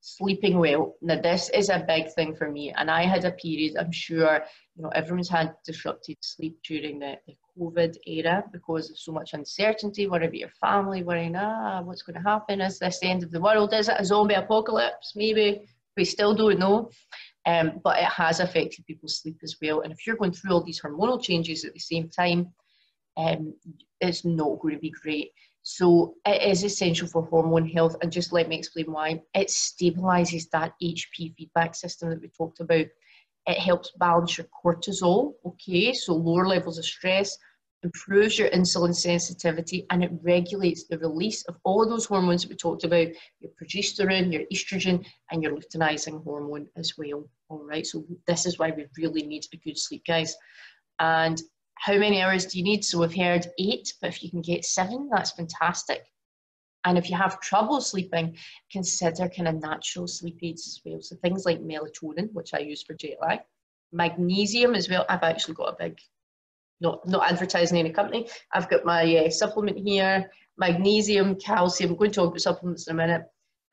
sleeping 0.00 0.58
well. 0.58 0.96
Now, 1.02 1.20
this 1.20 1.50
is 1.50 1.68
a 1.68 1.84
big 1.86 2.12
thing 2.12 2.34
for 2.34 2.50
me, 2.50 2.72
and 2.76 2.90
I 2.90 3.04
had 3.04 3.24
a 3.24 3.32
period. 3.32 3.76
I'm 3.78 3.92
sure 3.92 4.42
you 4.76 4.82
know 4.82 4.88
everyone's 4.90 5.28
had 5.28 5.54
disrupted 5.64 6.16
sleep 6.20 6.58
during 6.64 6.98
the, 6.98 7.16
the 7.26 7.36
COVID 7.58 7.96
era 8.06 8.44
because 8.52 8.90
of 8.90 8.98
so 8.98 9.12
much 9.12 9.34
uncertainty. 9.34 10.08
Worry 10.08 10.26
about 10.26 10.38
your 10.38 10.52
family, 10.60 11.02
worrying, 11.02 11.36
ah, 11.36 11.82
what's 11.82 12.02
going 12.02 12.22
to 12.22 12.28
happen? 12.28 12.60
Is 12.60 12.78
this 12.78 13.00
the 13.00 13.08
end 13.08 13.22
of 13.22 13.30
the 13.30 13.40
world? 13.40 13.74
Is 13.74 13.88
it 13.88 13.96
a 13.98 14.04
zombie 14.04 14.34
apocalypse? 14.34 15.12
Maybe 15.14 15.62
we 15.96 16.04
still 16.04 16.34
don't 16.34 16.58
know. 16.58 16.90
Um, 17.46 17.80
but 17.82 17.98
it 17.98 18.04
has 18.04 18.40
affected 18.40 18.84
people's 18.86 19.20
sleep 19.20 19.38
as 19.42 19.56
well. 19.62 19.80
And 19.80 19.92
if 19.92 20.06
you're 20.06 20.16
going 20.16 20.32
through 20.32 20.52
all 20.52 20.62
these 20.62 20.80
hormonal 20.80 21.22
changes 21.22 21.64
at 21.64 21.72
the 21.72 21.80
same 21.80 22.08
time, 22.10 22.52
um, 23.16 23.54
it's 24.00 24.24
not 24.24 24.60
going 24.60 24.74
to 24.74 24.80
be 24.80 24.90
great. 24.90 25.32
So 25.72 26.16
it 26.26 26.42
is 26.42 26.64
essential 26.64 27.06
for 27.06 27.22
hormone 27.22 27.68
health. 27.68 27.94
And 28.02 28.10
just 28.10 28.32
let 28.32 28.48
me 28.48 28.58
explain 28.58 28.90
why. 28.90 29.22
It 29.34 29.48
stabilizes 29.48 30.50
that 30.50 30.72
HP 30.82 31.36
feedback 31.36 31.76
system 31.76 32.10
that 32.10 32.20
we 32.20 32.28
talked 32.28 32.58
about. 32.58 32.86
It 33.46 33.58
helps 33.58 33.92
balance 33.92 34.36
your 34.36 34.48
cortisol, 34.64 35.34
okay? 35.46 35.92
So 35.92 36.14
lower 36.14 36.48
levels 36.48 36.78
of 36.78 36.84
stress, 36.84 37.38
improves 37.84 38.36
your 38.36 38.50
insulin 38.50 38.94
sensitivity, 38.94 39.86
and 39.90 40.02
it 40.02 40.10
regulates 40.22 40.88
the 40.88 40.98
release 40.98 41.44
of 41.44 41.56
all 41.64 41.82
of 41.82 41.88
those 41.88 42.04
hormones 42.04 42.42
that 42.42 42.50
we 42.50 42.56
talked 42.56 42.82
about 42.82 43.06
your 43.38 43.52
progesterone, 43.52 44.32
your 44.32 44.42
estrogen, 44.52 45.06
and 45.30 45.42
your 45.42 45.56
luteinizing 45.56 46.22
hormone 46.24 46.66
as 46.76 46.98
well. 46.98 47.28
All 47.48 47.64
right, 47.64 47.86
so 47.86 48.04
this 48.26 48.44
is 48.44 48.58
why 48.58 48.72
we 48.72 48.86
really 48.98 49.22
need 49.22 49.46
a 49.52 49.56
good 49.56 49.78
sleep, 49.78 50.02
guys. 50.04 50.36
And 50.98 51.40
how 51.80 51.96
many 51.96 52.20
hours 52.20 52.44
do 52.44 52.58
you 52.58 52.64
need? 52.64 52.84
So 52.84 52.98
we've 52.98 53.14
heard 53.14 53.46
eight, 53.58 53.94
but 54.02 54.10
if 54.10 54.22
you 54.22 54.28
can 54.28 54.42
get 54.42 54.66
seven, 54.66 55.08
that's 55.10 55.30
fantastic. 55.30 56.02
And 56.84 56.98
if 56.98 57.08
you 57.08 57.16
have 57.16 57.40
trouble 57.40 57.80
sleeping, 57.80 58.36
consider 58.70 59.30
kind 59.30 59.48
of 59.48 59.62
natural 59.62 60.06
sleep 60.06 60.38
aids 60.42 60.66
as 60.66 60.80
well. 60.84 61.00
So 61.00 61.16
things 61.16 61.46
like 61.46 61.60
melatonin, 61.60 62.32
which 62.34 62.52
I 62.52 62.58
use 62.58 62.82
for 62.82 62.92
jet 62.92 63.16
lag, 63.22 63.40
magnesium 63.92 64.74
as 64.74 64.90
well. 64.90 65.06
I've 65.08 65.22
actually 65.22 65.54
got 65.54 65.72
a 65.72 65.76
big, 65.78 65.98
not 66.82 67.06
not 67.08 67.30
advertising 67.30 67.78
any 67.78 67.90
company. 67.90 68.28
I've 68.52 68.68
got 68.68 68.84
my 68.84 69.16
uh, 69.16 69.30
supplement 69.30 69.78
here: 69.78 70.30
magnesium, 70.58 71.36
calcium. 71.36 71.92
I'm 71.92 71.96
going 71.96 72.10
to 72.10 72.14
talk 72.14 72.28
about 72.28 72.42
supplements 72.42 72.88
in 72.88 72.92
a 72.92 72.96
minute. 72.96 73.22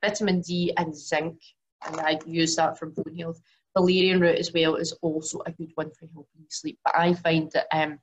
Vitamin 0.01 0.39
D 0.39 0.71
and 0.77 0.95
zinc, 0.95 1.41
and 1.85 1.99
I 1.99 2.19
use 2.25 2.55
that 2.55 2.79
for 2.79 2.87
bone 2.87 3.17
health 3.17 3.41
valerian 3.77 4.19
root 4.19 4.39
as 4.39 4.51
well 4.53 4.75
is 4.75 4.91
also 5.01 5.41
a 5.45 5.51
good 5.51 5.71
one 5.75 5.91
for 5.91 6.07
helping 6.13 6.41
you 6.41 6.47
sleep. 6.49 6.79
But 6.83 6.95
I 6.95 7.13
find 7.13 7.51
that 7.53 7.67
um, 7.71 7.99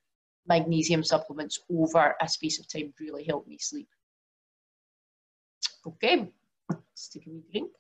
magnesium 0.47 1.03
supplements 1.03 1.59
over 1.71 2.15
a 2.21 2.29
space 2.29 2.61
of 2.61 2.69
time 2.69 2.95
really 3.01 3.25
help 3.25 3.47
me 3.47 3.59
sleep. 3.59 3.89
Okay, 5.87 6.31
let's 6.71 7.09
take 7.09 7.27
a 7.27 7.31
wee 7.31 7.45
drink. 7.51 7.71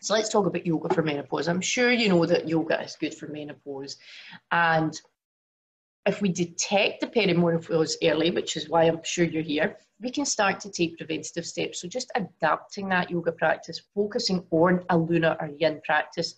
So 0.00 0.14
let's 0.14 0.28
talk 0.28 0.46
about 0.46 0.66
yoga 0.66 0.92
for 0.92 1.02
menopause. 1.02 1.48
I'm 1.48 1.60
sure 1.60 1.92
you 1.92 2.08
know 2.08 2.26
that 2.26 2.48
yoga 2.48 2.82
is 2.82 2.96
good 2.96 3.14
for 3.14 3.28
menopause. 3.28 3.96
And 4.50 4.92
if 6.06 6.20
we 6.20 6.28
detect 6.30 7.00
the 7.00 7.06
perimenopause 7.06 7.94
early, 8.02 8.30
which 8.30 8.56
is 8.56 8.68
why 8.68 8.84
I'm 8.84 9.02
sure 9.04 9.24
you're 9.24 9.42
here, 9.42 9.76
we 10.00 10.10
can 10.10 10.24
start 10.24 10.58
to 10.60 10.70
take 10.70 10.98
preventative 10.98 11.46
steps. 11.46 11.80
So 11.80 11.88
just 11.88 12.10
adapting 12.16 12.88
that 12.88 13.10
yoga 13.10 13.32
practice, 13.32 13.80
focusing 13.94 14.44
on 14.50 14.84
a 14.90 14.98
lunar 14.98 15.36
or 15.40 15.50
yin 15.58 15.80
practice, 15.84 16.34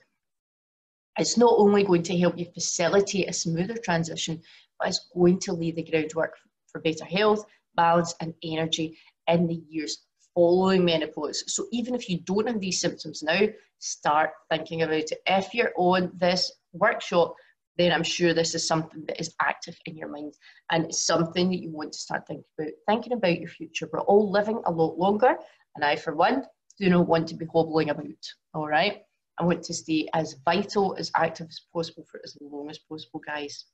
it's 1.19 1.39
not 1.39 1.55
only 1.57 1.85
going 1.85 2.03
to 2.03 2.19
help 2.19 2.37
you 2.39 2.47
facilitate 2.53 3.29
a 3.29 3.33
smoother 3.33 3.77
transition, 3.77 4.43
but 4.79 4.89
it's 4.89 5.09
going 5.15 5.39
to 5.41 5.53
lay 5.53 5.71
the 5.71 5.83
groundwork 5.83 6.35
for 6.67 6.81
better 6.81 7.05
health, 7.05 7.45
balance, 7.75 8.15
and 8.21 8.35
energy 8.43 8.99
in 9.29 9.47
the 9.47 9.63
years 9.69 10.05
following 10.35 10.85
menopause. 10.85 11.45
So 11.47 11.67
even 11.73 11.95
if 11.95 12.09
you 12.09 12.19
don't 12.21 12.49
have 12.49 12.61
these 12.61 12.81
symptoms 12.81 13.23
now, 13.23 13.47
start 13.79 14.31
thinking 14.51 14.83
about 14.83 14.95
it. 14.95 15.13
If 15.27 15.55
you're 15.55 15.73
on 15.77 16.11
this 16.17 16.53
workshop, 16.73 17.35
then 17.77 17.93
I'm 17.93 18.03
sure 18.03 18.33
this 18.33 18.55
is 18.55 18.67
something 18.67 19.05
that 19.07 19.21
is 19.21 19.35
active 19.41 19.77
in 19.87 19.97
your 19.97 20.09
mind 20.09 20.35
and 20.71 20.85
it's 20.85 21.05
something 21.05 21.51
that 21.51 21.61
you 21.61 21.71
want 21.71 21.93
to 21.93 21.99
start 21.99 22.27
thinking 22.27 22.45
about. 22.59 22.73
Thinking 22.89 23.13
about 23.13 23.41
your 23.41 23.49
future. 23.49 23.89
We're 23.93 24.01
all 24.01 24.31
living 24.31 24.61
a 24.65 24.71
lot 24.71 24.99
longer, 24.99 25.37
and 25.75 25.85
I, 25.85 25.97
for 25.97 26.15
one, 26.15 26.45
do 26.79 26.89
not 26.89 27.09
want 27.09 27.29
to 27.29 27.35
be 27.35 27.47
hobbling 27.47 27.91
about. 27.91 28.07
All 28.55 28.69
right. 28.69 29.03
I 29.39 29.45
want 29.45 29.65
to 29.65 29.75
stay 29.75 30.09
as 30.15 30.37
vital, 30.45 30.95
as 30.99 31.11
active 31.17 31.49
as 31.49 31.61
possible 31.73 32.05
for 32.09 32.21
as 32.23 32.37
long 32.41 32.71
as 32.71 32.79
possible, 32.79 33.21
guys. 33.27 33.65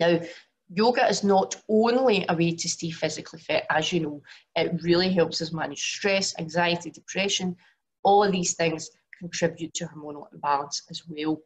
Now, 0.00 0.20
yoga 0.68 1.08
is 1.08 1.24
not 1.24 1.56
only 1.70 2.26
a 2.28 2.36
way 2.36 2.54
to 2.54 2.68
stay 2.68 2.90
physically 2.90 3.40
fit, 3.40 3.64
as 3.70 3.90
you 3.90 4.00
know, 4.00 4.22
it 4.54 4.82
really 4.82 5.10
helps 5.10 5.40
us 5.40 5.52
manage 5.52 5.80
stress, 5.80 6.34
anxiety, 6.38 6.90
depression. 6.90 7.56
All 8.04 8.22
of 8.22 8.32
these 8.32 8.54
things 8.54 8.90
contribute 9.18 9.72
to 9.74 9.86
hormonal 9.86 10.26
imbalance 10.32 10.82
as 10.90 11.02
well 11.08 11.38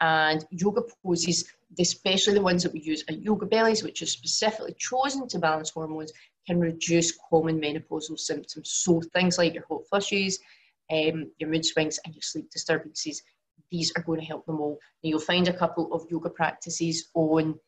and 0.00 0.44
yoga 0.50 0.82
poses, 1.04 1.44
especially 1.78 2.34
the 2.34 2.42
ones 2.42 2.62
that 2.62 2.72
we 2.72 2.80
use 2.80 3.04
at 3.08 3.20
Yoga 3.22 3.46
Bellies, 3.46 3.82
which 3.82 4.02
are 4.02 4.06
specifically 4.06 4.74
chosen 4.78 5.26
to 5.28 5.38
balance 5.38 5.70
hormones, 5.70 6.12
can 6.46 6.60
reduce 6.60 7.18
common 7.30 7.60
menopausal 7.60 8.18
symptoms. 8.18 8.70
So 8.72 9.00
things 9.12 9.38
like 9.38 9.54
your 9.54 9.64
hot 9.68 9.82
flushes, 9.88 10.38
um, 10.90 11.30
your 11.38 11.50
mood 11.50 11.64
swings, 11.64 11.98
and 12.04 12.14
your 12.14 12.22
sleep 12.22 12.50
disturbances, 12.50 13.22
these 13.70 13.92
are 13.96 14.02
going 14.02 14.20
to 14.20 14.26
help 14.26 14.46
them 14.46 14.60
all. 14.60 14.78
Now, 15.02 15.10
you'll 15.10 15.20
find 15.20 15.48
a 15.48 15.52
couple 15.52 15.92
of 15.92 16.06
yoga 16.10 16.30
practices 16.30 17.08
on 17.14 17.58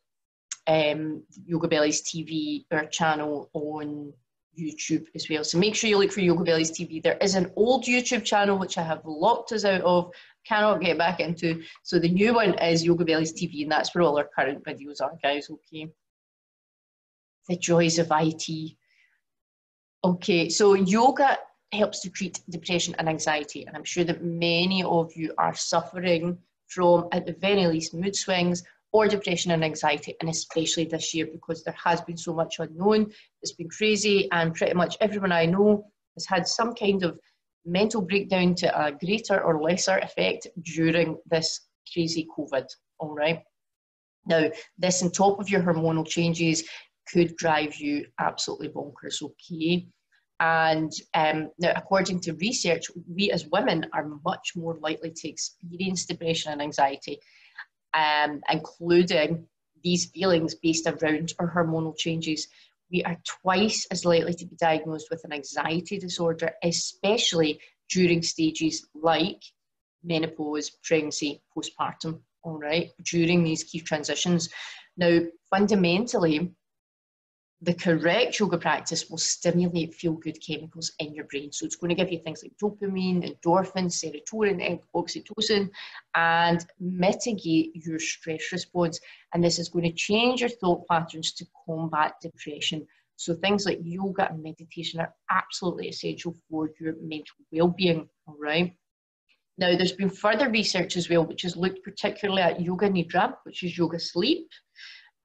um, 0.66 1.22
Yoga 1.46 1.68
Bellies 1.68 2.02
TV 2.02 2.64
or 2.70 2.84
channel 2.86 3.50
on 3.52 4.12
YouTube 4.60 5.06
as 5.14 5.28
well. 5.28 5.44
So 5.44 5.58
make 5.58 5.74
sure 5.74 5.88
you 5.90 5.98
look 5.98 6.12
for 6.12 6.20
Yoga 6.20 6.44
Bellies 6.44 6.70
TV. 6.70 7.02
There 7.02 7.18
is 7.20 7.34
an 7.34 7.50
old 7.56 7.84
YouTube 7.84 8.24
channel 8.24 8.58
which 8.58 8.78
I 8.78 8.82
have 8.82 9.02
locked 9.04 9.52
us 9.52 9.64
out 9.64 9.80
of 9.82 10.12
cannot 10.46 10.80
get 10.80 10.98
back 10.98 11.20
into. 11.20 11.62
So 11.82 11.98
the 11.98 12.08
new 12.08 12.34
one 12.34 12.54
is 12.58 12.84
Yoga 12.84 13.04
Bellies 13.04 13.32
TV, 13.32 13.62
and 13.62 13.72
that's 13.72 13.94
where 13.94 14.02
all 14.02 14.18
our 14.18 14.28
current 14.34 14.64
videos 14.64 15.00
are, 15.00 15.12
guys. 15.22 15.48
Okay. 15.50 15.90
The 17.48 17.56
joys 17.56 17.98
of 17.98 18.08
IT. 18.10 18.76
Okay, 20.02 20.48
so 20.48 20.74
yoga 20.74 21.38
helps 21.72 22.00
to 22.00 22.10
treat 22.10 22.40
depression 22.48 22.94
and 22.98 23.08
anxiety, 23.08 23.66
and 23.66 23.76
I'm 23.76 23.84
sure 23.84 24.04
that 24.04 24.24
many 24.24 24.82
of 24.82 25.14
you 25.14 25.34
are 25.36 25.54
suffering 25.54 26.38
from, 26.68 27.08
at 27.12 27.26
the 27.26 27.34
very 27.34 27.66
least, 27.66 27.94
mood 27.94 28.16
swings 28.16 28.62
or 28.92 29.06
depression 29.06 29.52
and 29.52 29.64
anxiety, 29.64 30.14
and 30.20 30.28
especially 30.28 30.84
this 30.84 31.14
year 31.14 31.26
because 31.30 31.62
there 31.62 31.76
has 31.82 32.00
been 32.00 32.16
so 32.16 32.34
much 32.34 32.58
unknown. 32.58 33.10
It's 33.42 33.52
been 33.52 33.68
crazy, 33.68 34.28
and 34.32 34.54
pretty 34.54 34.74
much 34.74 34.96
everyone 35.00 35.32
I 35.32 35.46
know 35.46 35.86
has 36.16 36.26
had 36.26 36.46
some 36.46 36.74
kind 36.74 37.02
of 37.04 37.18
mental 37.64 38.02
breakdown 38.02 38.54
to 38.56 38.86
a 38.86 38.92
greater 38.92 39.40
or 39.40 39.62
lesser 39.62 39.98
effect 39.98 40.46
during 40.62 41.16
this 41.30 41.68
crazy 41.92 42.26
COVID. 42.36 42.66
All 42.98 43.14
right. 43.14 43.42
Now, 44.26 44.50
this 44.78 45.02
on 45.02 45.10
top 45.10 45.40
of 45.40 45.48
your 45.48 45.62
hormonal 45.62 46.06
changes 46.06 46.64
could 47.12 47.36
drive 47.36 47.76
you 47.76 48.06
absolutely 48.18 48.68
bonkers, 48.68 49.22
okay? 49.22 49.86
And 50.40 50.90
um, 51.14 51.50
now, 51.58 51.72
according 51.76 52.20
to 52.20 52.32
research, 52.34 52.86
we 53.08 53.30
as 53.30 53.46
women 53.48 53.86
are 53.92 54.08
much 54.24 54.52
more 54.56 54.78
likely 54.80 55.10
to 55.10 55.28
experience 55.28 56.06
depression 56.06 56.52
and 56.52 56.62
anxiety, 56.62 57.18
um, 57.94 58.40
including 58.50 59.46
these 59.82 60.06
feelings 60.06 60.54
based 60.54 60.86
around 60.86 61.32
our 61.38 61.50
hormonal 61.52 61.96
changes 61.96 62.48
we 62.90 63.02
are 63.04 63.16
twice 63.24 63.86
as 63.90 64.04
likely 64.04 64.34
to 64.34 64.46
be 64.46 64.56
diagnosed 64.56 65.08
with 65.10 65.24
an 65.24 65.32
anxiety 65.32 65.98
disorder, 65.98 66.50
especially 66.62 67.60
during 67.88 68.22
stages 68.22 68.86
like 68.94 69.42
menopause, 70.02 70.70
pregnancy, 70.82 71.42
postpartum, 71.56 72.20
all 72.42 72.58
right, 72.58 72.90
during 73.04 73.44
these 73.44 73.64
key 73.64 73.80
transitions. 73.80 74.48
Now, 74.96 75.20
fundamentally, 75.50 76.52
the 77.62 77.74
correct 77.74 78.40
yoga 78.40 78.56
practice 78.56 79.10
will 79.10 79.18
stimulate 79.18 79.94
feel 79.94 80.14
good 80.14 80.38
chemicals 80.40 80.92
in 80.98 81.14
your 81.14 81.26
brain. 81.26 81.52
So 81.52 81.66
it's 81.66 81.76
going 81.76 81.90
to 81.90 81.94
give 81.94 82.10
you 82.10 82.18
things 82.20 82.42
like 82.42 82.56
dopamine, 82.62 83.36
endorphins, 83.36 84.02
serotonin, 84.02 84.80
oxytocin, 84.94 85.68
and 86.14 86.64
mitigate 86.80 87.72
your 87.74 87.98
stress 87.98 88.50
response. 88.50 88.98
And 89.34 89.44
this 89.44 89.58
is 89.58 89.68
going 89.68 89.84
to 89.84 89.92
change 89.92 90.40
your 90.40 90.48
thought 90.48 90.86
patterns 90.88 91.32
to 91.34 91.46
combat 91.66 92.14
depression. 92.22 92.86
So 93.16 93.34
things 93.34 93.66
like 93.66 93.80
yoga 93.82 94.30
and 94.30 94.42
meditation 94.42 95.00
are 95.00 95.14
absolutely 95.30 95.88
essential 95.88 96.34
for 96.48 96.70
your 96.80 96.94
mental 97.02 97.36
well-being. 97.52 98.08
All 98.26 98.36
right. 98.40 98.74
Now, 99.58 99.76
there's 99.76 99.92
been 99.92 100.08
further 100.08 100.48
research 100.48 100.96
as 100.96 101.10
well, 101.10 101.26
which 101.26 101.42
has 101.42 101.54
looked 101.54 101.84
particularly 101.84 102.40
at 102.40 102.62
yoga 102.62 102.88
nidra, 102.88 103.34
which 103.42 103.62
is 103.62 103.76
yoga 103.76 104.00
sleep, 104.00 104.48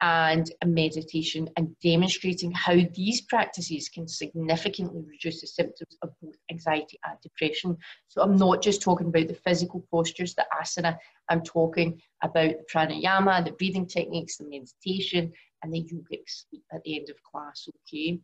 and 0.01 0.51
meditation 0.65 1.49
and 1.55 1.75
demonstrating 1.81 2.51
how 2.51 2.75
these 2.93 3.21
practices 3.21 3.89
can 3.89 4.07
significantly 4.07 5.01
reduce 5.07 5.41
the 5.41 5.47
symptoms 5.47 5.97
of 6.01 6.09
both 6.21 6.35
anxiety 6.51 6.99
and 7.05 7.17
depression. 7.21 7.77
So 8.09 8.21
I'm 8.21 8.35
not 8.35 8.61
just 8.61 8.81
talking 8.81 9.07
about 9.07 9.27
the 9.27 9.35
physical 9.35 9.85
postures, 9.89 10.35
the 10.35 10.45
asana, 10.61 10.97
I'm 11.29 11.41
talking 11.41 12.01
about 12.21 12.49
the 12.49 12.65
pranayama, 12.71 13.45
the 13.45 13.51
breathing 13.51 13.87
techniques, 13.87 14.37
the 14.37 14.45
meditation, 14.45 15.31
and 15.63 15.73
the 15.73 15.81
yogic 15.81 16.23
sleep 16.27 16.63
at 16.73 16.83
the 16.83 16.99
end 16.99 17.09
of 17.09 17.21
class, 17.23 17.67
okay? 17.87 18.19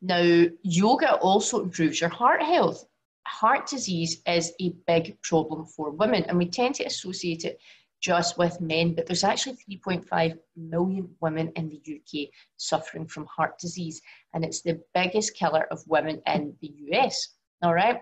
Now, 0.00 0.46
yoga 0.62 1.14
also 1.16 1.62
improves 1.62 2.00
your 2.00 2.10
heart 2.10 2.42
health. 2.42 2.84
Heart 3.26 3.66
disease 3.66 4.22
is 4.26 4.52
a 4.60 4.72
big 4.86 5.20
problem 5.22 5.66
for 5.66 5.90
women, 5.90 6.24
and 6.24 6.38
we 6.38 6.46
tend 6.46 6.76
to 6.76 6.84
associate 6.84 7.44
it 7.44 7.60
just 8.00 8.38
with 8.38 8.60
men, 8.60 8.94
but 8.94 9.06
there's 9.06 9.24
actually 9.24 9.56
3.5 9.70 10.38
million 10.56 11.08
women 11.20 11.52
in 11.56 11.68
the 11.68 11.80
UK 11.96 12.28
suffering 12.56 13.06
from 13.06 13.26
heart 13.26 13.58
disease, 13.58 14.00
and 14.34 14.44
it's 14.44 14.62
the 14.62 14.80
biggest 14.94 15.34
killer 15.34 15.66
of 15.70 15.82
women 15.86 16.22
in 16.26 16.54
the 16.60 16.72
US. 16.92 17.34
All 17.62 17.74
right. 17.74 17.98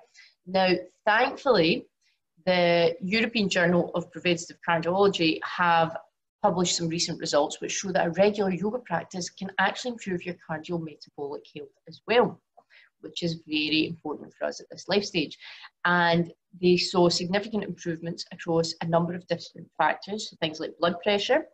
Now, 0.46 0.70
thankfully, 1.04 1.86
the 2.44 2.94
European 3.00 3.48
Journal 3.48 3.90
of 3.94 4.10
Preventative 4.12 4.58
Cardiology 4.68 5.40
have 5.42 5.96
published 6.42 6.76
some 6.76 6.88
recent 6.88 7.18
results 7.18 7.60
which 7.60 7.72
show 7.72 7.90
that 7.90 8.06
a 8.06 8.10
regular 8.10 8.52
yoga 8.52 8.78
practice 8.78 9.30
can 9.30 9.50
actually 9.58 9.92
improve 9.92 10.24
your 10.24 10.36
cardiometabolic 10.48 11.42
health 11.54 11.72
as 11.88 12.02
well 12.06 12.40
which 13.06 13.22
is 13.22 13.40
very 13.46 13.86
important 13.86 14.32
for 14.34 14.46
us 14.46 14.60
at 14.60 14.66
this 14.70 14.88
life 14.88 15.04
stage. 15.04 15.38
And 15.84 16.32
they 16.60 16.76
saw 16.76 17.08
significant 17.08 17.64
improvements 17.64 18.24
across 18.32 18.74
a 18.80 18.86
number 18.86 19.14
of 19.14 19.26
different 19.26 19.68
factors, 19.78 20.34
things 20.40 20.60
like 20.60 20.78
blood 20.78 20.96
pressure 21.02 21.46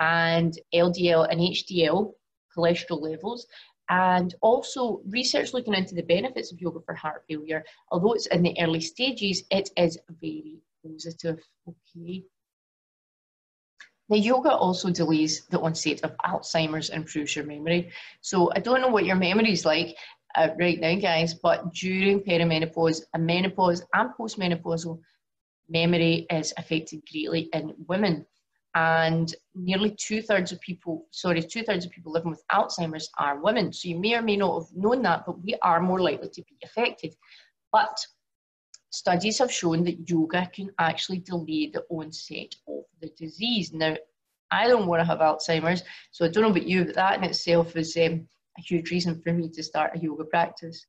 and 0.00 0.58
LDL 0.74 1.28
and 1.30 1.40
HDL 1.40 2.12
cholesterol 2.56 3.00
levels, 3.00 3.46
and 3.88 4.34
also 4.40 5.00
research 5.08 5.52
looking 5.52 5.74
into 5.74 5.94
the 5.94 6.02
benefits 6.02 6.52
of 6.52 6.60
yoga 6.60 6.80
for 6.80 6.94
heart 6.94 7.22
failure. 7.28 7.64
Although 7.90 8.12
it's 8.12 8.26
in 8.26 8.42
the 8.42 8.56
early 8.60 8.80
stages, 8.80 9.44
it 9.50 9.70
is 9.76 9.98
very 10.20 10.58
positive. 10.84 11.38
Okay. 11.68 12.24
Now, 14.08 14.16
yoga 14.16 14.50
also 14.50 14.90
delays 14.90 15.46
the 15.46 15.60
onset 15.60 16.00
of 16.02 16.16
Alzheimer's 16.26 16.90
and 16.90 17.02
improves 17.02 17.36
your 17.36 17.44
memory. 17.44 17.90
So 18.20 18.50
I 18.56 18.58
don't 18.58 18.80
know 18.80 18.88
what 18.88 19.04
your 19.04 19.14
memory 19.14 19.52
is 19.52 19.64
like, 19.64 19.96
uh, 20.36 20.48
right 20.58 20.80
now, 20.80 20.94
guys, 20.96 21.34
but 21.34 21.72
during 21.74 22.20
perimenopause 22.20 23.02
menopause 23.18 23.82
and 23.94 24.10
postmenopausal, 24.18 24.98
memory 25.68 26.26
is 26.30 26.52
affected 26.56 27.02
greatly 27.10 27.48
in 27.52 27.74
women. 27.88 28.26
And 28.74 29.34
nearly 29.54 29.96
two 29.98 30.22
thirds 30.22 30.52
of 30.52 30.60
people, 30.60 31.06
sorry, 31.10 31.42
two 31.42 31.62
thirds 31.62 31.84
of 31.84 31.90
people 31.90 32.12
living 32.12 32.30
with 32.30 32.44
Alzheimer's 32.52 33.10
are 33.18 33.40
women. 33.40 33.72
So 33.72 33.88
you 33.88 33.98
may 33.98 34.14
or 34.14 34.22
may 34.22 34.36
not 34.36 34.60
have 34.60 34.76
known 34.76 35.02
that, 35.02 35.26
but 35.26 35.42
we 35.42 35.56
are 35.62 35.80
more 35.80 36.00
likely 36.00 36.28
to 36.28 36.42
be 36.42 36.56
affected. 36.62 37.14
But 37.72 37.98
studies 38.90 39.38
have 39.38 39.50
shown 39.52 39.84
that 39.84 40.08
yoga 40.08 40.48
can 40.54 40.70
actually 40.78 41.18
delay 41.18 41.70
the 41.72 41.84
onset 41.90 42.54
of 42.68 42.84
the 43.00 43.10
disease. 43.18 43.72
Now, 43.72 43.96
I 44.52 44.68
don't 44.68 44.86
want 44.86 45.00
to 45.00 45.06
have 45.06 45.18
Alzheimer's, 45.18 45.82
so 46.10 46.24
I 46.24 46.28
don't 46.28 46.42
know 46.42 46.50
about 46.50 46.66
you, 46.66 46.84
but 46.84 46.94
that 46.94 47.18
in 47.18 47.24
itself 47.24 47.76
is 47.76 47.96
um, 47.96 48.26
a 48.60 48.62
huge 48.62 48.90
reason 48.90 49.20
for 49.22 49.32
me 49.32 49.48
to 49.48 49.62
start 49.62 49.96
a 49.96 49.98
yoga 49.98 50.24
practice. 50.24 50.86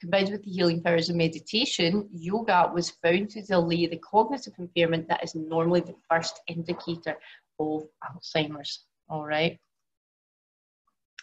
Combined 0.00 0.30
with 0.30 0.44
the 0.44 0.50
healing 0.50 0.82
powers 0.82 1.08
of 1.08 1.16
meditation, 1.16 2.08
yoga 2.12 2.70
was 2.72 2.90
found 2.90 3.30
to 3.30 3.42
delay 3.42 3.86
the 3.86 3.98
cognitive 3.98 4.52
impairment 4.58 5.08
that 5.08 5.24
is 5.24 5.34
normally 5.34 5.80
the 5.80 5.94
first 6.10 6.40
indicator 6.48 7.16
of 7.58 7.84
Alzheimer's. 8.04 8.84
All 9.08 9.24
right. 9.24 9.58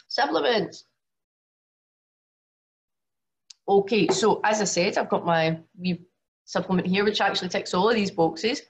Supplements. 0.07 0.86
Okay, 3.68 4.07
so 4.09 4.41
as 4.43 4.59
I 4.59 4.66
said, 4.66 4.97
I've 4.97 5.09
got 5.09 5.26
my 5.26 5.59
wee 5.78 6.01
supplement 6.45 6.88
here, 6.88 7.05
which 7.05 7.22
actually 7.22 7.49
ticks 7.49 7.74
all 7.74 7.89
of 7.89 7.95
these 7.95 8.11
boxes. 8.11 8.61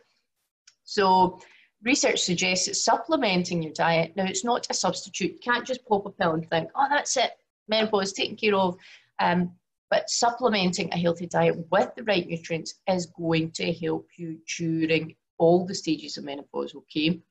So 0.83 1.39
research 1.83 2.19
suggests 2.19 2.67
that 2.67 2.75
supplementing 2.75 3.61
your 3.61 3.73
diet, 3.73 4.13
now 4.15 4.25
it's 4.25 4.43
not 4.43 4.67
a 4.69 4.73
substitute, 4.73 5.33
you 5.33 5.39
can't 5.39 5.67
just 5.67 5.85
pop 5.85 6.05
a 6.05 6.09
pill 6.09 6.33
and 6.33 6.49
think, 6.49 6.69
oh, 6.75 6.87
that's 6.89 7.17
it, 7.17 7.31
menopause 7.67 8.07
is 8.07 8.13
taken 8.13 8.35
care 8.35 8.55
of. 8.55 8.77
Um, 9.19 9.51
but 9.89 10.09
supplementing 10.09 10.91
a 10.91 10.97
healthy 10.97 11.27
diet 11.27 11.55
with 11.69 11.93
the 11.95 12.03
right 12.03 12.27
nutrients 12.27 12.75
is 12.87 13.05
going 13.05 13.51
to 13.51 13.71
help 13.73 14.07
you 14.17 14.39
during 14.57 15.15
all 15.37 15.65
the 15.65 15.75
stages 15.75 16.17
of 16.17 16.23
menopause, 16.23 16.73
okay? 16.73 17.21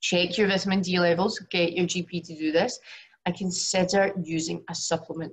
Check 0.00 0.38
your 0.38 0.46
vitamin 0.46 0.82
D 0.82 1.00
levels, 1.00 1.38
get 1.50 1.72
your 1.72 1.86
GP 1.86 2.24
to 2.26 2.36
do 2.36 2.52
this, 2.52 2.78
and 3.26 3.34
consider 3.34 4.12
using 4.22 4.62
a 4.70 4.74
supplement 4.74 5.32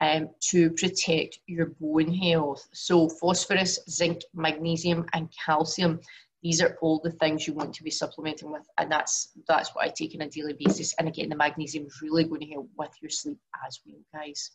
um, 0.00 0.30
to 0.48 0.70
protect 0.70 1.40
your 1.46 1.72
bone 1.78 2.12
health. 2.12 2.66
So, 2.72 3.08
phosphorus, 3.08 3.78
zinc, 3.88 4.22
magnesium, 4.34 5.04
and 5.12 5.28
calcium 5.44 6.00
these 6.42 6.62
are 6.62 6.76
all 6.80 7.00
the 7.02 7.10
things 7.12 7.46
you 7.46 7.52
want 7.52 7.74
to 7.74 7.82
be 7.82 7.90
supplementing 7.90 8.50
with 8.50 8.66
and 8.78 8.90
that's 8.90 9.32
that's 9.48 9.74
what 9.74 9.84
i 9.84 9.88
take 9.88 10.14
on 10.14 10.22
a 10.22 10.28
daily 10.28 10.54
basis 10.58 10.94
and 10.98 11.08
again 11.08 11.28
the 11.28 11.36
magnesium 11.36 11.84
is 11.86 12.00
really 12.02 12.24
going 12.24 12.40
to 12.40 12.46
help 12.46 12.68
with 12.76 12.90
your 13.00 13.10
sleep 13.10 13.38
as 13.66 13.80
well 13.86 13.96
guys. 14.14 14.50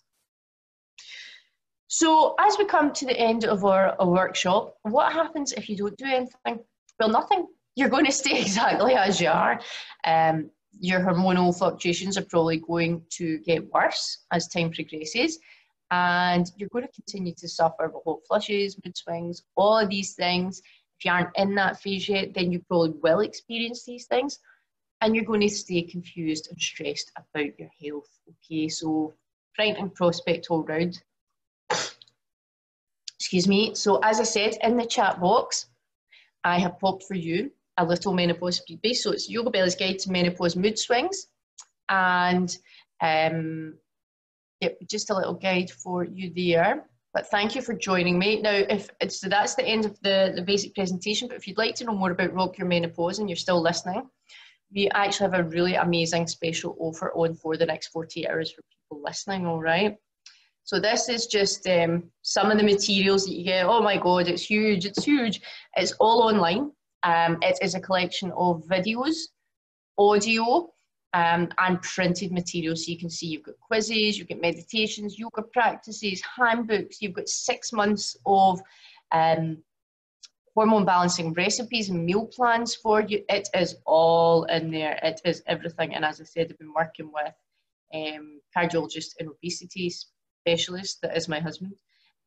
So 1.87 2.35
as 2.39 2.57
we 2.57 2.65
come 2.65 2.91
to 2.93 3.05
the 3.05 3.17
end 3.17 3.45
of 3.45 3.63
our, 3.63 3.95
our 3.99 4.07
workshop 4.07 4.75
what 4.83 5.13
happens 5.13 5.53
if 5.53 5.69
you 5.69 5.77
don't 5.77 5.97
do 5.97 6.05
anything? 6.05 6.59
Well 6.99 7.09
nothing. 7.09 7.47
You're 7.75 7.89
going 7.89 8.05
to 8.05 8.11
stay 8.11 8.39
exactly 8.41 8.93
as 8.93 9.21
you 9.21 9.29
are. 9.29 9.59
Um, 10.05 10.49
your 10.79 10.99
hormonal 10.99 11.57
fluctuations 11.57 12.17
are 12.17 12.25
probably 12.25 12.57
going 12.57 13.01
to 13.11 13.39
get 13.39 13.71
worse 13.71 14.25
as 14.31 14.47
time 14.47 14.71
progresses 14.71 15.39
and 15.91 16.51
you're 16.57 16.69
going 16.69 16.85
to 16.85 16.91
continue 16.91 17.33
to 17.37 17.47
suffer 17.47 17.91
with 17.93 18.03
hot 18.05 18.19
flushes 18.27 18.77
mood 18.83 18.97
swings 18.97 19.43
all 19.55 19.77
of 19.77 19.89
these 19.89 20.13
things 20.13 20.61
if 20.97 21.05
you 21.05 21.11
aren't 21.11 21.35
in 21.35 21.55
that 21.55 21.81
phase 21.81 22.07
yet, 22.07 22.33
then 22.33 22.51
you 22.51 22.59
probably 22.67 22.93
will 23.01 23.19
experience 23.19 23.83
these 23.83 24.05
things 24.05 24.39
and 25.01 25.15
you're 25.15 25.25
going 25.25 25.41
to 25.41 25.49
stay 25.49 25.81
confused 25.81 26.47
and 26.49 26.59
stressed 26.59 27.11
about 27.17 27.59
your 27.59 27.69
health. 27.81 28.09
Okay, 28.29 28.67
so 28.67 29.13
frightening 29.55 29.89
prospect 29.89 30.47
all 30.49 30.63
round. 30.63 31.01
Excuse 33.19 33.47
me. 33.47 33.75
So, 33.75 33.99
as 34.03 34.19
I 34.19 34.23
said 34.23 34.57
in 34.61 34.77
the 34.77 34.85
chat 34.85 35.19
box, 35.19 35.67
I 36.43 36.59
have 36.59 36.79
popped 36.79 37.03
for 37.03 37.15
you 37.15 37.51
a 37.77 37.85
little 37.85 38.13
menopause 38.13 38.61
freebie. 38.61 38.95
So, 38.95 39.11
it's 39.11 39.29
Yoga 39.29 39.49
Belly's 39.49 39.75
Guide 39.75 39.99
to 39.99 40.11
Menopause 40.11 40.55
Mood 40.55 40.77
Swings 40.77 41.27
and 41.89 42.55
um, 43.01 43.75
yep, 44.61 44.77
just 44.87 45.09
a 45.09 45.15
little 45.15 45.33
guide 45.33 45.71
for 45.71 46.03
you 46.03 46.31
there. 46.35 46.85
But 47.15 47.31
thank 47.31 47.55
you 47.55 47.61
for 47.61 47.73
joining 47.73 48.19
me. 48.19 48.41
Now, 48.41 48.51
if 48.51 48.89
so 49.07 49.29
that's 49.29 49.55
the 49.55 49.65
end 49.65 49.85
of 49.85 49.97
the, 50.01 50.33
the 50.35 50.41
basic 50.41 50.75
presentation, 50.75 51.29
but 51.29 51.37
if 51.37 51.47
you'd 51.47 51.57
like 51.57 51.73
to 51.75 51.85
know 51.85 51.95
more 51.95 52.11
about 52.11 52.33
Rock 52.33 52.57
Your 52.57 52.67
Menopause 52.67 53.19
and 53.19 53.29
you're 53.29 53.37
still 53.37 53.61
listening, 53.61 54.09
we 54.75 54.89
actually 54.93 55.31
have 55.31 55.39
a 55.39 55.49
really 55.49 55.75
amazing 55.75 56.27
special 56.27 56.75
offer 56.77 57.13
on 57.13 57.33
for 57.35 57.55
the 57.55 57.65
next 57.65 57.87
48 57.87 58.27
hours 58.27 58.51
for 58.51 58.63
people 58.63 59.01
listening, 59.01 59.47
all 59.47 59.61
right? 59.61 59.95
So 60.65 60.77
this 60.77 61.07
is 61.07 61.27
just 61.27 61.65
um, 61.69 62.03
some 62.21 62.51
of 62.51 62.57
the 62.57 62.65
materials 62.65 63.25
that 63.25 63.33
you 63.33 63.45
get. 63.45 63.65
Oh 63.65 63.81
my 63.81 63.95
God, 63.95 64.27
it's 64.27 64.43
huge, 64.43 64.85
it's 64.85 65.05
huge. 65.05 65.39
It's 65.77 65.93
all 66.01 66.21
online. 66.21 66.71
Um, 67.03 67.37
it 67.41 67.57
is 67.61 67.75
a 67.75 67.79
collection 67.79 68.33
of 68.35 68.61
videos, 68.67 69.15
audio, 69.97 70.69
um, 71.15 71.47
and 71.59 71.81
printed 71.81 72.33
materials. 72.33 72.85
So 72.85 72.91
you 72.91 72.99
can 72.99 73.09
see 73.09 73.27
you've 73.27 73.43
got 73.43 73.59
quizzes, 73.61 74.17
you've 74.17 74.27
got 74.27 74.41
meditations, 74.41 75.17
yoga 75.17 75.43
practices, 75.53 76.21
handbooks, 76.37 77.01
you've 77.01 77.13
got 77.13 77.29
six 77.29 77.71
months 77.71 78.17
of 78.25 78.59
um, 79.13 79.57
hormone 80.53 80.83
balancing 80.83 81.31
recipes 81.33 81.89
and 81.89 82.05
meal 82.05 82.25
plans 82.25 82.75
for 82.75 82.99
you. 83.01 83.23
It 83.29 83.47
is 83.53 83.77
all 83.85 84.43
in 84.45 84.69
there. 84.69 84.99
It 85.03 85.21
is 85.23 85.41
everything. 85.47 85.95
And 85.95 86.03
as 86.03 86.19
I 86.19 86.25
said, 86.25 86.47
I've 86.49 86.59
been 86.59 86.73
working 86.73 87.09
with 87.13 87.33
um, 87.93 88.41
cardiologist 88.55 89.11
and 89.19 89.29
obesity 89.29 89.89
specialist 89.89 90.99
that 91.01 91.15
is 91.15 91.29
my 91.29 91.39
husband, 91.39 91.75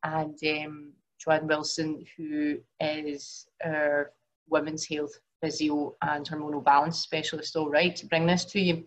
and 0.03 0.34
um, 0.64 0.93
Joanne 1.22 1.47
Wilson, 1.47 2.05
who 2.16 2.57
is 2.80 3.47
our 3.62 4.12
women's 4.49 4.86
health 4.86 5.12
physio 5.43 5.97
and 6.03 6.28
hormonal 6.28 6.64
balance 6.64 6.99
specialist, 6.99 7.57
all 7.57 7.70
right, 7.70 7.95
to 7.97 8.07
bring 8.07 8.26
this 8.26 8.45
to 8.47 8.61
you. 8.61 8.84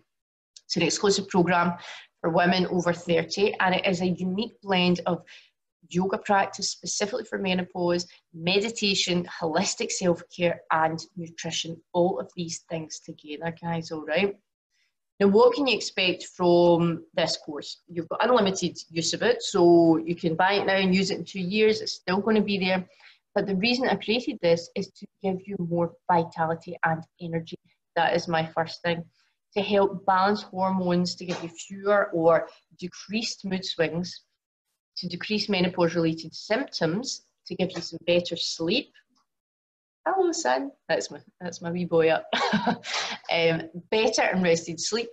It's 0.66 0.76
an 0.76 0.82
exclusive 0.82 1.28
program 1.28 1.74
for 2.20 2.30
women 2.30 2.66
over 2.66 2.92
30, 2.92 3.54
and 3.60 3.74
it 3.74 3.86
is 3.86 4.00
a 4.00 4.06
unique 4.06 4.60
blend 4.62 5.00
of 5.06 5.22
yoga 5.88 6.18
practice 6.18 6.70
specifically 6.70 7.24
for 7.24 7.38
menopause, 7.38 8.06
meditation, 8.32 9.26
holistic 9.40 9.90
self 9.90 10.22
care, 10.34 10.62
and 10.70 11.04
nutrition. 11.16 11.76
All 11.92 12.18
of 12.18 12.30
these 12.36 12.60
things 12.70 13.00
together, 13.00 13.54
guys, 13.60 13.90
all 13.90 14.04
right? 14.04 14.36
Now, 15.20 15.28
what 15.28 15.54
can 15.54 15.66
you 15.66 15.76
expect 15.76 16.24
from 16.24 17.04
this 17.14 17.36
course? 17.36 17.82
You've 17.86 18.08
got 18.08 18.24
unlimited 18.24 18.78
use 18.90 19.12
of 19.12 19.22
it, 19.22 19.42
so 19.42 19.96
you 19.98 20.16
can 20.16 20.34
buy 20.34 20.54
it 20.54 20.66
now 20.66 20.76
and 20.76 20.94
use 20.94 21.10
it 21.10 21.18
in 21.18 21.24
two 21.24 21.40
years, 21.40 21.80
it's 21.80 21.92
still 21.92 22.20
going 22.20 22.36
to 22.36 22.42
be 22.42 22.58
there. 22.58 22.88
But 23.34 23.46
the 23.46 23.56
reason 23.56 23.88
I 23.88 23.96
created 23.96 24.38
this 24.42 24.68
is 24.76 24.90
to 24.96 25.06
give 25.22 25.38
you 25.46 25.56
more 25.58 25.92
vitality 26.10 26.76
and 26.84 27.02
energy. 27.20 27.56
That 27.96 28.14
is 28.14 28.28
my 28.28 28.46
first 28.46 28.82
thing. 28.82 29.04
To 29.54 29.62
help 29.62 30.04
balance 30.06 30.42
hormones, 30.42 31.14
to 31.16 31.24
give 31.24 31.42
you 31.42 31.48
fewer 31.48 32.10
or 32.12 32.48
decreased 32.78 33.44
mood 33.44 33.64
swings, 33.64 34.24
to 34.96 35.08
decrease 35.08 35.48
menopause 35.48 35.94
related 35.94 36.34
symptoms, 36.34 37.22
to 37.46 37.54
give 37.54 37.70
you 37.74 37.80
some 37.80 37.98
better 38.06 38.36
sleep. 38.36 38.92
Hello, 40.06 40.32
son. 40.32 40.70
That's 40.88 41.10
my, 41.10 41.18
that's 41.40 41.62
my 41.62 41.70
wee 41.70 41.84
boy 41.84 42.08
up. 42.08 42.26
um, 43.32 43.62
better 43.90 44.22
and 44.22 44.42
rested 44.42 44.80
sleep, 44.80 45.08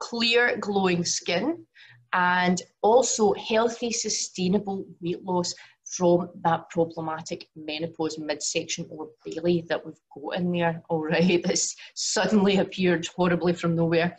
clear, 0.00 0.56
glowing 0.58 1.04
skin, 1.04 1.66
and 2.12 2.62
also 2.82 3.34
healthy, 3.34 3.90
sustainable 3.90 4.84
weight 5.00 5.22
loss 5.24 5.54
from 5.90 6.28
that 6.44 6.68
problematic 6.70 7.48
menopause 7.56 8.18
midsection 8.18 8.86
or 8.90 9.08
belly 9.24 9.64
that 9.68 9.84
we've 9.84 10.00
got 10.14 10.36
in 10.36 10.52
there, 10.52 10.82
right, 10.90 11.42
that's 11.44 11.74
suddenly 11.94 12.58
appeared 12.58 13.06
horribly 13.16 13.52
from 13.52 13.74
nowhere 13.74 14.16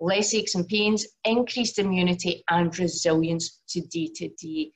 less 0.00 0.34
aches 0.34 0.54
and 0.54 0.68
pains, 0.68 1.06
increased 1.24 1.78
immunity, 1.78 2.44
and 2.50 2.78
resilience 2.78 3.60
to 3.68 3.80
day 3.82 4.10
to 4.14 4.28
day 4.28 4.70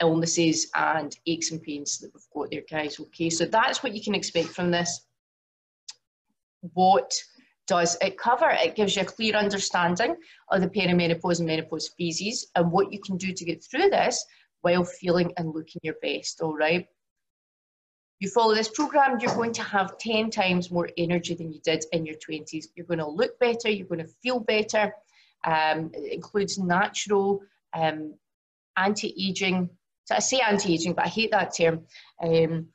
illnesses 0.00 0.70
and 0.74 1.16
aches 1.26 1.50
and 1.50 1.62
pains 1.62 1.98
that 1.98 2.10
we've 2.14 2.22
got 2.34 2.50
there, 2.50 2.62
guys. 2.70 2.98
Okay, 2.98 3.30
so 3.30 3.44
that's 3.44 3.82
what 3.82 3.94
you 3.94 4.02
can 4.02 4.14
expect 4.14 4.48
from 4.48 4.70
this. 4.70 5.06
What 6.74 7.12
does 7.66 7.96
it 8.00 8.18
cover? 8.18 8.50
It 8.50 8.76
gives 8.76 8.96
you 8.96 9.02
a 9.02 9.06
clear 9.06 9.34
understanding 9.34 10.16
of 10.50 10.60
the 10.60 10.68
perimenopause 10.68 11.38
and 11.38 11.46
menopause 11.46 11.90
phases 11.96 12.50
and 12.54 12.70
what 12.70 12.92
you 12.92 13.00
can 13.00 13.16
do 13.16 13.32
to 13.32 13.44
get 13.44 13.64
through 13.64 13.90
this 13.90 14.24
while 14.64 14.84
feeling 14.84 15.32
and 15.36 15.54
looking 15.54 15.80
your 15.82 15.96
best, 16.02 16.40
all 16.40 16.56
right? 16.56 16.88
you 18.24 18.30
follow 18.30 18.54
this 18.54 18.68
program, 18.68 19.18
you're 19.20 19.34
going 19.34 19.52
to 19.52 19.62
have 19.62 19.98
10 19.98 20.30
times 20.30 20.70
more 20.70 20.88
energy 20.96 21.34
than 21.34 21.52
you 21.52 21.60
did 21.60 21.84
in 21.92 22.06
your 22.06 22.16
20s. 22.16 22.66
You're 22.74 22.86
going 22.86 23.00
to 23.00 23.08
look 23.08 23.38
better, 23.38 23.68
you're 23.68 23.86
going 23.86 24.06
to 24.06 24.12
feel 24.22 24.40
better. 24.40 24.94
Um, 25.44 25.90
it 25.92 26.12
includes 26.12 26.58
natural 26.58 27.42
um, 27.74 28.14
anti-aging. 28.76 29.68
So 30.04 30.14
I 30.14 30.20
say 30.20 30.40
anti-aging, 30.40 30.94
but 30.94 31.04
I 31.04 31.08
hate 31.08 31.32
that 31.32 31.54
term. 31.54 31.82
Um, 32.22 32.68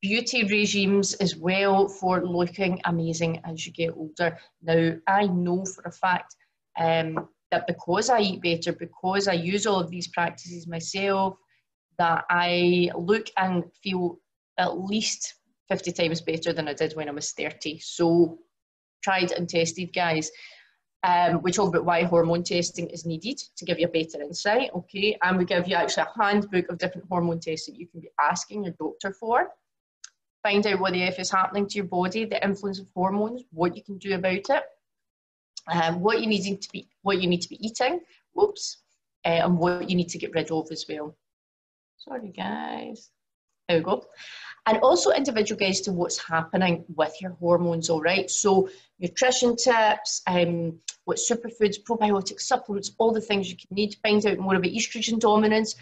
beauty 0.00 0.44
regimes 0.44 1.12
as 1.14 1.36
well 1.36 1.88
for 1.88 2.24
looking 2.24 2.80
amazing 2.84 3.40
as 3.44 3.66
you 3.66 3.72
get 3.72 3.92
older. 3.94 4.38
Now, 4.62 4.94
I 5.06 5.26
know 5.26 5.64
for 5.66 5.82
a 5.82 5.92
fact 5.92 6.36
um, 6.78 7.28
that 7.50 7.66
because 7.66 8.10
I 8.10 8.20
eat 8.20 8.42
better, 8.42 8.72
because 8.72 9.28
I 9.28 9.34
use 9.34 9.66
all 9.66 9.80
of 9.80 9.90
these 9.90 10.08
practices 10.08 10.66
myself, 10.66 11.36
that 11.98 12.24
I 12.30 12.90
look 12.96 13.26
and 13.36 13.64
feel 13.82 14.18
at 14.58 14.78
least 14.78 15.34
50 15.68 15.92
times 15.92 16.20
better 16.20 16.52
than 16.52 16.68
I 16.68 16.74
did 16.74 16.94
when 16.94 17.08
I 17.08 17.12
was 17.12 17.32
30. 17.32 17.78
So 17.80 18.38
tried 19.02 19.32
and 19.32 19.48
tested, 19.48 19.92
guys. 19.92 20.30
Um, 21.02 21.40
we 21.42 21.50
talk 21.52 21.68
about 21.68 21.86
why 21.86 22.02
hormone 22.02 22.42
testing 22.42 22.88
is 22.88 23.06
needed 23.06 23.40
to 23.56 23.64
give 23.64 23.78
you 23.78 23.86
a 23.86 23.90
better 23.90 24.20
insight, 24.22 24.70
okay? 24.74 25.16
And 25.22 25.38
we 25.38 25.44
give 25.44 25.66
you 25.66 25.76
actually 25.76 26.04
a 26.04 26.22
handbook 26.22 26.68
of 26.68 26.78
different 26.78 27.08
hormone 27.08 27.40
tests 27.40 27.66
that 27.66 27.76
you 27.76 27.86
can 27.86 28.00
be 28.00 28.10
asking 28.20 28.64
your 28.64 28.74
doctor 28.78 29.12
for. 29.12 29.48
Find 30.42 30.66
out 30.66 30.80
what 30.80 30.92
the 30.92 31.02
F 31.02 31.18
is 31.18 31.30
happening 31.30 31.66
to 31.68 31.76
your 31.76 31.86
body, 31.86 32.24
the 32.24 32.42
influence 32.44 32.80
of 32.80 32.86
hormones, 32.94 33.44
what 33.50 33.76
you 33.76 33.82
can 33.82 33.98
do 33.98 34.14
about 34.14 34.32
it, 34.50 34.62
um, 35.70 36.00
what 36.00 36.20
you 36.20 36.26
need 36.26 36.60
to 36.60 36.68
be, 36.72 36.88
what 37.02 37.20
you 37.20 37.28
need 37.28 37.42
to 37.42 37.48
be 37.48 37.64
eating, 37.64 38.00
whoops, 38.34 38.78
uh, 39.24 39.28
and 39.44 39.58
what 39.58 39.88
you 39.88 39.96
need 39.96 40.08
to 40.10 40.18
get 40.18 40.34
rid 40.34 40.50
of 40.50 40.70
as 40.70 40.84
well. 40.88 41.16
Sorry, 41.96 42.28
guys. 42.28 43.10
There 43.68 43.78
we 43.78 43.84
go 43.84 44.04
and 44.66 44.78
also 44.78 45.10
individual 45.10 45.58
guides 45.58 45.80
to 45.82 45.92
what's 45.92 46.22
happening 46.22 46.84
with 46.94 47.14
your 47.20 47.32
hormones, 47.32 47.88
all 47.88 48.00
right? 48.00 48.30
So 48.30 48.68
nutrition 48.98 49.56
tips, 49.56 50.22
um, 50.26 50.78
what 51.04 51.18
superfoods, 51.18 51.82
probiotic 51.82 52.40
supplements, 52.40 52.92
all 52.98 53.12
the 53.12 53.20
things 53.20 53.50
you 53.50 53.56
can 53.56 53.74
need 53.74 53.92
to 53.92 53.98
find 54.00 54.24
out 54.26 54.38
more 54.38 54.54
about 54.54 54.70
estrogen 54.70 55.18
dominance, 55.18 55.76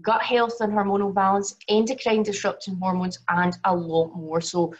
gut 0.00 0.22
health 0.22 0.56
and 0.60 0.72
hormonal 0.72 1.14
balance, 1.14 1.54
endocrine 1.68 2.22
disrupting 2.22 2.76
hormones, 2.76 3.18
and 3.28 3.56
a 3.64 3.74
lot 3.74 4.14
more. 4.16 4.40
So 4.40 4.74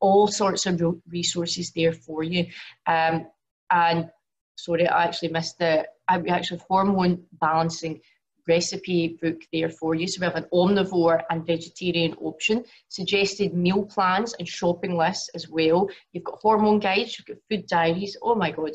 all 0.00 0.28
sorts 0.28 0.66
of 0.66 0.80
resources 1.08 1.72
there 1.72 1.92
for 1.92 2.22
you. 2.22 2.46
Um, 2.86 3.26
and 3.72 4.10
sorry, 4.56 4.86
I 4.86 5.04
actually 5.04 5.30
missed 5.30 5.58
the, 5.58 5.86
I 6.08 6.20
actually 6.28 6.60
hormone 6.68 7.24
balancing 7.40 8.00
recipe 8.46 9.18
book 9.22 9.40
there 9.52 9.70
for 9.70 9.94
you. 9.94 10.06
So 10.06 10.20
we 10.20 10.26
have 10.26 10.36
an 10.36 10.46
omnivore 10.52 11.22
and 11.30 11.46
vegetarian 11.46 12.14
option, 12.14 12.64
suggested 12.88 13.54
meal 13.54 13.84
plans 13.84 14.34
and 14.38 14.46
shopping 14.46 14.96
lists 14.96 15.30
as 15.34 15.48
well. 15.48 15.88
You've 16.12 16.24
got 16.24 16.40
hormone 16.42 16.80
guides, 16.80 17.18
you've 17.18 17.26
got 17.26 17.44
food 17.48 17.66
diaries. 17.66 18.16
Oh 18.22 18.34
my 18.34 18.50
God. 18.50 18.72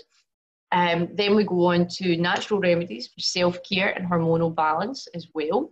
Um, 0.71 1.09
then 1.13 1.35
we 1.35 1.45
go 1.45 1.67
on 1.67 1.87
to 1.87 2.17
natural 2.17 2.59
remedies 2.59 3.07
for 3.07 3.19
self-care 3.19 3.89
and 3.89 4.09
hormonal 4.09 4.53
balance 4.53 5.07
as 5.13 5.27
well. 5.33 5.71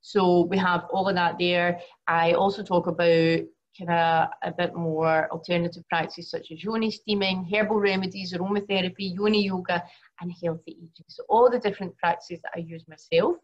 So 0.00 0.42
we 0.44 0.56
have 0.58 0.84
all 0.92 1.08
of 1.08 1.14
that 1.16 1.38
there. 1.38 1.80
I 2.06 2.32
also 2.32 2.62
talk 2.62 2.86
about 2.86 3.40
kind 3.78 3.90
of 3.90 4.28
a 4.42 4.52
bit 4.52 4.74
more 4.74 5.30
alternative 5.30 5.84
practices 5.88 6.30
such 6.30 6.50
as 6.50 6.62
yoni 6.62 6.90
steaming, 6.90 7.48
herbal 7.52 7.78
remedies, 7.78 8.32
aromatherapy, 8.32 9.14
yoni 9.14 9.44
yoga, 9.44 9.82
and 10.20 10.32
healthy 10.42 10.72
eating. 10.72 11.04
So 11.08 11.24
all 11.28 11.50
the 11.50 11.58
different 11.58 11.96
practices 11.96 12.40
that 12.42 12.52
I 12.56 12.60
use 12.60 12.84
myself. 12.88 13.36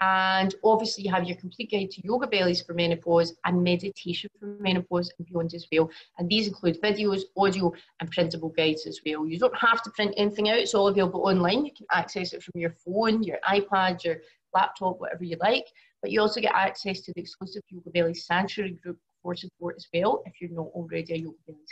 And 0.00 0.54
obviously 0.62 1.04
you 1.04 1.10
have 1.10 1.24
your 1.24 1.38
complete 1.38 1.70
guide 1.70 1.90
to 1.92 2.02
yoga 2.04 2.26
bellies 2.26 2.60
for 2.60 2.74
menopause 2.74 3.34
and 3.46 3.64
meditation 3.64 4.28
for 4.38 4.46
menopause 4.60 5.10
and 5.18 5.26
beyond 5.26 5.54
as 5.54 5.66
well. 5.72 5.88
And 6.18 6.28
these 6.28 6.48
include 6.48 6.82
videos, 6.82 7.22
audio 7.34 7.72
and 8.00 8.10
printable 8.10 8.50
guides 8.50 8.86
as 8.86 9.00
well. 9.06 9.26
You 9.26 9.38
don't 9.38 9.56
have 9.56 9.82
to 9.84 9.90
print 9.92 10.12
anything 10.18 10.50
out, 10.50 10.58
it's 10.58 10.74
all 10.74 10.88
available 10.88 11.26
online. 11.26 11.64
You 11.64 11.72
can 11.74 11.86
access 11.90 12.34
it 12.34 12.42
from 12.42 12.60
your 12.60 12.74
phone, 12.84 13.22
your 13.22 13.38
iPad, 13.48 14.04
your 14.04 14.16
laptop, 14.52 15.00
whatever 15.00 15.24
you 15.24 15.38
like. 15.40 15.66
But 16.02 16.10
you 16.10 16.20
also 16.20 16.42
get 16.42 16.52
access 16.54 17.00
to 17.02 17.12
the 17.14 17.22
exclusive 17.22 17.62
Yoga 17.70 17.90
Belly 17.90 18.14
Sanctuary 18.14 18.72
group 18.82 18.98
support 19.34 19.76
as 19.76 19.86
well 19.92 20.22
if 20.26 20.40
you're 20.40 20.50
not 20.50 20.68
already 20.74 21.14
a 21.14 21.16
Yoga 21.16 21.36
client. 21.46 21.66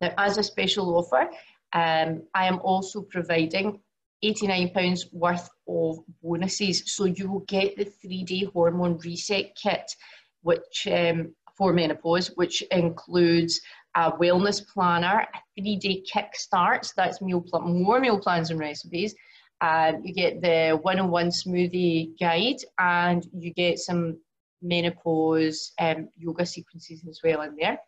Now, 0.00 0.12
as 0.18 0.38
a 0.38 0.42
special 0.42 0.96
offer, 0.96 1.28
um, 1.72 2.22
I 2.34 2.46
am 2.46 2.60
also 2.60 3.02
providing 3.02 3.80
£89 4.24 5.12
worth 5.12 5.48
of 5.68 5.98
bonuses. 6.22 6.94
So 6.94 7.04
you 7.04 7.30
will 7.30 7.44
get 7.48 7.76
the 7.76 7.84
three 7.84 8.24
day 8.24 8.44
hormone 8.52 8.98
reset 8.98 9.56
kit, 9.60 9.94
which 10.42 10.88
um, 10.90 11.34
for 11.56 11.72
menopause, 11.72 12.28
which 12.36 12.62
includes 12.70 13.60
a 13.94 14.12
wellness 14.12 14.66
planner, 14.66 15.26
a 15.34 15.60
three 15.60 15.76
day 15.76 16.02
kickstart. 16.12 16.84
So 16.84 16.92
that's 16.96 17.22
meal 17.22 17.40
plan, 17.40 17.82
more 17.82 18.00
meal 18.00 18.18
plans 18.18 18.50
and 18.50 18.60
recipes. 18.60 19.14
And 19.62 20.06
you 20.06 20.12
get 20.12 20.42
the 20.42 20.78
one 20.82 21.00
on 21.00 21.10
one 21.10 21.28
smoothie 21.28 22.18
guide, 22.20 22.58
and 22.78 23.26
you 23.32 23.54
get 23.54 23.78
some 23.78 24.18
menopause 24.62 25.72
um, 25.78 26.08
yoga 26.16 26.46
sequences 26.46 27.04
as 27.08 27.20
well 27.22 27.42
in 27.42 27.56
there. 27.56 27.78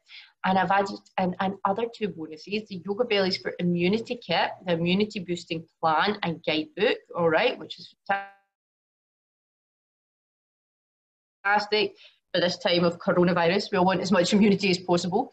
And 0.45 0.59
I've 0.59 0.71
added 0.71 0.99
and, 1.17 1.35
and 1.41 1.55
other 1.65 1.87
two 1.95 2.09
bonuses, 2.09 2.69
the 2.69 2.83
Yoga 2.87 3.05
Bellies 3.05 3.39
for 3.39 3.55
Immunity 3.59 4.17
Kit, 4.17 4.51
the 4.67 4.75
Immunity 4.75 5.21
Boosting 5.21 5.67
Plan 5.81 6.19
and 6.23 6.43
Guidebook, 6.47 6.99
all 7.17 7.29
right, 7.29 7.59
which 7.59 7.79
is 7.79 7.95
fantastic 11.45 11.97
for 12.33 12.41
this 12.41 12.59
time 12.59 12.85
of 12.85 12.99
coronavirus. 12.99 13.73
We 13.73 13.79
all 13.79 13.85
want 13.85 14.01
as 14.01 14.13
much 14.13 14.33
immunity 14.33 14.71
as 14.71 14.79
possible. 14.79 15.33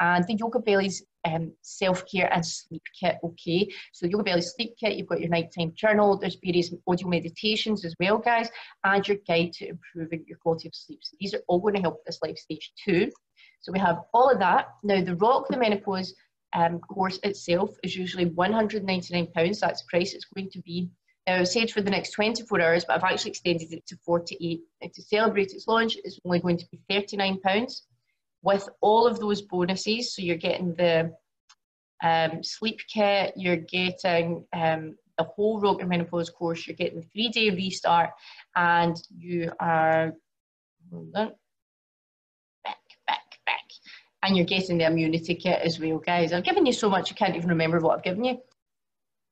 And 0.00 0.24
the 0.26 0.34
Yoga 0.34 0.58
Bellies 0.58 1.02
um, 1.24 1.52
self-care 1.62 2.32
and 2.32 2.44
sleep 2.44 2.82
kit, 2.98 3.16
okay? 3.22 3.68
So 3.92 4.06
Yoga 4.06 4.24
Bellies 4.24 4.52
sleep 4.54 4.74
kit, 4.78 4.96
you've 4.96 5.06
got 5.06 5.20
your 5.20 5.28
nighttime 5.28 5.72
journal, 5.74 6.16
there's 6.16 6.38
various 6.42 6.72
audio 6.86 7.08
meditations 7.08 7.84
as 7.84 7.94
well, 8.00 8.18
guys, 8.18 8.50
and 8.84 9.06
your 9.06 9.18
guide 9.28 9.52
to 9.54 9.68
improving 9.68 10.24
your 10.26 10.38
quality 10.38 10.68
of 10.68 10.74
sleep. 10.74 11.00
So 11.02 11.16
these 11.20 11.34
are 11.34 11.42
all 11.46 11.60
going 11.60 11.74
to 11.74 11.80
help 11.80 12.04
this 12.04 12.18
life 12.22 12.38
stage 12.38 12.72
too. 12.84 13.10
So 13.60 13.72
we 13.72 13.78
have 13.78 14.00
all 14.12 14.30
of 14.30 14.40
that. 14.40 14.68
Now 14.82 15.02
the 15.02 15.16
Rock 15.16 15.46
the 15.48 15.56
Menopause 15.56 16.14
um, 16.54 16.80
course 16.80 17.18
itself 17.22 17.70
is 17.82 17.96
usually 17.96 18.26
£199. 18.26 19.60
That's 19.60 19.82
the 19.82 19.86
price 19.88 20.14
it's 20.14 20.26
going 20.34 20.50
to 20.50 20.60
be. 20.62 20.90
Now 21.26 21.36
I've 21.36 21.48
said 21.48 21.70
for 21.70 21.80
the 21.80 21.90
next 21.90 22.10
24 22.10 22.60
hours, 22.60 22.84
but 22.84 22.96
I've 22.96 23.12
actually 23.12 23.30
extended 23.30 23.72
it 23.72 23.86
to 23.86 23.96
48. 24.04 24.60
And 24.80 24.92
to 24.92 25.02
celebrate 25.02 25.52
its 25.52 25.68
launch, 25.68 25.96
it's 26.02 26.18
only 26.24 26.40
going 26.40 26.58
to 26.58 26.66
be 26.70 26.80
£39. 26.90 27.38
With 28.42 28.68
all 28.80 29.06
of 29.06 29.18
those 29.20 29.42
bonuses. 29.42 30.14
So 30.14 30.22
you're 30.22 30.36
getting 30.36 30.74
the 30.74 31.12
um, 32.02 32.42
sleep 32.42 32.80
kit, 32.88 33.34
you're 33.36 33.56
getting 33.56 34.44
um, 34.52 34.96
the 35.18 35.24
whole 35.24 35.60
Your 35.62 35.86
Menopause 35.86 36.30
course, 36.30 36.66
you're 36.66 36.76
getting 36.76 37.00
the 37.00 37.06
three 37.06 37.28
day 37.28 37.50
restart, 37.50 38.10
and 38.56 38.96
you 39.16 39.52
are 39.60 40.12
back, 42.64 42.78
back, 43.06 43.20
back, 43.46 43.64
and 44.22 44.36
you're 44.36 44.46
getting 44.46 44.78
the 44.78 44.86
immunity 44.86 45.34
kit 45.34 45.60
as 45.62 45.78
well, 45.78 45.98
guys. 45.98 46.32
I've 46.32 46.44
given 46.44 46.66
you 46.66 46.72
so 46.72 46.90
much, 46.90 47.12
I 47.12 47.14
can't 47.14 47.36
even 47.36 47.48
remember 47.48 47.78
what 47.78 47.98
I've 47.98 48.04
given 48.04 48.24
you. 48.24 48.38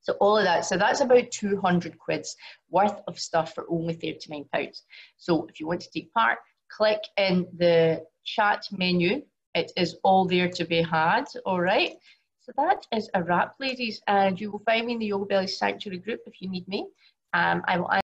So 0.02 0.14
all 0.14 0.38
of 0.38 0.44
that, 0.44 0.64
so 0.64 0.76
that's 0.78 1.00
about 1.00 1.30
200 1.30 1.98
quids 1.98 2.34
worth 2.70 3.00
of 3.06 3.18
stuff 3.18 3.54
for 3.54 3.66
only 3.68 3.94
39 3.94 4.44
pounds. 4.52 4.84
So 5.18 5.46
if 5.46 5.60
you 5.60 5.66
want 5.66 5.82
to 5.82 5.90
take 5.90 6.12
part, 6.14 6.38
click 6.70 7.00
in 7.18 7.46
the 7.58 8.02
chat 8.24 8.66
menu. 8.70 9.22
It 9.54 9.72
is 9.76 9.96
all 10.04 10.26
there 10.26 10.48
to 10.48 10.64
be 10.64 10.82
had, 10.82 11.24
all 11.44 11.60
right? 11.60 11.96
So 12.40 12.52
that 12.56 12.86
is 12.94 13.10
a 13.14 13.22
wrap, 13.22 13.54
ladies, 13.60 14.00
and 14.06 14.40
you 14.40 14.50
will 14.50 14.60
find 14.60 14.86
me 14.86 14.94
in 14.94 14.98
the 14.98 15.06
Yoga 15.06 15.26
Belly 15.26 15.46
Sanctuary 15.46 15.98
group 15.98 16.20
if 16.26 16.40
you 16.40 16.48
need 16.48 16.66
me. 16.68 16.86
Um, 17.32 17.62
I 17.66 17.78
will. 17.78 18.00